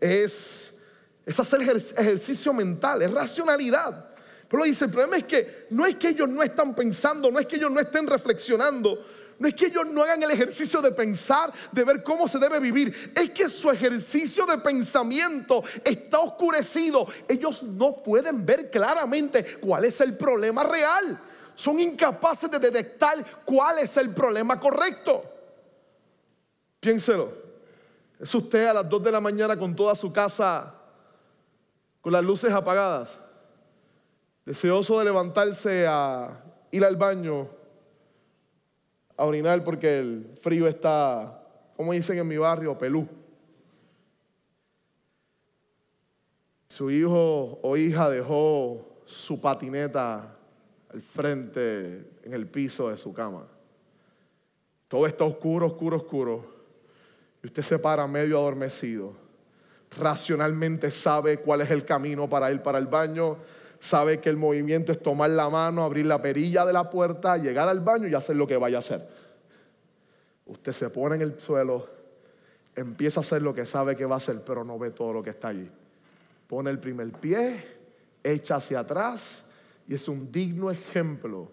Es, 0.00 0.72
es 1.24 1.38
hacer 1.38 1.60
ejercicio 1.60 2.52
mental, 2.54 3.02
es 3.02 3.12
racionalidad. 3.12 4.06
Pero 4.48 4.64
dice, 4.64 4.86
el 4.86 4.90
problema 4.90 5.18
es 5.18 5.24
que 5.24 5.66
no 5.70 5.86
es 5.86 5.96
que 5.96 6.08
ellos 6.08 6.28
no 6.28 6.42
están 6.42 6.74
pensando, 6.74 7.30
no 7.30 7.38
es 7.38 7.46
que 7.46 7.56
ellos 7.56 7.70
no 7.70 7.80
estén 7.80 8.06
reflexionando, 8.06 9.06
no 9.38 9.48
es 9.48 9.54
que 9.54 9.66
ellos 9.66 9.86
no 9.86 10.02
hagan 10.02 10.22
el 10.22 10.30
ejercicio 10.30 10.80
de 10.80 10.92
pensar, 10.92 11.52
de 11.72 11.84
ver 11.84 12.02
cómo 12.02 12.26
se 12.26 12.38
debe 12.38 12.58
vivir. 12.58 13.12
Es 13.14 13.30
que 13.30 13.48
su 13.48 13.70
ejercicio 13.70 14.46
de 14.46 14.58
pensamiento 14.58 15.62
está 15.84 16.20
oscurecido. 16.20 17.06
Ellos 17.28 17.62
no 17.62 18.02
pueden 18.02 18.44
ver 18.46 18.70
claramente 18.70 19.58
cuál 19.60 19.84
es 19.84 20.00
el 20.00 20.16
problema 20.16 20.64
real. 20.64 21.20
Son 21.54 21.78
incapaces 21.80 22.50
de 22.50 22.58
detectar 22.58 23.42
cuál 23.44 23.80
es 23.80 23.96
el 23.96 24.10
problema 24.10 24.58
correcto. 24.58 25.22
Piénselo. 26.80 27.41
Es 28.22 28.32
usted 28.36 28.66
a 28.66 28.72
las 28.72 28.88
2 28.88 29.02
de 29.02 29.10
la 29.10 29.20
mañana 29.20 29.58
con 29.58 29.74
toda 29.74 29.96
su 29.96 30.12
casa 30.12 30.76
con 32.00 32.12
las 32.12 32.22
luces 32.22 32.52
apagadas, 32.52 33.20
deseoso 34.44 35.00
de 35.00 35.06
levantarse 35.06 35.86
a 35.88 36.40
ir 36.70 36.84
al 36.84 36.94
baño 36.94 37.48
a 39.16 39.24
orinar 39.24 39.64
porque 39.64 39.98
el 39.98 40.38
frío 40.40 40.68
está, 40.68 41.42
como 41.76 41.92
dicen 41.92 42.16
en 42.16 42.28
mi 42.28 42.36
barrio, 42.36 42.78
pelú. 42.78 43.08
Su 46.68 46.92
hijo 46.92 47.58
o 47.60 47.76
hija 47.76 48.08
dejó 48.08 49.02
su 49.04 49.40
patineta 49.40 50.36
al 50.92 51.00
frente 51.00 52.08
en 52.22 52.32
el 52.34 52.46
piso 52.46 52.88
de 52.88 52.96
su 52.96 53.12
cama. 53.12 53.48
Todo 54.86 55.06
está 55.08 55.24
oscuro, 55.24 55.66
oscuro, 55.66 55.96
oscuro. 55.96 56.61
Y 57.42 57.46
usted 57.46 57.62
se 57.62 57.78
para 57.78 58.06
medio 58.06 58.38
adormecido. 58.38 59.14
Racionalmente 59.98 60.90
sabe 60.90 61.38
cuál 61.38 61.60
es 61.60 61.70
el 61.70 61.84
camino 61.84 62.28
para 62.28 62.50
ir 62.52 62.62
para 62.62 62.78
el 62.78 62.86
baño. 62.86 63.38
Sabe 63.80 64.20
que 64.20 64.30
el 64.30 64.36
movimiento 64.36 64.92
es 64.92 65.02
tomar 65.02 65.30
la 65.30 65.50
mano, 65.50 65.82
abrir 65.82 66.06
la 66.06 66.22
perilla 66.22 66.64
de 66.64 66.72
la 66.72 66.88
puerta, 66.88 67.36
llegar 67.36 67.68
al 67.68 67.80
baño 67.80 68.06
y 68.06 68.14
hacer 68.14 68.36
lo 68.36 68.46
que 68.46 68.56
vaya 68.56 68.76
a 68.76 68.80
hacer. 68.80 69.06
Usted 70.46 70.72
se 70.72 70.90
pone 70.90 71.16
en 71.16 71.22
el 71.22 71.38
suelo, 71.38 71.88
empieza 72.76 73.20
a 73.20 73.22
hacer 73.22 73.42
lo 73.42 73.52
que 73.52 73.66
sabe 73.66 73.96
que 73.96 74.04
va 74.04 74.14
a 74.14 74.18
hacer, 74.18 74.42
pero 74.46 74.64
no 74.64 74.78
ve 74.78 74.90
todo 74.92 75.12
lo 75.12 75.22
que 75.22 75.30
está 75.30 75.48
allí. 75.48 75.68
Pone 76.46 76.70
el 76.70 76.78
primer 76.78 77.10
pie, 77.12 77.64
echa 78.22 78.56
hacia 78.56 78.80
atrás 78.80 79.44
y 79.88 79.94
es 79.94 80.08
un 80.08 80.30
digno 80.30 80.70
ejemplo 80.70 81.50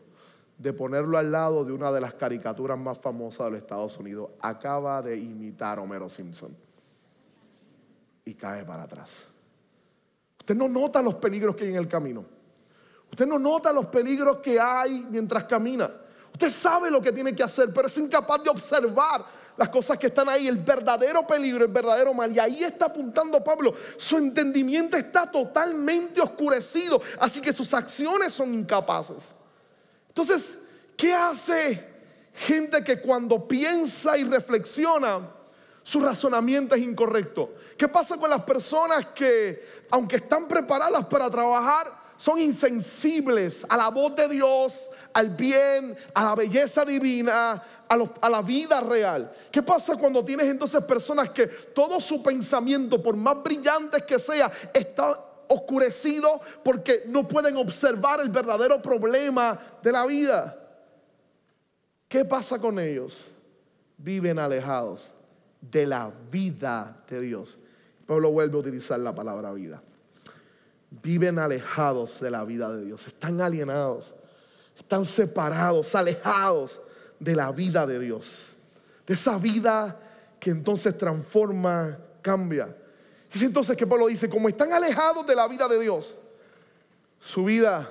de 0.60 0.74
ponerlo 0.74 1.18
al 1.18 1.32
lado 1.32 1.64
de 1.64 1.72
una 1.72 1.90
de 1.90 2.02
las 2.02 2.14
caricaturas 2.14 2.78
más 2.78 3.00
famosas 3.00 3.46
de 3.46 3.52
los 3.52 3.62
Estados 3.62 3.98
Unidos. 3.98 4.30
Acaba 4.42 5.02
de 5.02 5.18
imitar 5.18 5.80
a 5.80 5.82
Homero 5.82 6.10
Simpson 6.10 6.56
y 8.26 8.34
cae 8.36 8.66
para 8.66 8.84
atrás. 8.84 9.26
Usted 10.38 10.56
no 10.56 10.68
nota 10.68 11.02
los 11.02 11.16
peligros 11.16 11.56
que 11.56 11.64
hay 11.64 11.70
en 11.70 11.78
el 11.78 11.88
camino. 11.88 12.26
Usted 13.10 13.26
no 13.26 13.40
nota 13.40 13.72
los 13.72 13.86
peligros 13.86 14.40
que 14.40 14.60
hay 14.60 15.08
mientras 15.10 15.46
camina. 15.46 15.90
Usted 16.34 16.50
sabe 16.50 16.92
lo 16.92 17.02
que 17.02 17.14
tiene 17.14 17.34
que 17.34 17.42
hacer, 17.42 17.74
pero 17.74 17.88
es 17.88 17.98
incapaz 17.98 18.44
de 18.44 18.50
observar 18.50 19.26
las 19.56 19.70
cosas 19.70 19.98
que 19.98 20.08
están 20.08 20.28
ahí, 20.28 20.48
el 20.48 20.58
verdadero 20.58 21.26
peligro, 21.26 21.64
el 21.64 21.72
verdadero 21.72 22.14
mal. 22.14 22.34
Y 22.34 22.40
ahí 22.40 22.64
está 22.66 22.86
apuntando 22.86 23.42
Pablo. 23.42 23.74
Su 23.98 24.18
entendimiento 24.18 24.98
está 24.98 25.32
totalmente 25.32 26.20
oscurecido, 26.20 27.02
así 27.18 27.40
que 27.40 27.54
sus 27.54 27.74
acciones 27.74 28.34
son 28.34 28.54
incapaces. 28.54 29.39
Entonces, 30.10 30.60
¿qué 30.98 31.14
hace 31.14 31.88
gente 32.34 32.84
que 32.84 33.00
cuando 33.00 33.48
piensa 33.48 34.18
y 34.18 34.26
reflexiona, 34.26 35.32
su 35.82 36.02
razonamiento 36.02 36.76
es 36.76 36.82
incorrecto? 36.82 37.56
¿Qué 37.78 37.88
pasa 37.88 38.18
con 38.18 38.30
las 38.30 38.44
personas 38.44 39.08
que, 39.16 39.64
aunque 39.90 40.18
están 40.18 40.48
preparadas 40.48 41.06
para 41.06 41.30
trabajar, 41.30 42.00
son 42.18 42.40
insensibles 42.40 43.66
a 43.70 43.78
la 43.78 43.90
voz 43.90 44.14
de 44.16 44.28
Dios, 44.28 44.90
al 45.14 45.30
bien, 45.30 45.98
a 46.14 46.24
la 46.26 46.36
belleza 46.36 46.84
divina, 46.84 47.64
a, 47.90 48.30
la 48.30 48.42
vida 48.42 48.82
real. 48.82 49.34
¿Qué 49.52 49.64
pasa 49.64 49.96
cuando 49.96 50.24
tienes 50.24 50.48
entonces 50.48 50.84
personas 50.84 51.30
que 51.32 51.48
todo 51.48 52.00
su 52.00 52.22
pensamiento, 52.22 53.02
por 53.02 53.16
más 53.16 53.42
brillantes 53.42 54.04
que 54.04 54.20
sea, 54.20 54.52
está 54.74 55.20
oscurecido 55.50 56.40
porque 56.64 57.04
no 57.08 57.28
pueden 57.28 57.58
observar 57.58 58.22
el 58.22 58.30
verdadero 58.30 58.82
problema 58.82 59.60
de 59.84 59.92
la 59.92 60.06
vida? 60.06 60.56
¿Qué 62.08 62.24
pasa 62.24 62.58
con 62.58 62.80
ellos? 62.80 63.30
Viven 63.98 64.40
alejados 64.40 65.12
de 65.60 65.86
la 65.86 66.12
vida 66.32 67.04
de 67.10 67.20
Dios. 67.22 67.60
Pablo 68.06 68.32
vuelve 68.32 68.58
a 68.58 68.62
utilizar 68.62 69.00
la 69.00 69.14
palabra 69.14 69.52
vida. 69.52 69.82
Viven 70.90 71.38
alejados 71.38 72.20
de 72.20 72.32
la 72.32 72.44
vida 72.44 72.74
de 72.74 72.86
Dios, 72.86 73.06
están 73.06 73.42
alienados, 73.42 74.16
están 74.76 75.06
separados, 75.06 75.94
alejados 75.94 76.82
de 77.20 77.36
la 77.36 77.52
vida 77.52 77.86
de 77.86 78.00
Dios, 78.00 78.56
de 79.06 79.14
esa 79.14 79.38
vida 79.38 80.00
que 80.40 80.50
entonces 80.50 80.98
transforma, 80.98 82.00
cambia. 82.22 82.76
Es 83.32 83.42
entonces 83.44 83.78
que 83.78 83.86
Pablo 83.86 84.08
dice, 84.08 84.30
como 84.30 84.50
están 84.50 84.74
alejados 84.74 85.26
de 85.26 85.36
la 85.36 85.48
vida 85.48 85.68
de 85.68 85.80
Dios, 85.80 86.18
su 87.20 87.46
vida 87.46 87.90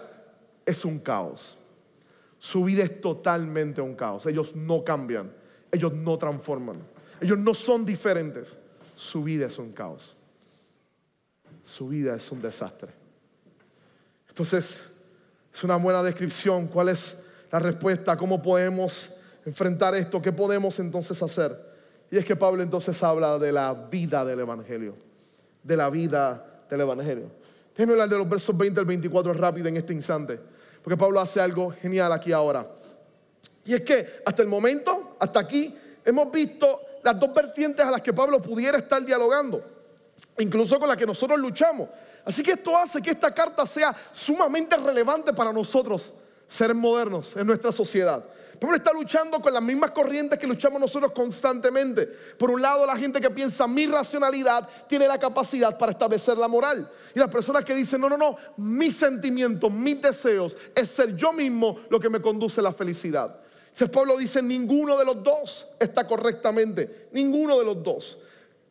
es 0.66 0.85
un 0.85 0.98
caos. 0.98 1.57
Su 2.38 2.64
vida 2.64 2.85
es 2.85 3.01
totalmente 3.01 3.81
un 3.81 3.94
caos. 3.94 4.27
Ellos 4.27 4.55
no 4.55 4.85
cambian, 4.85 5.33
ellos 5.72 5.92
no 5.92 6.18
transforman, 6.18 6.79
ellos 7.20 7.38
no 7.38 7.55
son 7.55 7.85
diferentes. 7.85 8.59
Su 8.94 9.22
vida 9.22 9.46
es 9.46 9.59
un 9.59 9.72
caos. 9.72 10.16
Su 11.64 11.88
vida 11.88 12.16
es 12.16 12.33
un 12.33 12.42
desastre. 12.42 12.92
Entonces, 14.29 14.90
es 15.53 15.64
una 15.64 15.77
buena 15.77 16.03
descripción. 16.03 16.66
¿Cuál 16.68 16.88
es 16.88 17.16
la 17.51 17.59
respuesta? 17.59 18.16
¿Cómo 18.16 18.40
podemos 18.42 19.11
enfrentar 19.44 19.94
esto? 19.94 20.20
¿Qué 20.20 20.33
podemos 20.33 20.79
entonces 20.79 21.22
hacer? 21.22 21.68
Y 22.11 22.16
es 22.16 22.24
que 22.24 22.37
Pablo 22.37 22.62
entonces 22.62 23.01
habla 23.03 23.38
de 23.38 23.53
la 23.53 23.74
vida 23.74 24.24
del 24.24 24.40
Evangelio. 24.40 25.08
De 25.68 25.76
la 25.76 25.90
vida 25.90 26.64
del 26.70 26.81
Evangelio. 26.81 27.31
Déjenme 27.72 27.92
hablar 27.92 28.09
de 28.09 28.16
los 28.16 28.26
versos 28.26 28.57
20 28.57 28.81
al 28.81 28.87
24 28.87 29.35
rápido 29.35 29.68
en 29.68 29.76
este 29.76 29.92
instante. 29.92 30.40
Porque 30.83 30.96
Pablo 30.96 31.20
hace 31.20 31.42
algo 31.42 31.70
genial 31.70 32.11
aquí 32.11 32.33
ahora. 32.33 32.66
Y 33.66 33.74
es 33.74 33.83
que 33.83 34.22
hasta 34.24 34.40
el 34.40 34.48
momento, 34.48 35.16
hasta 35.18 35.40
aquí, 35.40 35.76
hemos 36.07 36.33
visto 36.33 36.81
las 37.04 37.20
dos 37.20 37.35
vertientes 37.35 37.85
a 37.85 37.90
las 37.90 38.00
que 38.00 38.14
Pablo 38.14 38.40
pudiera 38.40 38.78
estar 38.78 39.04
dialogando. 39.04 39.62
Incluso 40.38 40.81
con 40.81 40.88
las 40.88 40.96
que 40.96 41.04
nosotros 41.04 41.38
luchamos. 41.38 41.90
Así 42.24 42.42
que 42.42 42.52
esto 42.52 42.74
hace 42.74 43.02
que 43.02 43.11
esta 43.11 43.35
carta 43.35 43.66
sea 43.66 43.94
sumamente 44.11 44.74
relevante 44.78 45.35
para 45.35 45.52
nosotros, 45.52 46.14
seres 46.46 46.76
modernos 46.76 47.37
en 47.37 47.46
nuestra 47.46 47.72
sociedad. 47.72 48.24
Pablo 48.59 48.77
está 48.77 48.92
luchando 48.92 49.40
con 49.40 49.53
las 49.53 49.62
mismas 49.62 49.92
corrientes 49.92 50.38
que 50.38 50.47
luchamos 50.47 50.81
nosotros 50.81 51.12
constantemente. 51.12 52.07
Por 52.07 52.51
un 52.51 52.61
lado, 52.61 52.85
la 52.85 52.97
gente 52.97 53.21
que 53.21 53.31
piensa 53.31 53.66
mi 53.68 53.87
racionalidad 53.87 54.68
tiene 54.88 55.07
la 55.07 55.18
capacidad 55.18 55.79
para 55.79 55.92
establecer 55.92 56.37
la 56.37 56.49
moral. 56.49 56.90
Y 57.14 57.18
las 57.18 57.29
personas 57.29 57.64
que 57.64 57.75
dicen, 57.75 58.01
no, 58.01 58.09
no, 58.09 58.16
no, 58.16 58.37
mis 58.57 58.97
sentimientos, 58.97 59.73
mis 59.73 60.03
deseos, 60.03 60.57
es 60.75 60.90
ser 60.90 61.14
yo 61.14 61.33
mismo 61.33 61.81
lo 61.88 62.01
que 62.01 62.11
me 62.11 62.21
conduce 62.21 62.61
a 62.61 62.64
la 62.64 62.73
felicidad. 62.73 63.38
Entonces 63.68 63.90
Pablo 63.90 64.16
dice, 64.16 64.42
ninguno 64.42 64.99
de 64.99 65.05
los 65.05 65.23
dos 65.23 65.68
está 65.79 66.05
correctamente, 66.05 67.09
ninguno 67.12 67.59
de 67.61 67.64
los 67.64 67.81
dos. 67.81 68.18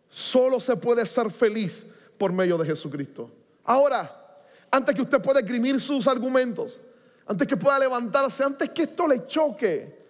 Solo 0.10 0.60
se 0.60 0.76
puede 0.76 1.06
ser 1.06 1.32
feliz 1.32 1.86
por 2.18 2.34
medio 2.34 2.58
de 2.58 2.66
Jesucristo. 2.66 3.32
Ahora, 3.64 4.42
antes 4.70 4.94
que 4.94 5.02
usted 5.02 5.22
pueda 5.22 5.40
escribir 5.40 5.80
sus 5.80 6.08
argumentos, 6.08 6.82
antes 7.28 7.48
que 7.48 7.58
pueda 7.58 7.80
levantarse, 7.80 8.44
antes 8.44 8.70
que 8.70 8.84
esto 8.84 9.08
le 9.08 9.28
choque, 9.28 10.08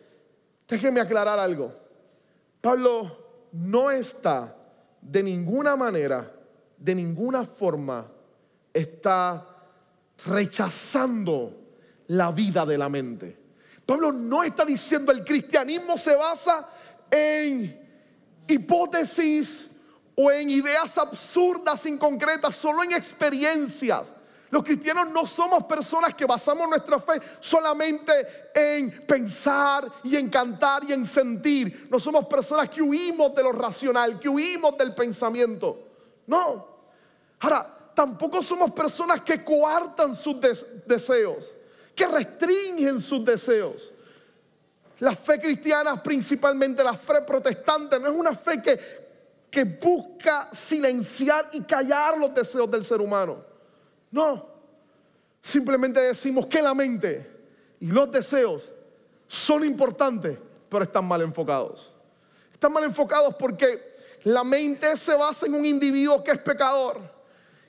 déjeme 0.67 1.01
aclarar 1.01 1.39
algo. 1.39 1.73
Pablo 2.61 3.49
no 3.53 3.89
está 3.89 4.55
de 5.01 5.23
ninguna 5.23 5.75
manera, 5.75 6.31
de 6.77 6.95
ninguna 6.95 7.45
forma, 7.45 8.05
está 8.73 9.45
rechazando 10.25 11.53
la 12.07 12.31
vida 12.31 12.65
de 12.65 12.77
la 12.77 12.89
mente. 12.89 13.37
Pablo 13.85 14.11
no 14.11 14.43
está 14.43 14.65
diciendo 14.65 15.11
el 15.11 15.23
cristianismo 15.23 15.97
se 15.97 16.15
basa 16.15 16.67
en 17.09 17.87
hipótesis 18.47 19.67
o 20.15 20.31
en 20.31 20.49
ideas 20.49 20.97
absurdas, 20.97 21.85
inconcretas, 21.85 22.55
solo 22.55 22.83
en 22.83 22.91
experiencias. 22.91 24.13
Los 24.49 24.63
cristianos 24.63 25.09
no 25.09 25.25
somos 25.25 25.65
personas 25.65 26.13
que 26.15 26.25
basamos 26.25 26.69
nuestra 26.69 26.99
fe 26.99 27.21
solamente 27.39 28.49
en 28.53 29.05
pensar 29.05 29.91
y 30.03 30.15
en 30.15 30.29
cantar 30.29 30.83
y 30.85 30.93
en 30.93 31.05
sentir. 31.05 31.87
No 31.89 31.99
somos 31.99 32.25
personas 32.25 32.69
que 32.69 32.81
huimos 32.81 33.35
de 33.35 33.43
lo 33.43 33.51
racional, 33.51 34.19
que 34.19 34.29
huimos 34.29 34.77
del 34.77 34.95
pensamiento. 34.95 35.87
No. 36.27 36.67
Ahora, 37.39 37.91
tampoco 37.93 38.41
somos 38.41 38.71
personas 38.71 39.21
que 39.21 39.43
coartan 39.43 40.15
sus 40.15 40.37
deseos 40.85 41.55
que 41.97 42.07
restringen 42.07 43.01
sus 43.01 43.25
deseos. 43.25 43.91
La 44.99 45.15
fe 45.15 45.39
cristiana, 45.39 46.01
principalmente 46.01 46.83
la 46.83 46.93
fe 46.93 47.23
protestante, 47.23 47.99
no 47.99 48.07
es 48.07 48.15
una 48.15 48.35
fe 48.35 48.61
que, 48.61 48.79
que 49.49 49.63
busca 49.63 50.49
silenciar 50.53 51.49
y 51.53 51.61
callar 51.61 52.19
los 52.19 52.33
deseos 52.35 52.69
del 52.69 52.85
ser 52.85 53.01
humano. 53.01 53.43
No, 54.11 54.47
simplemente 55.41 55.99
decimos 55.99 56.45
que 56.45 56.61
la 56.61 56.73
mente 56.73 57.29
y 57.79 57.87
los 57.87 58.11
deseos 58.11 58.71
son 59.27 59.63
importantes, 59.63 60.37
pero 60.69 60.83
están 60.83 61.05
mal 61.05 61.21
enfocados. 61.21 61.93
Están 62.53 62.73
mal 62.73 62.83
enfocados 62.83 63.35
porque 63.35 63.95
la 64.23 64.43
mente 64.43 64.95
se 64.97 65.13
basa 65.13 65.45
en 65.45 65.53
un 65.53 65.65
individuo 65.65 66.23
que 66.23 66.31
es 66.31 66.39
pecador. 66.39 66.99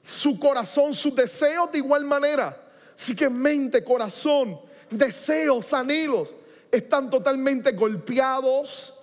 Su 0.04 0.38
corazón, 0.38 0.94
sus 0.94 1.14
deseos 1.14 1.70
de 1.70 1.78
igual 1.78 2.04
manera. 2.04 2.56
Así 2.96 3.14
que 3.14 3.28
mente, 3.28 3.84
corazón, 3.84 4.58
deseos, 4.90 5.72
anhelos 5.72 6.34
están 6.70 7.08
totalmente 7.08 7.72
golpeados, 7.72 8.94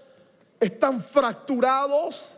están 0.60 1.04
fracturados, 1.04 2.34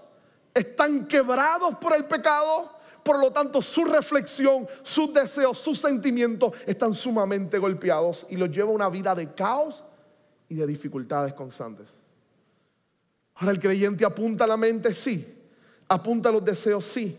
están 0.54 1.08
quebrados 1.08 1.78
por 1.80 1.96
el 1.96 2.06
pecado. 2.06 2.77
Por 3.08 3.20
lo 3.20 3.32
tanto, 3.32 3.62
su 3.62 3.86
reflexión, 3.86 4.68
sus 4.84 5.14
deseos, 5.14 5.58
sus 5.58 5.80
sentimientos 5.80 6.52
están 6.66 6.94
sumamente 6.94 7.58
golpeados 7.58 8.28
y 8.30 8.36
los 8.36 8.52
lleva 8.52 8.70
a 8.70 8.74
una 8.74 8.90
vida 8.90 9.16
de 9.16 9.34
caos 9.34 9.82
y 10.50 10.56
de 10.56 10.68
dificultades 10.68 11.34
constantes. 11.34 11.88
Ahora 13.36 13.54
el 13.54 13.62
creyente 13.62 14.04
apunta 14.04 14.46
la 14.46 14.58
mente, 14.58 14.94
sí. 14.94 15.26
Apunta 15.88 16.30
los 16.30 16.44
deseos, 16.44 16.84
sí 16.84 17.18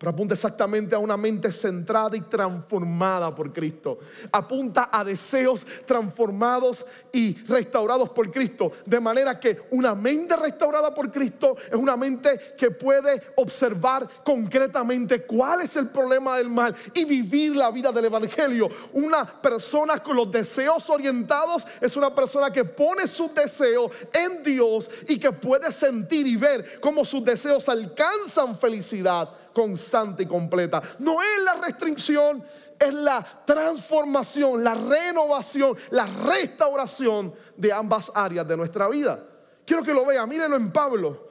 pero 0.00 0.12
apunta 0.12 0.32
exactamente 0.32 0.94
a 0.94 0.98
una 0.98 1.18
mente 1.18 1.52
centrada 1.52 2.16
y 2.16 2.22
transformada 2.22 3.34
por 3.34 3.52
Cristo. 3.52 3.98
Apunta 4.32 4.88
a 4.90 5.04
deseos 5.04 5.66
transformados 5.84 6.86
y 7.12 7.34
restaurados 7.42 8.08
por 8.08 8.32
Cristo. 8.32 8.72
De 8.86 8.98
manera 8.98 9.38
que 9.38 9.60
una 9.72 9.94
mente 9.94 10.34
restaurada 10.36 10.94
por 10.94 11.12
Cristo 11.12 11.54
es 11.70 11.74
una 11.74 11.98
mente 11.98 12.54
que 12.56 12.70
puede 12.70 13.22
observar 13.36 14.08
concretamente 14.24 15.26
cuál 15.26 15.60
es 15.60 15.76
el 15.76 15.88
problema 15.88 16.38
del 16.38 16.48
mal 16.48 16.74
y 16.94 17.04
vivir 17.04 17.54
la 17.54 17.70
vida 17.70 17.92
del 17.92 18.06
Evangelio. 18.06 18.70
Una 18.94 19.26
persona 19.26 20.02
con 20.02 20.16
los 20.16 20.30
deseos 20.30 20.88
orientados 20.88 21.66
es 21.78 21.94
una 21.94 22.14
persona 22.14 22.50
que 22.50 22.64
pone 22.64 23.06
sus 23.06 23.34
deseos 23.34 23.90
en 24.14 24.42
Dios 24.42 24.90
y 25.06 25.18
que 25.18 25.30
puede 25.30 25.70
sentir 25.70 26.26
y 26.26 26.36
ver 26.36 26.80
cómo 26.80 27.04
sus 27.04 27.22
deseos 27.22 27.68
alcanzan 27.68 28.56
felicidad 28.56 29.39
constante 29.52 30.22
y 30.22 30.26
completa. 30.26 30.80
No 30.98 31.22
es 31.22 31.42
la 31.44 31.54
restricción, 31.54 32.44
es 32.78 32.94
la 32.94 33.42
transformación, 33.44 34.64
la 34.64 34.74
renovación, 34.74 35.76
la 35.90 36.06
restauración 36.06 37.34
de 37.56 37.72
ambas 37.72 38.10
áreas 38.14 38.48
de 38.48 38.56
nuestra 38.56 38.88
vida. 38.88 39.22
Quiero 39.66 39.82
que 39.82 39.92
lo 39.92 40.06
vea, 40.06 40.26
mírenlo 40.26 40.56
en 40.56 40.72
Pablo. 40.72 41.28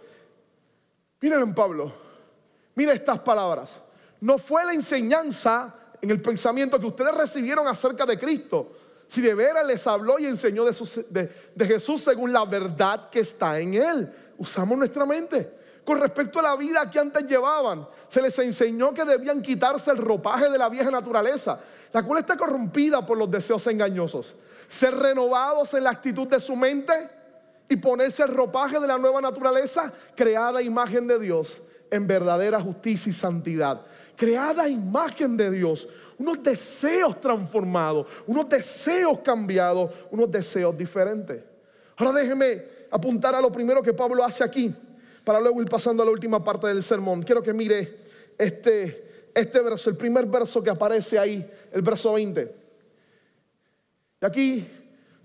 Mírenlo 1.20 1.46
en 1.46 1.56
Pablo. 1.56 1.94
Mire 2.76 2.94
estas 2.94 3.20
palabras. 3.20 3.82
No 4.22 4.38
fue 4.38 4.64
la 4.64 4.74
enseñanza 4.74 5.76
en 6.02 6.12
el 6.12 6.22
pensamiento 6.22 6.80
que 6.80 6.88
ustedes 6.88 7.14
recibieron 7.14 7.68
acerca 7.68 8.06
de 8.06 8.18
Cristo, 8.18 8.72
si 9.08 9.22
de 9.22 9.34
veras 9.34 9.66
les 9.66 9.86
habló 9.88 10.20
y 10.20 10.28
enseñó 10.28 10.64
de 10.66 11.66
Jesús 11.66 12.02
según 12.02 12.32
la 12.32 12.46
verdad 12.46 13.10
que 13.10 13.22
está 13.22 13.60
en 13.60 13.74
Él. 13.74 14.14
Usamos 14.38 14.78
nuestra 14.78 15.06
mente 15.06 15.59
con 15.90 16.00
respecto 16.00 16.38
a 16.38 16.44
la 16.44 16.56
vida 16.56 16.88
que 16.92 17.00
antes 17.00 17.26
llevaban. 17.26 17.88
Se 18.08 18.22
les 18.22 18.38
enseñó 18.38 18.94
que 18.94 19.04
debían 19.04 19.42
quitarse 19.42 19.90
el 19.90 19.98
ropaje 19.98 20.48
de 20.48 20.56
la 20.56 20.70
vieja 20.70 20.92
naturaleza, 20.92 21.60
la 21.92 22.04
cual 22.04 22.20
está 22.20 22.38
corrompida 22.38 23.04
por 23.04 23.18
los 23.18 23.32
deseos 23.32 23.66
engañosos. 23.66 24.36
Ser 24.68 24.96
renovados 24.96 25.74
en 25.74 25.86
la 25.86 25.90
actitud 25.90 26.28
de 26.28 26.40
su 26.40 26.56
mente 26.56 26.94
y 27.68 27.76
ponerse 27.78 28.22
el 28.22 28.30
ropaje 28.30 28.80
de 28.80 28.86
la 28.86 29.00
nueva 29.00 29.20
naturaleza, 29.20 29.92
creada 30.16 30.62
imagen 30.62 31.08
de 31.08 31.18
Dios 31.18 31.60
en 31.90 32.06
verdadera 32.06 32.62
justicia 32.62 33.10
y 33.10 33.14
santidad. 33.14 33.82
Creada 34.16 34.70
imagen 34.70 35.36
de 35.38 35.50
Dios, 35.50 35.88
unos 36.20 36.44
deseos 36.44 37.20
transformados, 37.20 38.06
unos 38.28 38.48
deseos 38.48 39.22
cambiados, 39.24 39.90
unos 40.12 40.30
deseos 40.30 40.78
diferentes. 40.78 41.42
Ahora 41.98 42.14
déjeme 42.14 42.64
apuntar 42.92 43.34
a 43.34 43.42
lo 43.42 43.52
primero 43.52 43.82
que 43.82 43.92
Pablo 43.92 44.24
hace 44.24 44.44
aquí 44.44 44.72
para 45.24 45.40
luego 45.40 45.62
ir 45.62 45.70
pasando 45.70 46.04
a 46.04 46.06
la 46.06 46.12
última 46.12 46.44
parte 46.44 46.68
del 46.68 46.84
sermón. 46.84 47.24
Quiero 47.24 47.42
que 47.42 47.54
mire 47.54 47.98
este, 48.38 49.30
este 49.34 49.60
verso, 49.62 49.90
el 49.90 49.98
primer 49.98 50.26
verso 50.26 50.64
que 50.64 50.70
aparece 50.70 51.20
ahí, 51.20 51.46
el 51.72 51.82
verso 51.82 52.14
20. 52.14 52.56
Y 54.22 54.26
aquí 54.26 54.68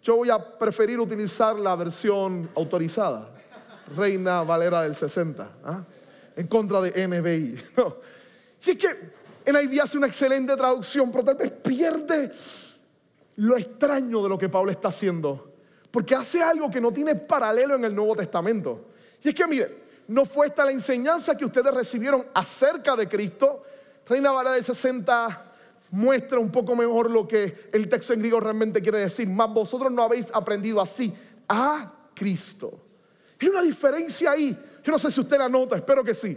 yo 0.02 0.16
voy 0.16 0.30
a 0.30 0.38
preferir 0.38 1.00
utilizar 1.00 1.56
la 1.58 1.74
versión 1.76 2.50
autorizada, 2.54 3.30
Reina 3.96 4.42
Valera 4.42 4.82
del 4.82 4.94
60, 4.94 5.50
¿ah? 5.64 5.84
en 6.36 6.46
contra 6.46 6.80
de 6.80 7.06
NBI. 7.06 7.62
Y 8.66 8.70
es 8.70 8.78
que 8.78 9.12
NIV 9.52 9.82
hace 9.82 9.98
una 9.98 10.06
excelente 10.06 10.56
traducción, 10.56 11.12
pero 11.12 11.22
tal 11.22 11.34
vez 11.34 11.50
pierde 11.50 12.32
lo 13.36 13.56
extraño 13.56 14.22
de 14.22 14.28
lo 14.30 14.38
que 14.38 14.48
Pablo 14.48 14.70
está 14.70 14.88
haciendo, 14.88 15.52
porque 15.90 16.14
hace 16.14 16.42
algo 16.42 16.70
que 16.70 16.80
no 16.80 16.90
tiene 16.90 17.14
paralelo 17.14 17.74
en 17.74 17.84
el 17.84 17.94
Nuevo 17.94 18.16
Testamento. 18.16 18.88
Y 19.22 19.28
es 19.28 19.34
que, 19.34 19.46
mire, 19.46 19.83
no 20.08 20.24
fue 20.24 20.46
esta 20.46 20.64
la 20.64 20.72
enseñanza 20.72 21.36
que 21.36 21.44
ustedes 21.44 21.72
recibieron 21.72 22.26
acerca 22.34 22.96
de 22.96 23.08
Cristo. 23.08 23.62
Reina 24.06 24.32
Valera 24.32 24.54
del 24.54 24.64
60 24.64 25.52
muestra 25.90 26.38
un 26.38 26.50
poco 26.50 26.74
mejor 26.76 27.10
lo 27.10 27.26
que 27.26 27.68
el 27.72 27.88
texto 27.88 28.12
en 28.12 28.20
griego 28.20 28.40
realmente 28.40 28.82
quiere 28.82 28.98
decir. 28.98 29.28
Más 29.28 29.52
vosotros 29.52 29.90
no 29.90 30.02
habéis 30.02 30.26
aprendido 30.32 30.80
así 30.80 31.14
a 31.48 31.92
Cristo. 32.14 32.80
Hay 33.40 33.48
una 33.48 33.62
diferencia 33.62 34.32
ahí. 34.32 34.58
Yo 34.82 34.92
no 34.92 34.98
sé 34.98 35.10
si 35.10 35.20
usted 35.20 35.38
la 35.38 35.48
nota, 35.48 35.76
espero 35.76 36.04
que 36.04 36.14
sí. 36.14 36.36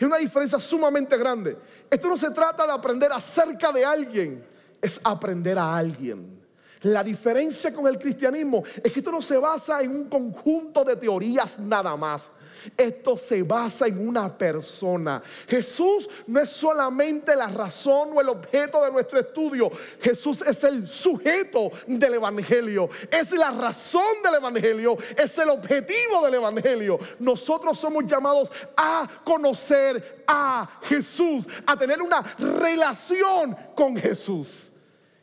Hay 0.00 0.06
una 0.06 0.18
diferencia 0.18 0.60
sumamente 0.60 1.16
grande. 1.16 1.56
Esto 1.90 2.08
no 2.08 2.16
se 2.16 2.30
trata 2.30 2.66
de 2.66 2.72
aprender 2.72 3.10
acerca 3.12 3.72
de 3.72 3.84
alguien, 3.84 4.44
es 4.80 5.00
aprender 5.02 5.58
a 5.58 5.76
alguien. 5.76 6.38
La 6.82 7.02
diferencia 7.02 7.74
con 7.74 7.88
el 7.88 7.98
cristianismo 7.98 8.62
es 8.82 8.92
que 8.92 9.00
esto 9.00 9.10
no 9.10 9.20
se 9.20 9.36
basa 9.36 9.82
en 9.82 9.90
un 9.90 10.08
conjunto 10.08 10.84
de 10.84 10.94
teorías 10.94 11.58
nada 11.58 11.96
más. 11.96 12.30
Esto 12.76 13.16
se 13.16 13.42
basa 13.42 13.86
en 13.86 14.06
una 14.06 14.36
persona. 14.36 15.22
Jesús 15.46 16.08
no 16.26 16.40
es 16.40 16.48
solamente 16.48 17.34
la 17.34 17.48
razón 17.48 18.10
o 18.14 18.20
el 18.20 18.28
objeto 18.28 18.84
de 18.84 18.90
nuestro 18.90 19.18
estudio. 19.18 19.70
Jesús 20.00 20.42
es 20.42 20.62
el 20.64 20.88
sujeto 20.88 21.70
del 21.86 22.14
Evangelio. 22.14 22.88
Es 23.10 23.32
la 23.32 23.50
razón 23.50 24.22
del 24.22 24.34
Evangelio. 24.34 24.98
Es 25.16 25.36
el 25.38 25.50
objetivo 25.50 26.24
del 26.24 26.34
Evangelio. 26.34 26.98
Nosotros 27.18 27.78
somos 27.78 28.04
llamados 28.06 28.50
a 28.76 29.08
conocer 29.24 30.24
a 30.26 30.80
Jesús, 30.82 31.48
a 31.66 31.76
tener 31.76 32.02
una 32.02 32.22
relación 32.38 33.56
con 33.74 33.96
Jesús. 33.96 34.72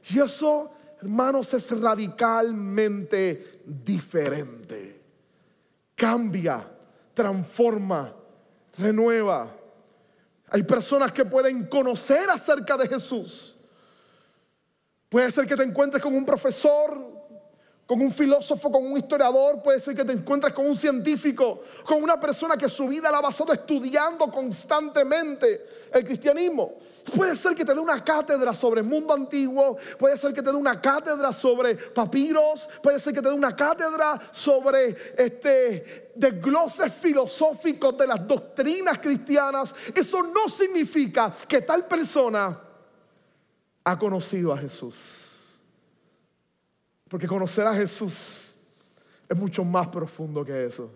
Y 0.09 0.19
eso, 0.19 0.71
hermanos, 1.01 1.53
es 1.53 1.79
radicalmente 1.79 3.61
diferente. 3.65 5.01
Cambia 5.95 6.74
transforma, 7.15 8.13
renueva. 8.77 9.51
Hay 10.49 10.61
personas 10.63 11.11
que 11.11 11.25
pueden 11.25 11.65
conocer 11.65 12.29
acerca 12.29 12.77
de 12.77 12.87
Jesús. 12.87 13.55
Puede 15.09 15.31
ser 15.31 15.47
que 15.47 15.55
te 15.55 15.63
encuentres 15.63 16.03
con 16.03 16.13
un 16.13 16.25
profesor, 16.25 17.15
con 17.85 18.01
un 18.01 18.11
filósofo, 18.11 18.71
con 18.71 18.85
un 18.85 18.97
historiador, 18.97 19.61
puede 19.61 19.79
ser 19.79 19.95
que 19.95 20.03
te 20.03 20.11
encuentres 20.11 20.53
con 20.53 20.65
un 20.65 20.75
científico, 20.75 21.61
con 21.85 22.03
una 22.03 22.19
persona 22.19 22.57
que 22.57 22.67
su 22.67 22.87
vida 22.87 23.11
la 23.11 23.19
ha 23.19 23.21
basado 23.21 23.53
estudiando 23.53 24.27
constantemente 24.31 25.65
el 25.93 26.03
cristianismo. 26.03 26.73
Puede 27.13 27.35
ser 27.35 27.55
que 27.55 27.63
te 27.63 27.73
dé 27.73 27.79
una 27.79 28.03
cátedra 28.03 28.53
sobre 28.55 28.81
el 28.81 28.87
mundo 28.87 29.13
antiguo, 29.13 29.77
puede 29.97 30.17
ser 30.17 30.33
que 30.33 30.41
te 30.41 30.49
dé 30.49 30.55
una 30.55 30.81
cátedra 30.81 31.31
sobre 31.31 31.75
papiros, 31.75 32.67
puede 32.81 32.99
ser 32.99 33.13
que 33.13 33.21
te 33.21 33.29
dé 33.29 33.33
una 33.33 33.55
cátedra 33.55 34.19
sobre 34.31 34.95
este 35.15 36.11
desgloses 36.15 36.93
filosóficos 36.93 37.97
de 37.97 38.07
las 38.07 38.27
doctrinas 38.27 38.97
cristianas. 38.99 39.75
Eso 39.93 40.23
no 40.23 40.49
significa 40.49 41.31
que 41.47 41.61
tal 41.61 41.85
persona 41.85 42.59
ha 43.83 43.99
conocido 43.99 44.51
a 44.51 44.57
Jesús. 44.57 45.31
Porque 47.07 47.27
conocer 47.27 47.67
a 47.67 47.73
Jesús 47.75 48.55
es 49.29 49.37
mucho 49.37 49.63
más 49.63 49.87
profundo 49.89 50.43
que 50.43 50.65
eso. 50.65 50.91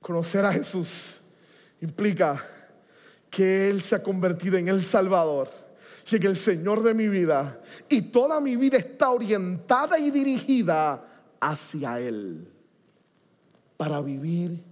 Conocer 0.00 0.44
a 0.44 0.52
Jesús 0.52 1.20
implica 1.80 2.44
que 3.34 3.68
Él 3.68 3.82
se 3.82 3.96
ha 3.96 4.02
convertido 4.02 4.56
en 4.56 4.68
el 4.68 4.84
Salvador 4.84 5.48
y 6.08 6.16
en 6.16 6.22
el 6.22 6.36
Señor 6.36 6.84
de 6.84 6.94
mi 6.94 7.08
vida. 7.08 7.60
Y 7.88 8.02
toda 8.02 8.40
mi 8.40 8.56
vida 8.56 8.76
está 8.76 9.10
orientada 9.10 9.98
y 9.98 10.12
dirigida 10.12 11.04
hacia 11.40 11.98
Él 11.98 12.46
para 13.76 14.00
vivir 14.00 14.62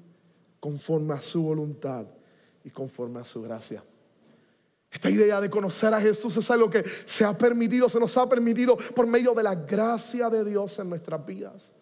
conforme 0.61 1.15
a 1.15 1.21
su 1.21 1.43
voluntad 1.43 2.07
y 2.63 2.71
conforme 2.71 3.19
a 3.19 3.25
su 3.25 3.43
gracia. 3.43 3.83
Esta 4.93 5.11
idea 5.11 5.41
de 5.41 5.51
conocer 5.51 5.93
a 5.93 6.01
Jesús 6.01 6.37
es 6.37 6.49
algo 6.49 6.71
que 6.71 6.85
se 7.05 7.25
ha 7.25 7.37
permitido, 7.37 7.89
se 7.89 7.99
nos 7.99 8.17
ha 8.17 8.29
permitido 8.29 8.77
por 8.77 9.09
medio 9.09 9.35
de 9.35 9.43
la 9.43 9.57
gracia 9.57 10.31
de 10.31 10.45
Dios 10.45 10.79
en 10.79 10.89
nuestras 10.89 11.27
vidas. 11.27 11.73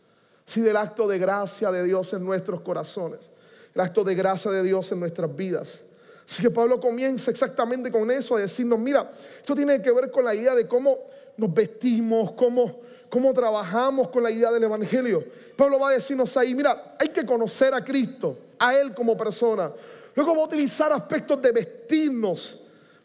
Sí, 0.47 0.63
del 0.63 0.79
acto 0.79 1.07
de 1.07 1.19
gracia 1.19 1.71
de 1.71 1.85
Dios 1.85 2.15
en 2.15 2.25
nuestros 2.25 2.63
corazones. 2.63 3.31
El 3.75 3.83
acto 3.83 4.03
de 4.03 4.15
gracia 4.15 4.51
de 4.51 4.63
Dios 4.63 4.91
en 4.93 5.01
nuestras 5.01 5.37
vidas. 5.37 5.83
Así 6.31 6.43
que 6.43 6.51
Pablo 6.51 6.79
comienza 6.79 7.29
exactamente 7.33 7.91
con 7.91 8.09
eso, 8.09 8.37
a 8.37 8.41
decirnos, 8.41 8.79
mira, 8.79 9.11
esto 9.39 9.53
tiene 9.53 9.83
que 9.83 9.91
ver 9.91 10.13
con 10.13 10.25
la 10.25 10.33
idea 10.33 10.55
de 10.55 10.69
cómo 10.69 10.97
nos 11.37 11.53
vestimos, 11.53 12.31
cómo, 12.33 12.83
cómo 13.09 13.35
trabajamos 13.35 14.11
con 14.11 14.23
la 14.23 14.31
idea 14.31 14.53
del 14.53 14.63
Evangelio. 14.63 15.25
Pablo 15.57 15.81
va 15.81 15.89
a 15.89 15.93
decirnos 15.95 16.37
ahí, 16.37 16.55
mira, 16.55 16.95
hay 17.01 17.09
que 17.09 17.27
conocer 17.27 17.75
a 17.75 17.85
Cristo, 17.85 18.39
a 18.61 18.73
Él 18.77 18.95
como 18.95 19.17
persona. 19.17 19.73
Luego 20.15 20.37
va 20.37 20.43
a 20.43 20.45
utilizar 20.45 20.93
aspectos 20.93 21.43
de 21.43 21.51
vestirnos, 21.51 22.61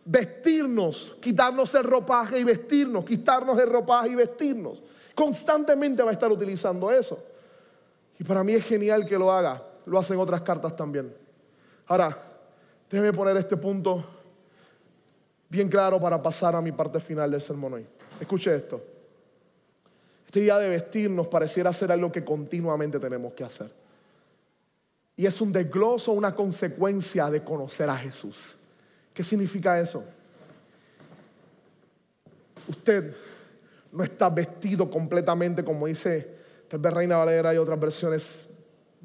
vestirnos, 0.06 1.18
quitarnos 1.20 1.74
el 1.74 1.84
ropaje 1.84 2.38
y 2.38 2.44
vestirnos, 2.44 3.04
quitarnos 3.06 3.58
el 3.58 3.68
ropaje 3.68 4.10
y 4.10 4.16
vestirnos. 4.16 4.84
Constantemente 5.16 6.04
va 6.04 6.12
a 6.12 6.14
estar 6.14 6.32
utilizando 6.32 6.92
eso. 6.92 7.18
Y 8.20 8.24
para 8.24 8.44
mí 8.44 8.54
es 8.54 8.64
genial 8.64 9.04
que 9.04 9.18
lo 9.18 9.32
haga. 9.32 9.64
Lo 9.88 9.98
hacen 9.98 10.20
otras 10.20 10.42
cartas 10.42 10.76
también. 10.76 11.12
Ahora, 11.88 12.25
Déjeme 12.96 13.12
poner 13.12 13.36
este 13.36 13.58
punto 13.58 14.06
bien 15.50 15.68
claro 15.68 16.00
para 16.00 16.24
pasar 16.24 16.56
a 16.56 16.62
mi 16.62 16.72
parte 16.72 16.98
final 17.02 17.30
del 17.30 17.42
sermón 17.42 17.74
hoy. 17.74 17.86
Escuche 18.22 18.56
esto. 18.56 18.82
Este 20.26 20.40
día 20.40 20.58
de 20.58 20.70
vestirnos 20.70 21.28
pareciera 21.28 21.74
ser 21.74 21.92
algo 21.92 22.10
que 22.10 22.24
continuamente 22.24 22.98
tenemos 22.98 23.34
que 23.34 23.44
hacer. 23.44 23.70
Y 25.18 25.26
es 25.26 25.42
un 25.42 25.52
desgloso, 25.52 26.14
una 26.14 26.34
consecuencia 26.34 27.30
de 27.30 27.44
conocer 27.44 27.90
a 27.90 27.98
Jesús. 27.98 28.56
¿Qué 29.14 29.24
significa 29.24 29.78
eso? 29.78 30.02
Usted 32.66 33.14
no 33.92 34.06
está 34.06 34.30
vestido 34.30 34.90
completamente 34.90 35.66
como 35.66 35.88
dice 35.88 36.34
tal 36.70 36.80
vez 36.80 36.94
Reina 36.94 37.18
Valera 37.18 37.54
y 37.54 37.58
otras 37.58 37.78
versiones 37.78 38.45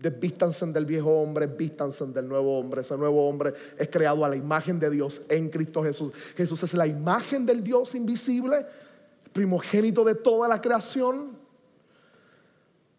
Desvístanse 0.00 0.64
del 0.66 0.86
viejo 0.86 1.10
hombre, 1.10 1.46
vístanse 1.46 2.06
del 2.06 2.26
nuevo 2.26 2.58
hombre. 2.58 2.80
Ese 2.80 2.96
nuevo 2.96 3.28
hombre 3.28 3.52
es 3.76 3.88
creado 3.90 4.24
a 4.24 4.30
la 4.30 4.36
imagen 4.36 4.78
de 4.78 4.88
Dios 4.88 5.20
en 5.28 5.50
Cristo 5.50 5.82
Jesús. 5.82 6.12
Jesús 6.36 6.62
es 6.62 6.72
la 6.72 6.86
imagen 6.86 7.44
del 7.44 7.62
Dios 7.62 7.94
invisible, 7.94 8.64
primogénito 9.30 10.02
de 10.02 10.14
toda 10.14 10.48
la 10.48 10.58
creación. 10.58 11.38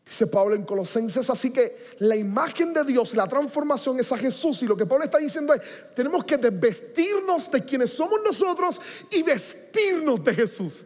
Dice 0.05 0.27
Pablo 0.27 0.55
en 0.55 0.63
Colosenses, 0.63 1.27
así 1.31 1.51
que 1.51 1.95
la 1.99 2.15
imagen 2.15 2.71
de 2.71 2.83
Dios, 2.83 3.15
la 3.15 3.27
transformación 3.27 3.99
es 3.99 4.11
a 4.11 4.17
Jesús. 4.17 4.61
Y 4.61 4.67
lo 4.67 4.77
que 4.77 4.85
Pablo 4.85 5.03
está 5.03 5.17
diciendo 5.17 5.55
es, 5.55 5.61
tenemos 5.95 6.23
que 6.23 6.37
desvestirnos 6.37 7.49
de 7.49 7.65
quienes 7.65 7.93
somos 7.93 8.19
nosotros 8.23 8.79
y 9.09 9.23
vestirnos 9.23 10.23
de 10.23 10.35
Jesús, 10.35 10.85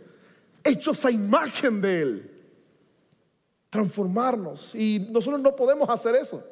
hechos 0.63 1.03
a 1.03 1.11
imagen 1.11 1.81
de 1.81 2.01
Él 2.01 2.34
transformarnos. 3.75 4.73
Y 4.73 5.07
nosotros 5.11 5.41
no 5.41 5.55
podemos 5.55 5.89
hacer 5.89 6.15
eso. 6.15 6.43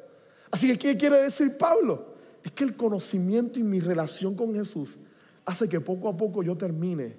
Así 0.50 0.68
que, 0.68 0.78
¿qué 0.78 0.96
quiere 0.96 1.22
decir 1.22 1.56
Pablo? 1.56 2.14
Es 2.42 2.52
que 2.52 2.64
el 2.64 2.76
conocimiento 2.76 3.58
y 3.58 3.62
mi 3.62 3.80
relación 3.80 4.34
con 4.34 4.54
Jesús 4.54 4.98
hace 5.44 5.68
que 5.68 5.80
poco 5.80 6.08
a 6.08 6.16
poco 6.16 6.42
yo 6.42 6.56
termine 6.56 7.16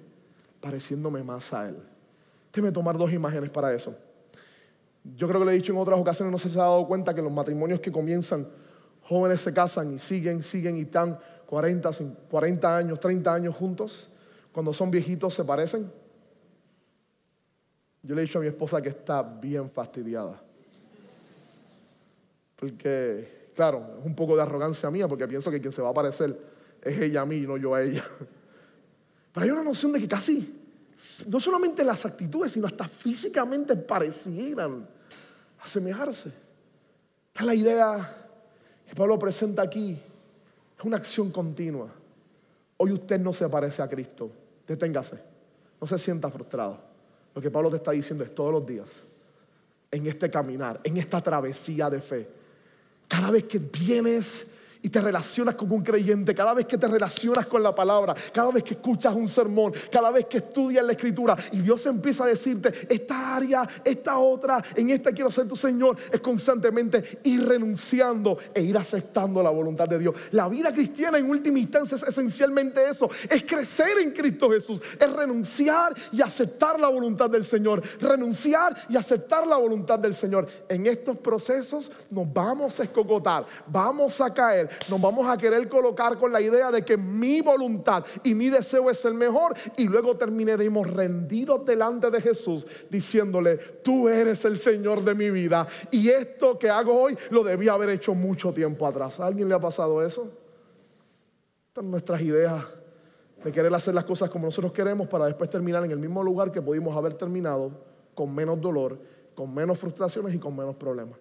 pareciéndome 0.60 1.22
más 1.22 1.52
a 1.52 1.68
Él. 1.68 1.76
Déjeme 2.52 2.72
tomar 2.72 2.96
dos 2.96 3.12
imágenes 3.12 3.50
para 3.50 3.74
eso. 3.74 3.96
Yo 5.16 5.28
creo 5.28 5.40
que 5.40 5.44
lo 5.44 5.50
he 5.50 5.54
dicho 5.54 5.72
en 5.72 5.78
otras 5.78 6.00
ocasiones, 6.00 6.32
no 6.32 6.38
sé 6.38 6.48
si 6.48 6.54
se 6.54 6.60
ha 6.60 6.64
dado 6.64 6.86
cuenta 6.86 7.14
que 7.14 7.22
los 7.22 7.32
matrimonios 7.32 7.80
que 7.80 7.92
comienzan, 7.92 8.48
jóvenes 9.02 9.40
se 9.40 9.52
casan 9.52 9.94
y 9.94 9.98
siguen, 9.98 10.42
siguen 10.42 10.76
y 10.78 10.82
están 10.82 11.18
40, 11.46 11.90
40 12.30 12.76
años, 12.76 13.00
30 13.00 13.34
años 13.34 13.54
juntos. 13.54 14.08
Cuando 14.52 14.72
son 14.72 14.90
viejitos 14.90 15.34
se 15.34 15.44
parecen. 15.44 15.90
Yo 18.06 18.14
le 18.14 18.22
he 18.22 18.24
dicho 18.24 18.38
a 18.38 18.42
mi 18.42 18.46
esposa 18.46 18.80
que 18.80 18.90
está 18.90 19.22
bien 19.22 19.68
fastidiada. 19.68 20.40
Porque, 22.54 23.50
claro, 23.54 23.96
es 23.98 24.06
un 24.06 24.14
poco 24.14 24.36
de 24.36 24.42
arrogancia 24.42 24.88
mía 24.90 25.08
porque 25.08 25.26
pienso 25.26 25.50
que 25.50 25.60
quien 25.60 25.72
se 25.72 25.82
va 25.82 25.90
a 25.90 25.94
parecer 25.94 26.38
es 26.82 26.98
ella 26.98 27.22
a 27.22 27.26
mí 27.26 27.36
y 27.38 27.46
no 27.46 27.56
yo 27.56 27.74
a 27.74 27.82
ella. 27.82 28.04
Pero 29.32 29.44
hay 29.44 29.50
una 29.50 29.64
noción 29.64 29.92
de 29.92 29.98
que 29.98 30.06
casi, 30.06 30.56
no 31.26 31.40
solamente 31.40 31.84
las 31.84 32.06
actitudes, 32.06 32.52
sino 32.52 32.68
hasta 32.68 32.86
físicamente 32.86 33.74
parecieran 33.74 34.86
asemejarse. 35.60 36.28
Esta 36.28 37.40
es 37.40 37.46
la 37.46 37.54
idea 37.54 38.16
que 38.88 38.94
Pablo 38.94 39.18
presenta 39.18 39.62
aquí. 39.62 39.98
Es 40.78 40.84
una 40.84 40.98
acción 40.98 41.30
continua. 41.30 41.90
Hoy 42.76 42.92
usted 42.92 43.18
no 43.18 43.32
se 43.32 43.48
parece 43.48 43.82
a 43.82 43.88
Cristo. 43.88 44.30
Deténgase. 44.66 45.18
No 45.80 45.86
se 45.88 45.98
sienta 45.98 46.30
frustrado. 46.30 46.95
Lo 47.36 47.42
que 47.42 47.50
Pablo 47.50 47.68
te 47.68 47.76
está 47.76 47.90
diciendo 47.90 48.24
es 48.24 48.34
todos 48.34 48.50
los 48.50 48.66
días, 48.66 49.04
en 49.90 50.06
este 50.06 50.30
caminar, 50.30 50.80
en 50.82 50.96
esta 50.96 51.22
travesía 51.22 51.90
de 51.90 52.00
fe, 52.00 52.26
cada 53.06 53.30
vez 53.30 53.44
que 53.44 53.58
vienes 53.58 54.52
y 54.82 54.88
te 54.88 55.00
relacionas 55.00 55.54
con 55.54 55.70
un 55.70 55.82
creyente, 55.82 56.34
cada 56.34 56.54
vez 56.54 56.66
que 56.66 56.78
te 56.78 56.88
relacionas 56.88 57.46
con 57.46 57.62
la 57.62 57.74
palabra, 57.74 58.14
cada 58.32 58.50
vez 58.50 58.62
que 58.62 58.74
escuchas 58.74 59.14
un 59.14 59.28
sermón, 59.28 59.72
cada 59.90 60.10
vez 60.10 60.26
que 60.26 60.38
estudias 60.38 60.84
la 60.84 60.92
escritura 60.92 61.36
y 61.52 61.60
Dios 61.60 61.84
empieza 61.86 62.24
a 62.24 62.28
decirte, 62.28 62.72
esta 62.88 63.36
área, 63.36 63.68
esta 63.84 64.18
otra, 64.18 64.62
en 64.74 64.90
esta 64.90 65.12
quiero 65.12 65.30
ser 65.30 65.48
tu 65.48 65.56
Señor, 65.56 65.96
es 66.12 66.20
constantemente 66.20 67.20
ir 67.24 67.46
renunciando 67.46 68.38
e 68.54 68.62
ir 68.62 68.76
aceptando 68.76 69.42
la 69.42 69.50
voluntad 69.50 69.88
de 69.88 69.98
Dios. 69.98 70.14
La 70.32 70.48
vida 70.48 70.72
cristiana 70.72 71.18
en 71.18 71.28
última 71.28 71.58
instancia 71.58 71.96
es 71.96 72.02
esencialmente 72.02 72.88
eso, 72.88 73.08
es 73.28 73.42
crecer 73.44 73.98
en 73.98 74.12
Cristo 74.12 74.50
Jesús, 74.50 74.80
es 74.98 75.12
renunciar 75.12 75.94
y 76.12 76.22
aceptar 76.22 76.78
la 76.78 76.88
voluntad 76.88 77.30
del 77.30 77.44
Señor, 77.44 77.82
renunciar 78.00 78.86
y 78.88 78.96
aceptar 78.96 79.46
la 79.46 79.56
voluntad 79.56 79.98
del 79.98 80.14
Señor. 80.14 80.46
En 80.68 80.86
estos 80.86 81.16
procesos 81.16 81.90
nos 82.10 82.32
vamos 82.32 82.78
a 82.80 82.84
escocotar, 82.84 83.46
vamos 83.66 84.20
a 84.20 84.32
caer, 84.32 84.65
nos 84.88 85.00
vamos 85.00 85.28
a 85.28 85.36
querer 85.36 85.68
colocar 85.68 86.16
con 86.18 86.32
la 86.32 86.40
idea 86.40 86.70
de 86.70 86.84
que 86.84 86.96
mi 86.96 87.40
voluntad 87.40 88.04
y 88.22 88.34
mi 88.34 88.50
deseo 88.50 88.90
es 88.90 89.04
el 89.04 89.14
mejor 89.14 89.54
y 89.76 89.84
luego 89.84 90.16
terminaremos 90.16 90.90
rendidos 90.90 91.64
delante 91.64 92.10
de 92.10 92.20
Jesús 92.20 92.66
diciéndole, 92.90 93.56
tú 93.82 94.08
eres 94.08 94.44
el 94.44 94.58
Señor 94.58 95.02
de 95.04 95.14
mi 95.14 95.30
vida 95.30 95.66
y 95.90 96.08
esto 96.08 96.58
que 96.58 96.70
hago 96.70 97.00
hoy 97.00 97.16
lo 97.30 97.42
debía 97.42 97.72
haber 97.72 97.90
hecho 97.90 98.14
mucho 98.14 98.52
tiempo 98.52 98.86
atrás. 98.86 99.20
¿A 99.20 99.26
alguien 99.26 99.48
le 99.48 99.54
ha 99.54 99.60
pasado 99.60 100.04
eso? 100.04 100.30
Están 101.68 101.90
nuestras 101.90 102.20
ideas 102.20 102.64
de 103.44 103.52
querer 103.52 103.72
hacer 103.74 103.94
las 103.94 104.04
cosas 104.04 104.30
como 104.30 104.46
nosotros 104.46 104.72
queremos 104.72 105.06
para 105.08 105.26
después 105.26 105.50
terminar 105.50 105.84
en 105.84 105.90
el 105.90 105.98
mismo 105.98 106.22
lugar 106.22 106.50
que 106.50 106.62
pudimos 106.62 106.96
haber 106.96 107.14
terminado 107.14 107.70
con 108.14 108.34
menos 108.34 108.60
dolor, 108.60 108.98
con 109.34 109.54
menos 109.54 109.78
frustraciones 109.78 110.34
y 110.34 110.38
con 110.38 110.56
menos 110.56 110.74
problemas. 110.76 111.18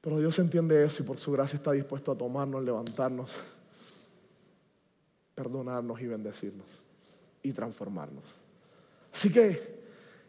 Pero 0.00 0.18
Dios 0.18 0.38
entiende 0.38 0.84
eso 0.84 1.02
y 1.02 1.06
por 1.06 1.18
su 1.18 1.32
gracia 1.32 1.56
está 1.56 1.72
dispuesto 1.72 2.12
a 2.12 2.16
tomarnos, 2.16 2.62
levantarnos, 2.62 3.36
perdonarnos 5.34 6.00
y 6.00 6.06
bendecirnos 6.06 6.66
y 7.42 7.52
transformarnos. 7.52 8.24
Así 9.12 9.30
que 9.30 9.78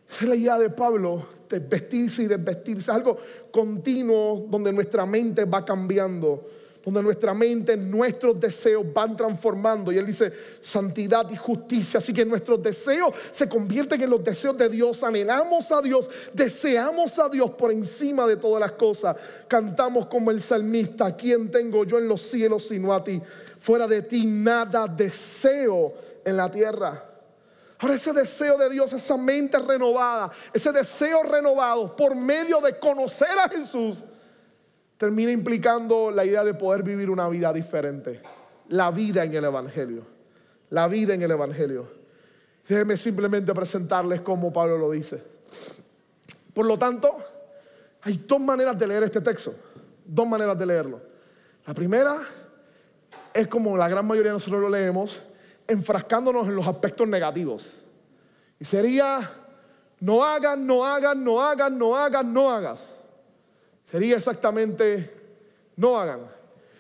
esa 0.09 0.24
es 0.24 0.30
la 0.30 0.36
idea 0.36 0.57
de 0.57 0.72
Pablo, 0.72 1.28
de 1.47 1.59
vestirse 1.59 2.24
y 2.24 2.28
desvestirse, 2.28 2.91
algo 2.91 3.17
continuo 3.51 4.47
donde 4.49 4.74
nuestra 4.74 5.05
mente 5.05 5.45
va 5.45 5.63
cambiando 5.63 6.49
donde 6.84 7.03
nuestra 7.03 7.34
mente, 7.34 7.75
nuestros 7.75 8.39
deseos 8.39 8.86
van 8.93 9.15
transformando. 9.15 9.91
Y 9.91 9.97
Él 9.97 10.05
dice 10.05 10.32
santidad 10.61 11.30
y 11.30 11.36
justicia. 11.36 11.97
Así 11.97 12.13
que 12.13 12.25
nuestros 12.25 12.61
deseos 12.61 13.13
se 13.32 13.49
convierten 13.49 14.01
en 14.01 14.09
los 14.09 14.23
deseos 14.23 14.57
de 14.57 14.69
Dios. 14.69 15.03
Anhelamos 15.03 15.71
a 15.71 15.82
Dios, 15.82 16.09
deseamos 16.34 17.19
a 17.19 17.27
Dios 17.30 17.51
por 17.51 17.71
encima 17.71 18.25
de 18.25 18.38
todas 18.38 18.61
las 18.61 18.71
cosas. 18.73 19.15
Cantamos 19.47 20.07
como 20.07 20.32
el 20.32 20.41
salmista, 20.41 21.15
¿quién 21.15 21.51
tengo 21.51 21.84
yo 21.84 21.97
en 21.97 22.07
los 22.07 22.21
cielos 22.21 22.67
sino 22.67 22.93
a 22.93 23.03
ti? 23.03 23.21
Fuera 23.59 23.88
de 23.88 24.01
ti 24.03 24.25
nada 24.25 24.88
deseo 24.88 25.93
en 26.23 26.38
la 26.38 26.49
tierra. 26.49 27.05
Ahora 27.80 27.95
ese 27.95 28.11
deseo 28.11 28.57
de 28.57 28.69
Dios, 28.69 28.91
esa 28.91 29.15
mente 29.15 29.57
renovada, 29.57 30.32
ese 30.53 30.71
deseo 30.71 31.23
renovado 31.23 31.95
por 31.95 32.13
medio 32.13 32.59
de 32.59 32.77
conocer 32.77 33.39
a 33.39 33.47
Jesús 33.47 34.03
termina 35.00 35.32
implicando 35.32 36.12
la 36.12 36.26
idea 36.26 36.43
de 36.43 36.54
poder 36.54 36.84
vivir 36.84 37.10
una 37.10 37.30
vida 37.30 37.54
diferente. 37.54 38.22
La 38.68 38.91
vida 38.91 39.24
en 39.24 39.34
el 39.34 39.45
Evangelio. 39.45 40.04
La 40.72 40.89
vida 40.89 41.14
en 41.14 41.22
el 41.22 41.32
Evangelio. 41.32 41.88
Déjenme 42.68 42.97
simplemente 42.97 43.54
presentarles 43.54 44.20
como 44.20 44.52
Pablo 44.52 44.78
lo 44.78 44.91
dice. 44.91 45.24
Por 46.54 46.66
lo 46.66 46.78
tanto, 46.78 47.18
hay 48.02 48.22
dos 48.28 48.41
maneras 48.41 48.78
de 48.78 48.88
leer 48.88 49.04
este 49.04 49.22
texto. 49.22 49.56
Dos 50.04 50.28
maneras 50.28 50.60
de 50.60 50.66
leerlo. 50.66 51.00
La 51.66 51.74
primera 51.74 52.18
es 53.34 53.47
como 53.47 53.78
la 53.78 53.88
gran 53.88 54.06
mayoría 54.06 54.32
de 54.32 54.36
nosotros 54.36 54.62
lo 54.62 54.70
leemos, 54.70 55.24
enfrascándonos 55.66 56.45
en 56.45 56.56
los 56.56 56.68
aspectos 56.68 57.08
negativos. 57.08 57.80
Y 58.60 58.66
sería, 58.66 59.32
no 60.02 60.26
hagan, 60.26 60.68
no 60.68 60.86
hagan, 60.86 61.24
no 61.24 61.41
hagan, 61.41 61.78
no 61.78 61.95
hagan, 61.95 62.34
no 62.34 62.52
hagas. 62.52 62.99
Sería 63.90 64.18
exactamente, 64.18 65.12
no 65.78 65.98
hagan. 65.98 66.20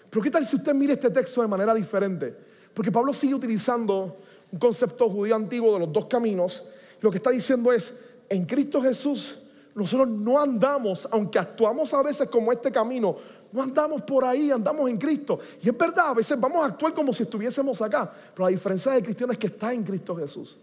Pero 0.09 0.21
¿qué 0.21 0.29
tal 0.29 0.45
si 0.45 0.57
usted 0.57 0.73
mire 0.75 0.93
este 0.93 1.09
texto 1.09 1.41
de 1.41 1.47
manera 1.47 1.73
diferente? 1.73 2.35
Porque 2.73 2.91
Pablo 2.91 3.13
sigue 3.13 3.33
utilizando 3.33 4.17
un 4.51 4.59
concepto 4.59 5.09
judío 5.09 5.35
antiguo 5.35 5.73
de 5.73 5.79
los 5.79 5.93
dos 5.93 6.05
caminos. 6.05 6.63
Lo 7.01 7.09
que 7.09 7.17
está 7.17 7.31
diciendo 7.31 7.73
es, 7.73 7.93
en 8.29 8.45
Cristo 8.45 8.81
Jesús 8.81 9.39
nosotros 9.73 10.07
no 10.09 10.39
andamos, 10.39 11.07
aunque 11.11 11.39
actuamos 11.39 11.93
a 11.93 12.03
veces 12.03 12.29
como 12.29 12.51
este 12.51 12.71
camino, 12.71 13.15
no 13.51 13.61
andamos 13.61 14.01
por 14.03 14.25
ahí, 14.25 14.51
andamos 14.51 14.89
en 14.89 14.97
Cristo. 14.97 15.39
Y 15.63 15.69
es 15.69 15.77
verdad, 15.77 16.09
a 16.09 16.13
veces 16.13 16.39
vamos 16.39 16.61
a 16.61 16.65
actuar 16.65 16.93
como 16.93 17.13
si 17.13 17.23
estuviésemos 17.23 17.81
acá, 17.81 18.11
pero 18.35 18.45
la 18.45 18.51
diferencia 18.51 18.91
del 18.91 19.03
cristiano 19.03 19.33
es 19.33 19.39
que 19.39 19.47
está 19.47 19.73
en 19.73 19.83
Cristo 19.83 20.15
Jesús. 20.15 20.59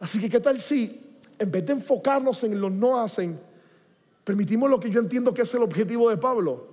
Así 0.00 0.18
que, 0.18 0.30
¿qué 0.30 0.40
tal 0.40 0.58
si 0.58 1.00
en 1.38 1.50
vez 1.50 1.64
de 1.64 1.74
enfocarnos 1.74 2.42
en 2.44 2.60
los 2.60 2.72
no 2.72 3.00
hacen, 3.00 3.38
permitimos 4.30 4.70
lo 4.70 4.78
que 4.78 4.90
yo 4.90 5.00
entiendo 5.00 5.34
que 5.34 5.42
es 5.42 5.52
el 5.54 5.62
objetivo 5.64 6.08
de 6.08 6.16
Pablo? 6.16 6.68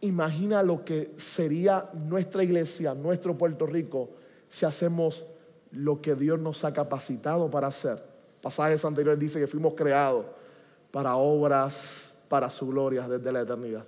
Imagina 0.00 0.60
lo 0.60 0.84
que 0.84 1.12
sería 1.16 1.88
nuestra 1.92 2.42
iglesia, 2.42 2.94
nuestro 2.94 3.38
Puerto 3.38 3.64
Rico, 3.64 4.10
si 4.48 4.66
hacemos 4.66 5.24
lo 5.70 6.02
que 6.02 6.16
Dios 6.16 6.40
nos 6.40 6.64
ha 6.64 6.72
capacitado 6.72 7.48
para 7.48 7.68
hacer. 7.68 8.04
Pasajes 8.42 8.84
anteriores 8.84 9.20
dice 9.20 9.38
que 9.38 9.46
fuimos 9.46 9.74
creados 9.74 10.26
para 10.90 11.14
obras, 11.14 12.12
para 12.28 12.50
su 12.50 12.66
gloria 12.66 13.06
desde 13.06 13.30
la 13.30 13.42
eternidad. 13.42 13.84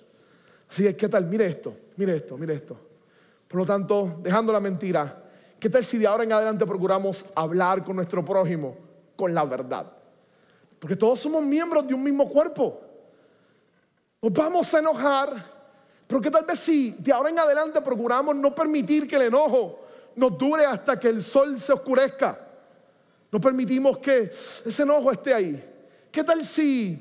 Así 0.71 0.85
que, 0.85 0.95
¿qué 0.95 1.09
tal? 1.09 1.27
Mire 1.27 1.47
esto, 1.47 1.75
mire 1.97 2.15
esto, 2.15 2.39
mire 2.39 2.55
esto. 2.55 2.79
Por 3.49 3.59
lo 3.59 3.67
tanto, 3.67 4.21
dejando 4.23 4.53
la 4.53 4.61
mentira, 4.61 5.25
¿qué 5.59 5.69
tal 5.69 5.85
si 5.85 5.99
de 5.99 6.07
ahora 6.07 6.23
en 6.23 6.33
adelante 6.33 6.65
procuramos 6.65 7.25
hablar 7.35 7.83
con 7.83 7.97
nuestro 7.97 8.25
prójimo 8.25 8.77
con 9.17 9.35
la 9.35 9.45
verdad? 9.45 9.96
Porque 10.79 10.97
todos 10.97 11.21
somos 11.21 11.43
miembros 11.43 11.87
de 11.87 11.95
un 11.95 12.03
mismo 12.03 12.29
cuerpo. 12.29 12.81
Nos 14.21 14.33
vamos 14.33 14.73
a 14.75 14.79
enojar, 14.79 15.45
pero 16.07 16.21
¿qué 16.21 16.31
tal 16.31 16.45
vez 16.45 16.59
si 16.59 16.93
de 16.99 17.13
ahora 17.13 17.31
en 17.31 17.39
adelante 17.39 17.81
procuramos 17.81 18.35
no 18.35 18.55
permitir 18.55 19.07
que 19.07 19.17
el 19.17 19.23
enojo 19.23 19.81
nos 20.15 20.37
dure 20.37 20.65
hasta 20.65 20.99
que 20.99 21.09
el 21.09 21.23
sol 21.23 21.59
se 21.59 21.73
oscurezca? 21.73 22.39
No 23.31 23.41
permitimos 23.41 23.99
que 23.99 24.31
ese 24.31 24.83
enojo 24.83 25.13
esté 25.13 25.35
ahí. 25.35 25.63
¿Qué 26.11 26.25
tal 26.25 26.43
si 26.45 26.99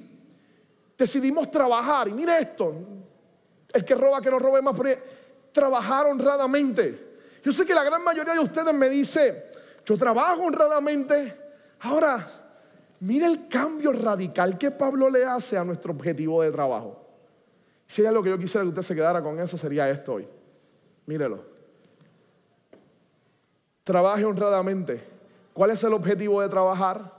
decidimos 0.98 1.50
trabajar? 1.50 2.08
Y 2.08 2.14
mire 2.14 2.38
esto, 2.40 2.74
el 3.72 3.86
que 3.86 3.96
roba, 3.96 4.22
que 4.22 4.30
no 4.30 4.40
robe 4.40 4.62
más, 4.62 4.76
trabajar 5.52 6.08
honradamente. 6.08 7.16
Yo 7.44 7.52
sé 7.52 7.66
que 7.66 7.74
la 7.74 7.84
gran 7.84 8.04
mayoría 8.04 8.34
de 8.34 8.40
ustedes 8.40 8.74
me 8.74 8.90
dice, 8.90 9.52
yo 9.86 9.98
trabajo 9.98 10.44
honradamente. 10.44 11.38
Ahora, 11.80 12.35
mire 13.06 13.26
el 13.26 13.48
cambio 13.48 13.92
radical 13.92 14.58
que 14.58 14.72
Pablo 14.72 15.10
le 15.10 15.26
hace 15.26 15.58
a 15.58 15.64
nuestro 15.64 15.92
objetivo 15.92 16.42
de 16.42 16.52
trabajo. 16.52 17.02
Si 17.88 18.02
hay 18.02 18.08
algo 18.08 18.24
que 18.24 18.30
yo 18.30 18.38
quisiera 18.38 18.64
que 18.64 18.70
usted 18.70 18.82
se 18.82 18.96
quedara 18.96 19.22
con 19.22 19.40
eso, 19.40 19.58
sería 19.58 19.90
esto 19.90 20.14
hoy. 20.14 20.28
Mírelo. 21.06 21.44
Trabaje 23.84 24.26
honradamente. 24.26 25.04
¿Cuál 25.54 25.72
es 25.72 25.84
el 25.84 25.94
objetivo 25.94 26.42
de 26.42 26.50
trabajar? 26.50 27.16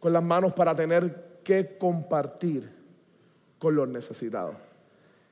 con 0.00 0.12
las 0.12 0.22
manos 0.22 0.52
para 0.52 0.74
tener 0.74 1.40
que 1.42 1.76
compartir 1.78 2.70
con 3.58 3.74
los 3.74 3.88
necesitados. 3.88 4.54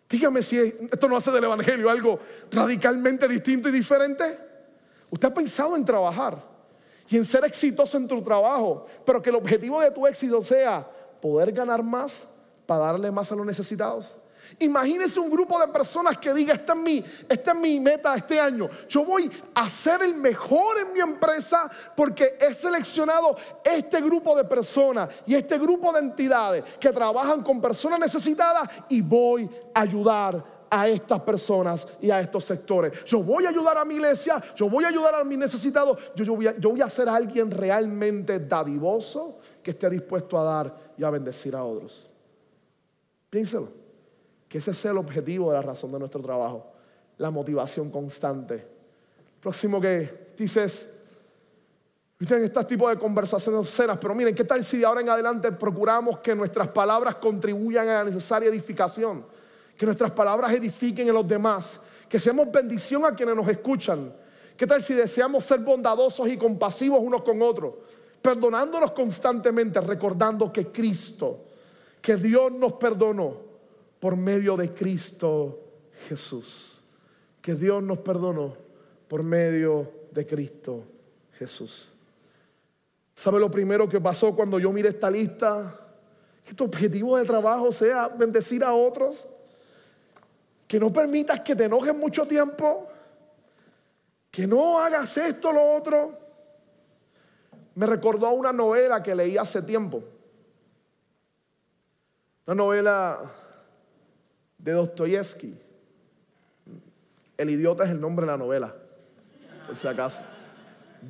Dígame 0.08 0.42
si 0.42 0.58
esto 0.58 1.08
no 1.08 1.16
hace 1.16 1.30
del 1.30 1.44
Evangelio 1.44 1.90
algo 1.90 2.18
radicalmente 2.50 3.28
distinto 3.28 3.68
y 3.68 3.72
diferente. 3.72 4.38
Usted 5.10 5.28
ha 5.28 5.34
pensado 5.34 5.76
en 5.76 5.84
trabajar 5.84 6.55
y 7.08 7.16
en 7.16 7.24
ser 7.24 7.44
exitoso 7.44 7.96
en 7.96 8.08
tu 8.08 8.20
trabajo, 8.22 8.86
pero 9.04 9.22
que 9.22 9.30
el 9.30 9.36
objetivo 9.36 9.80
de 9.80 9.90
tu 9.90 10.06
éxito 10.06 10.40
sea 10.42 10.88
poder 11.20 11.52
ganar 11.52 11.82
más 11.82 12.26
para 12.66 12.86
darle 12.86 13.10
más 13.10 13.30
a 13.32 13.36
los 13.36 13.46
necesitados. 13.46 14.16
Imagínese 14.58 15.18
un 15.18 15.30
grupo 15.30 15.58
de 15.58 15.68
personas 15.68 16.18
que 16.18 16.32
diga, 16.32 16.54
esta 16.54 16.72
es, 16.72 16.78
mi, 16.78 17.04
esta 17.28 17.50
es 17.50 17.56
mi 17.56 17.80
meta 17.80 18.14
este 18.14 18.38
año. 18.38 18.68
Yo 18.88 19.04
voy 19.04 19.30
a 19.54 19.68
ser 19.68 20.02
el 20.02 20.14
mejor 20.14 20.78
en 20.78 20.92
mi 20.92 21.00
empresa 21.00 21.68
porque 21.96 22.36
he 22.40 22.54
seleccionado 22.54 23.36
este 23.64 24.00
grupo 24.00 24.36
de 24.36 24.44
personas 24.44 25.10
y 25.26 25.34
este 25.34 25.58
grupo 25.58 25.92
de 25.92 26.00
entidades 26.00 26.64
que 26.78 26.92
trabajan 26.92 27.42
con 27.42 27.60
personas 27.60 27.98
necesitadas 27.98 28.68
y 28.88 29.00
voy 29.00 29.50
a 29.74 29.80
ayudar 29.80 30.55
a 30.70 30.88
estas 30.88 31.20
personas 31.20 31.86
y 32.00 32.10
a 32.10 32.20
estos 32.20 32.44
sectores. 32.44 33.04
Yo 33.04 33.22
voy 33.22 33.46
a 33.46 33.50
ayudar 33.50 33.78
a 33.78 33.84
mi 33.84 33.94
iglesia, 33.94 34.42
yo 34.54 34.68
voy 34.68 34.84
a 34.84 34.88
ayudar 34.88 35.14
a 35.14 35.24
mis 35.24 35.38
necesitados, 35.38 35.98
yo, 36.14 36.34
voy, 36.34 36.80
a, 36.80 36.90
ser 36.90 37.08
alguien 37.08 37.50
realmente 37.50 38.38
dadivoso 38.38 39.38
que 39.62 39.72
esté 39.72 39.90
dispuesto 39.90 40.38
a 40.38 40.42
dar 40.42 40.76
y 40.96 41.04
a 41.04 41.10
bendecir 41.10 41.54
a 41.54 41.64
otros. 41.64 42.08
Piénselo 43.30 43.68
que 44.48 44.58
ese 44.58 44.70
es 44.70 44.84
el 44.84 44.96
objetivo 44.96 45.50
de 45.50 45.56
la 45.56 45.62
razón 45.62 45.92
de 45.92 45.98
nuestro 45.98 46.20
trabajo, 46.20 46.72
la 47.18 47.30
motivación 47.30 47.90
constante. 47.90 48.66
Próximo 49.40 49.80
que 49.80 50.32
dices, 50.36 50.92
en 52.18 52.44
estos 52.44 52.66
tipos 52.66 52.90
de 52.90 52.98
conversaciones 52.98 53.60
obscenas, 53.60 53.98
pero 53.98 54.14
miren, 54.14 54.34
¿qué 54.34 54.44
tal 54.44 54.64
si 54.64 54.78
de 54.78 54.86
ahora 54.86 55.00
en 55.00 55.08
adelante 55.08 55.52
procuramos 55.52 56.20
que 56.20 56.34
nuestras 56.34 56.68
palabras 56.68 57.16
contribuyan 57.16 57.88
a 57.88 57.94
la 57.94 58.04
necesaria 58.04 58.48
edificación? 58.48 59.24
Que 59.76 59.86
nuestras 59.86 60.10
palabras 60.12 60.52
edifiquen 60.52 61.10
a 61.10 61.12
los 61.12 61.26
demás, 61.26 61.80
que 62.08 62.18
seamos 62.18 62.50
bendición 62.50 63.04
a 63.04 63.14
quienes 63.14 63.36
nos 63.36 63.48
escuchan. 63.48 64.12
¿Qué 64.56 64.66
tal 64.66 64.82
si 64.82 64.94
deseamos 64.94 65.44
ser 65.44 65.60
bondadosos 65.60 66.28
y 66.28 66.36
compasivos 66.36 67.00
unos 67.02 67.22
con 67.22 67.42
otros? 67.42 67.74
Perdonándonos 68.22 68.92
constantemente, 68.92 69.80
recordando 69.80 70.52
que 70.52 70.68
Cristo, 70.68 71.44
que 72.00 72.16
Dios 72.16 72.50
nos 72.52 72.72
perdonó, 72.74 73.46
por 74.00 74.16
medio 74.16 74.56
de 74.56 74.72
Cristo 74.72 75.60
Jesús. 76.08 76.80
Que 77.40 77.54
Dios 77.54 77.82
nos 77.82 77.98
perdonó 77.98 78.56
por 79.08 79.22
medio 79.22 79.90
de 80.10 80.26
Cristo 80.26 80.84
Jesús. 81.32 81.92
¿Sabe 83.14 83.40
lo 83.40 83.50
primero 83.50 83.88
que 83.88 84.00
pasó 84.00 84.34
cuando 84.34 84.58
yo 84.58 84.72
miré 84.72 84.90
esta 84.90 85.10
lista? 85.10 85.80
Que 86.44 86.54
tu 86.54 86.64
objetivo 86.64 87.16
de 87.16 87.24
trabajo 87.24 87.72
sea 87.72 88.08
bendecir 88.08 88.62
a 88.62 88.74
otros. 88.74 89.28
Que 90.66 90.80
no 90.80 90.92
permitas 90.92 91.40
que 91.40 91.54
te 91.54 91.64
enojes 91.64 91.94
mucho 91.94 92.26
tiempo. 92.26 92.88
Que 94.30 94.46
no 94.46 94.78
hagas 94.78 95.16
esto 95.16 95.50
o 95.50 95.52
lo 95.52 95.74
otro. 95.74 96.18
Me 97.74 97.86
recordó 97.86 98.30
una 98.30 98.52
novela 98.52 99.02
que 99.02 99.14
leí 99.14 99.36
hace 99.36 99.62
tiempo. 99.62 100.02
Una 102.46 102.54
novela 102.54 103.32
de 104.58 104.72
Dostoyevsky. 104.72 105.54
El 107.36 107.50
idiota 107.50 107.84
es 107.84 107.90
el 107.90 108.00
nombre 108.00 108.24
de 108.24 108.32
la 108.32 108.38
novela, 108.38 108.74
por 109.66 109.76
si 109.76 109.86
acaso. 109.86 110.22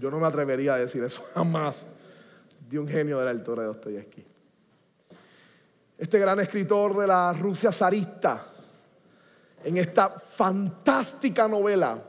Yo 0.01 0.11
no 0.11 0.19
me 0.19 0.27
atrevería 0.27 0.75
a 0.75 0.79
decir 0.79 1.03
eso 1.05 1.23
jamás 1.35 1.87
de 2.69 2.79
un 2.79 2.89
genio 2.89 3.19
de 3.19 3.25
la 3.25 3.31
altura 3.31 3.63
de 3.63 3.69
Dostoyevsky. 3.69 4.25
Este 5.99 6.19
gran 6.19 6.41
escritor 6.41 6.97
de 6.99 7.07
la 7.07 7.33
Rusia 7.33 7.73
zarista, 7.73 8.47
en 9.65 9.77
esta 9.77 10.11
fantástica 10.11 11.49
novela, 11.49 12.03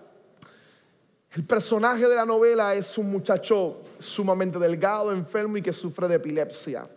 el 1.34 1.46
personaje 1.46 2.08
de 2.08 2.16
la 2.16 2.26
novela 2.26 2.74
es 2.74 2.98
un 2.98 3.12
muchacho 3.12 3.84
sumamente 4.00 4.58
delgado, 4.58 5.12
enfermo 5.12 5.58
y 5.58 5.62
que 5.62 5.74
sufre 5.74 6.08
de 6.08 6.16
epilepsia. 6.16 6.88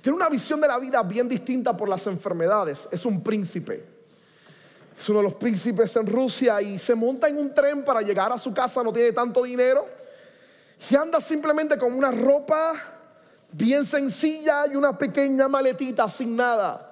Tiene 0.00 0.16
una 0.16 0.28
visión 0.28 0.60
de 0.60 0.66
la 0.66 0.78
vida 0.78 1.00
bien 1.04 1.28
distinta 1.28 1.76
por 1.76 1.88
las 1.88 2.06
enfermedades. 2.08 2.88
Es 2.90 3.06
un 3.06 3.22
príncipe. 3.22 3.84
Es 4.98 5.08
uno 5.08 5.20
de 5.20 5.24
los 5.24 5.34
príncipes 5.34 5.94
en 5.94 6.06
Rusia 6.06 6.60
y 6.60 6.78
se 6.78 6.94
monta 6.94 7.28
en 7.28 7.38
un 7.38 7.54
tren 7.54 7.84
para 7.84 8.02
llegar 8.02 8.32
a 8.32 8.38
su 8.38 8.52
casa, 8.52 8.82
no 8.82 8.92
tiene 8.92 9.12
tanto 9.12 9.44
dinero. 9.44 9.86
Y 10.90 10.96
anda 10.96 11.20
simplemente 11.20 11.78
con 11.78 11.92
una 11.92 12.10
ropa 12.10 12.72
bien 13.52 13.84
sencilla 13.84 14.66
y 14.66 14.74
una 14.74 14.98
pequeña 14.98 15.46
maletita 15.46 16.08
sin 16.08 16.34
nada. 16.34 16.91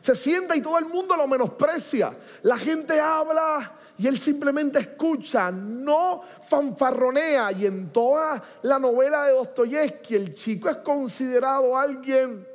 Se 0.00 0.14
sienta 0.14 0.56
y 0.56 0.62
todo 0.62 0.78
el 0.78 0.86
mundo 0.86 1.16
lo 1.16 1.26
menosprecia. 1.26 2.14
La 2.42 2.56
gente 2.56 3.00
habla 3.00 3.72
y 3.98 4.06
él 4.06 4.16
simplemente 4.16 4.78
escucha, 4.78 5.50
no 5.50 6.22
fanfarronea. 6.48 7.52
Y 7.52 7.66
en 7.66 7.90
toda 7.92 8.42
la 8.62 8.78
novela 8.78 9.24
de 9.26 9.32
Dostoyevsky, 9.32 10.14
el 10.14 10.34
chico 10.34 10.68
es 10.68 10.76
considerado 10.76 11.76
alguien 11.76 12.46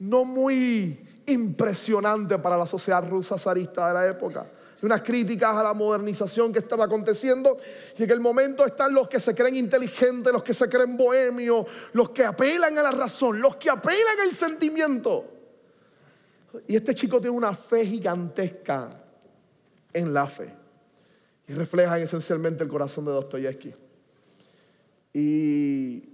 no 0.00 0.24
muy 0.24 1.08
impresionante 1.26 2.38
para 2.38 2.56
la 2.56 2.66
sociedad 2.66 3.08
rusa 3.08 3.38
zarista 3.38 3.86
de 3.88 3.94
la 3.94 4.06
época. 4.08 4.46
Unas 4.82 5.02
críticas 5.02 5.54
a 5.54 5.62
la 5.62 5.74
modernización 5.74 6.52
que 6.52 6.58
estaba 6.58 6.86
aconteciendo. 6.86 7.56
Y 7.96 8.02
en 8.02 8.10
el 8.10 8.18
momento 8.18 8.66
están 8.66 8.92
los 8.92 9.08
que 9.08 9.20
se 9.20 9.32
creen 9.32 9.54
inteligentes, 9.54 10.32
los 10.32 10.42
que 10.42 10.52
se 10.52 10.68
creen 10.68 10.96
bohemios, 10.96 11.66
los 11.92 12.10
que 12.10 12.24
apelan 12.24 12.76
a 12.78 12.82
la 12.82 12.90
razón, 12.90 13.40
los 13.40 13.54
que 13.54 13.70
apelan 13.70 14.18
al 14.24 14.34
sentimiento. 14.34 15.41
Y 16.66 16.76
este 16.76 16.94
chico 16.94 17.20
tiene 17.20 17.36
una 17.36 17.54
fe 17.54 17.86
gigantesca 17.86 18.90
en 19.92 20.12
la 20.12 20.26
fe. 20.26 20.52
Y 21.48 21.52
refleja 21.54 21.98
esencialmente 21.98 22.62
el 22.62 22.70
corazón 22.70 23.04
de 23.04 23.12
Dostoyevsky. 23.12 23.74
Y 25.12 26.08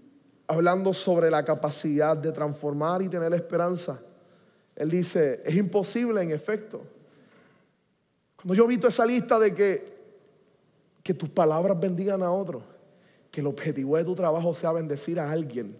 hablando 0.46 0.92
sobre 0.92 1.30
la 1.30 1.44
capacidad 1.44 2.16
de 2.16 2.32
transformar 2.32 3.02
y 3.02 3.08
tener 3.08 3.32
esperanza, 3.34 4.00
él 4.74 4.90
dice, 4.90 5.42
es 5.44 5.54
imposible 5.56 6.22
en 6.22 6.30
efecto. 6.30 6.82
Cuando 8.36 8.54
yo 8.54 8.64
he 8.64 8.68
visto 8.68 8.88
esa 8.88 9.04
lista 9.04 9.38
de 9.38 9.52
que, 9.52 9.98
que 11.02 11.14
tus 11.14 11.28
palabras 11.28 11.78
bendigan 11.78 12.22
a 12.22 12.30
otros, 12.30 12.62
que 13.30 13.40
el 13.40 13.46
objetivo 13.46 13.96
de 13.96 14.04
tu 14.04 14.14
trabajo 14.14 14.54
sea 14.54 14.72
bendecir 14.72 15.20
a 15.20 15.30
alguien, 15.30 15.76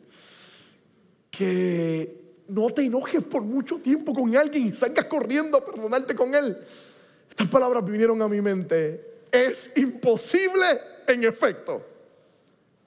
que 1.31 2.28
no 2.49 2.71
te 2.71 2.83
enojes 2.83 3.23
por 3.25 3.43
mucho 3.43 3.79
tiempo 3.79 4.13
con 4.13 4.35
alguien 4.37 4.67
y 4.67 4.73
salgas 4.73 5.05
corriendo 5.05 5.59
a 5.59 5.65
perdonarte 5.65 6.15
con 6.15 6.35
él. 6.35 6.59
Estas 7.29 7.49
palabras 7.49 7.85
vinieron 7.85 8.21
a 8.23 8.29
mi 8.29 8.41
mente. 8.41 9.21
Es 9.31 9.77
imposible, 9.77 10.81
en 11.07 11.25
efecto, 11.25 11.83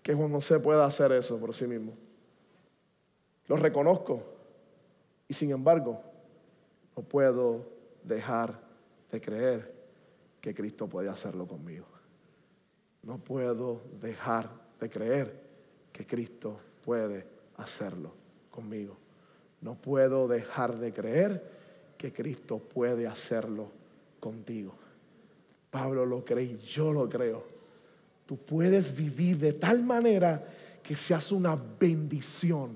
que 0.01 0.13
Juan 0.13 0.31
José 0.31 0.59
pueda 0.59 0.85
hacer 0.85 1.11
eso 1.11 1.39
por 1.39 1.53
sí 1.53 1.67
mismo. 1.67 1.93
Lo 3.47 3.55
reconozco 3.55 4.23
y 5.27 5.33
sin 5.33 5.51
embargo 5.51 6.01
no 6.95 7.03
puedo 7.03 7.65
dejar 8.03 8.59
de 9.11 9.21
creer 9.21 9.73
que 10.41 10.53
Cristo 10.55 10.87
puede 10.87 11.09
hacerlo 11.09 11.47
conmigo. 11.47 11.85
No 13.03 13.17
puedo 13.17 13.81
dejar 14.01 14.49
de 14.79 14.89
creer 14.89 15.41
que 15.91 16.05
Cristo 16.05 16.57
puede 16.83 17.25
hacerlo 17.57 18.13
conmigo. 18.49 18.97
No 19.61 19.75
puedo 19.75 20.27
dejar 20.27 20.77
de 20.77 20.91
creer 20.91 21.51
que 21.97 22.11
Cristo 22.11 22.57
puede 22.57 23.07
hacerlo 23.07 23.71
contigo. 24.19 24.73
Pablo 25.69 26.05
lo 26.05 26.25
cree 26.25 26.57
yo 26.57 26.91
lo 26.91 27.07
creo. 27.07 27.45
Tú 28.25 28.37
puedes 28.37 28.95
vivir 28.95 29.37
de 29.37 29.53
tal 29.53 29.83
manera 29.83 30.43
que 30.83 30.95
seas 30.95 31.31
una 31.31 31.55
bendición, 31.55 32.75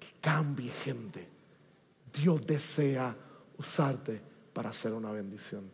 que 0.00 0.06
cambie 0.20 0.70
gente. 0.70 1.26
Dios 2.12 2.46
desea 2.46 3.14
usarte 3.58 4.20
para 4.52 4.70
hacer 4.70 4.92
una 4.92 5.10
bendición. 5.10 5.70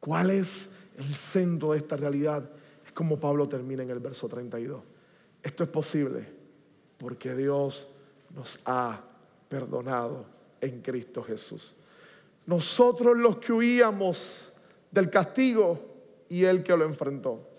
¿Cuál 0.00 0.30
es 0.30 0.70
el 0.98 1.14
centro 1.14 1.72
de 1.72 1.78
esta 1.78 1.96
realidad? 1.96 2.50
Es 2.84 2.92
como 2.92 3.20
Pablo 3.20 3.48
termina 3.48 3.82
en 3.82 3.90
el 3.90 4.00
verso 4.00 4.28
32. 4.28 4.82
Esto 5.42 5.64
es 5.64 5.70
posible 5.70 6.26
porque 6.98 7.34
Dios 7.34 7.88
nos 8.34 8.58
ha 8.64 9.00
perdonado 9.52 10.24
en 10.62 10.80
Cristo 10.80 11.22
Jesús. 11.22 11.76
Nosotros 12.46 13.14
los 13.14 13.36
que 13.36 13.52
huíamos 13.52 14.50
del 14.90 15.10
castigo 15.10 15.78
y 16.30 16.46
Él 16.46 16.62
que 16.62 16.74
lo 16.74 16.86
enfrentó. 16.86 17.50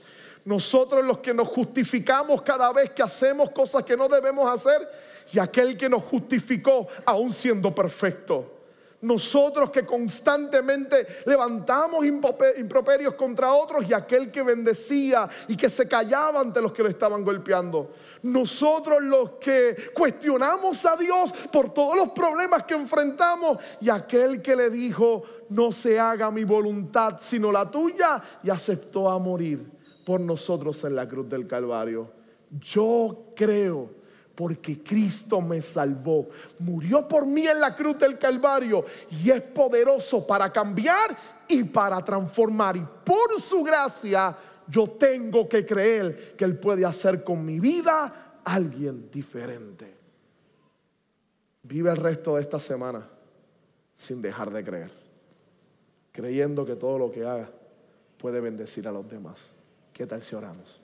Nosotros 0.43 1.05
los 1.05 1.19
que 1.19 1.35
nos 1.35 1.47
justificamos 1.49 2.41
cada 2.41 2.73
vez 2.73 2.89
que 2.93 3.03
hacemos 3.03 3.51
cosas 3.51 3.83
que 3.83 3.95
no 3.95 4.09
debemos 4.09 4.49
hacer 4.49 4.89
y 5.31 5.37
aquel 5.37 5.77
que 5.77 5.87
nos 5.87 6.01
justificó 6.01 6.87
aún 7.05 7.31
siendo 7.31 7.75
perfecto. 7.75 8.62
Nosotros 9.03 9.69
que 9.69 9.85
constantemente 9.85 11.05
levantamos 11.25 12.05
improperios 12.05 13.13
contra 13.15 13.53
otros 13.53 13.87
y 13.87 13.93
aquel 13.93 14.31
que 14.31 14.41
bendecía 14.41 15.27
y 15.47 15.57
que 15.57 15.69
se 15.69 15.87
callaba 15.87 16.39
ante 16.39 16.61
los 16.61 16.71
que 16.71 16.83
lo 16.83 16.89
estaban 16.89 17.23
golpeando. 17.23 17.91
Nosotros 18.23 19.03
los 19.03 19.31
que 19.31 19.91
cuestionamos 19.93 20.85
a 20.85 20.95
Dios 20.95 21.33
por 21.51 21.73
todos 21.73 21.97
los 21.97 22.09
problemas 22.09 22.63
que 22.63 22.75
enfrentamos 22.75 23.57
y 23.81 23.89
aquel 23.89 24.41
que 24.41 24.55
le 24.55 24.69
dijo, 24.69 25.23
no 25.49 25.73
se 25.73 25.99
haga 25.99 26.31
mi 26.31 26.45
voluntad 26.45 27.17
sino 27.19 27.51
la 27.51 27.69
tuya 27.69 28.21
y 28.41 28.49
aceptó 28.49 29.09
a 29.09 29.19
morir 29.19 29.69
por 30.05 30.21
nosotros 30.21 30.83
en 30.85 30.95
la 30.95 31.07
cruz 31.07 31.27
del 31.27 31.45
Calvario. 31.45 32.09
Yo 32.49 33.33
creo 33.35 34.02
porque 34.35 34.81
Cristo 34.81 35.41
me 35.41 35.61
salvó. 35.61 36.29
Murió 36.59 37.07
por 37.07 37.25
mí 37.25 37.47
en 37.47 37.59
la 37.59 37.75
cruz 37.75 37.97
del 37.97 38.17
Calvario 38.17 38.85
y 39.11 39.29
es 39.29 39.41
poderoso 39.41 40.25
para 40.25 40.51
cambiar 40.51 41.15
y 41.47 41.63
para 41.63 42.03
transformar. 42.03 42.77
Y 42.77 42.85
por 43.03 43.39
su 43.39 43.63
gracia 43.63 44.35
yo 44.67 44.87
tengo 44.87 45.47
que 45.47 45.65
creer 45.65 46.35
que 46.35 46.45
Él 46.45 46.57
puede 46.57 46.85
hacer 46.85 47.23
con 47.23 47.45
mi 47.45 47.59
vida 47.59 48.39
alguien 48.43 49.09
diferente. 49.11 49.93
Vive 51.63 51.91
el 51.91 51.97
resto 51.97 52.35
de 52.35 52.41
esta 52.41 52.59
semana 52.59 53.07
sin 53.95 54.21
dejar 54.21 54.51
de 54.51 54.63
creer, 54.63 54.91
creyendo 56.11 56.65
que 56.65 56.75
todo 56.75 56.97
lo 56.97 57.11
que 57.11 57.25
haga 57.25 57.49
puede 58.17 58.41
bendecir 58.41 58.87
a 58.87 58.91
los 58.91 59.09
demás. 59.09 59.51
¿Qué 59.93 60.05
tal 60.05 60.21
si 60.21 60.35
oramos? 60.35 60.82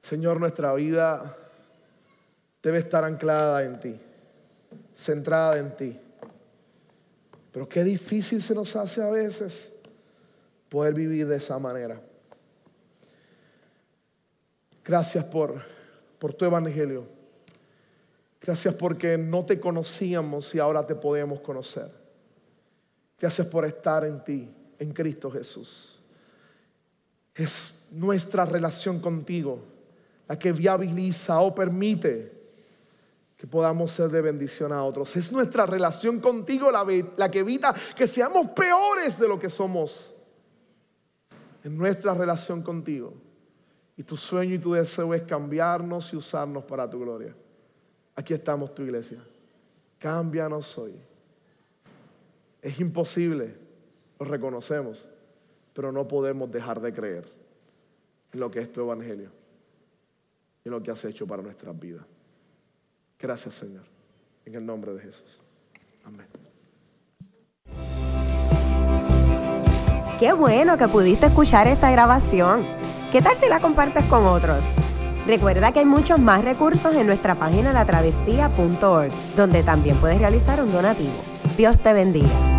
Señor, 0.00 0.38
nuestra 0.40 0.74
vida 0.74 1.36
debe 2.62 2.78
estar 2.78 3.04
anclada 3.04 3.64
en 3.64 3.80
ti, 3.80 4.00
centrada 4.94 5.58
en 5.58 5.76
ti. 5.76 5.98
Pero 7.50 7.68
qué 7.68 7.84
difícil 7.84 8.42
se 8.42 8.54
nos 8.54 8.76
hace 8.76 9.02
a 9.02 9.08
veces 9.08 9.72
poder 10.68 10.94
vivir 10.94 11.26
de 11.26 11.36
esa 11.36 11.58
manera. 11.58 12.00
Gracias 14.84 15.24
por, 15.24 15.62
por 16.18 16.34
tu 16.34 16.44
evangelio. 16.44 17.06
Gracias 18.40 18.74
porque 18.74 19.16
no 19.16 19.44
te 19.44 19.60
conocíamos 19.60 20.54
y 20.54 20.58
ahora 20.58 20.84
te 20.84 20.94
podemos 20.94 21.40
conocer. 21.40 21.90
Gracias 23.18 23.46
por 23.46 23.64
estar 23.64 24.04
en 24.04 24.24
ti, 24.24 24.52
en 24.78 24.92
Cristo 24.92 25.30
Jesús. 25.30 26.01
Es 27.34 27.86
nuestra 27.90 28.44
relación 28.44 29.00
contigo 29.00 29.72
la 30.28 30.38
que 30.38 30.52
viabiliza 30.52 31.40
o 31.40 31.54
permite 31.54 32.32
que 33.36 33.46
podamos 33.46 33.90
ser 33.90 34.08
de 34.08 34.20
bendición 34.20 34.72
a 34.72 34.84
otros. 34.84 35.16
Es 35.16 35.32
nuestra 35.32 35.66
relación 35.66 36.20
contigo 36.20 36.70
la, 36.70 37.30
que 37.30 37.40
evita 37.40 37.74
que 37.96 38.06
seamos 38.06 38.50
peores 38.50 39.18
de 39.18 39.26
lo 39.26 39.38
que 39.38 39.48
somos. 39.48 40.14
Es 41.64 41.70
nuestra 41.70 42.14
relación 42.14 42.62
contigo. 42.62 43.14
Y 43.96 44.04
tu 44.04 44.16
sueño 44.16 44.54
y 44.54 44.58
tu 44.58 44.72
deseo 44.72 45.12
es 45.12 45.22
cambiarnos 45.22 46.12
y 46.12 46.16
usarnos 46.16 46.64
para 46.64 46.88
tu 46.88 47.00
gloria. 47.00 47.34
Aquí 48.14 48.32
estamos 48.32 48.74
tu 48.74 48.82
iglesia. 48.82 49.22
Cámbianos 49.98 50.78
hoy. 50.78 50.94
Es 52.62 52.78
imposible, 52.78 53.56
lo 54.20 54.26
reconocemos, 54.26 55.08
pero 55.74 55.92
no 55.92 56.06
podemos 56.06 56.50
dejar 56.50 56.80
de 56.80 56.92
creer 56.92 57.28
en 58.32 58.40
lo 58.40 58.50
que 58.50 58.60
es 58.60 58.70
tu 58.70 58.80
evangelio 58.80 59.30
y 60.64 60.68
lo 60.68 60.82
que 60.82 60.90
has 60.90 61.04
hecho 61.04 61.26
para 61.26 61.42
nuestras 61.42 61.78
vidas. 61.78 62.04
Gracias, 63.18 63.54
Señor. 63.54 63.84
En 64.44 64.54
el 64.54 64.66
nombre 64.66 64.92
de 64.92 65.00
Jesús. 65.00 65.40
Amén. 66.04 66.26
Qué 70.18 70.32
bueno 70.32 70.76
que 70.78 70.88
pudiste 70.88 71.26
escuchar 71.26 71.66
esta 71.66 71.90
grabación. 71.90 72.64
¿Qué 73.10 73.20
tal 73.22 73.36
si 73.36 73.48
la 73.48 73.60
compartes 73.60 74.04
con 74.04 74.24
otros? 74.24 74.60
Recuerda 75.26 75.72
que 75.72 75.80
hay 75.80 75.84
muchos 75.84 76.18
más 76.18 76.44
recursos 76.44 76.94
en 76.94 77.06
nuestra 77.06 77.34
página 77.34 77.72
latravesía.org, 77.72 79.12
donde 79.36 79.62
también 79.62 79.96
puedes 79.96 80.18
realizar 80.18 80.62
un 80.62 80.72
donativo. 80.72 81.12
Dios 81.56 81.78
te 81.80 81.92
bendiga. 81.92 82.51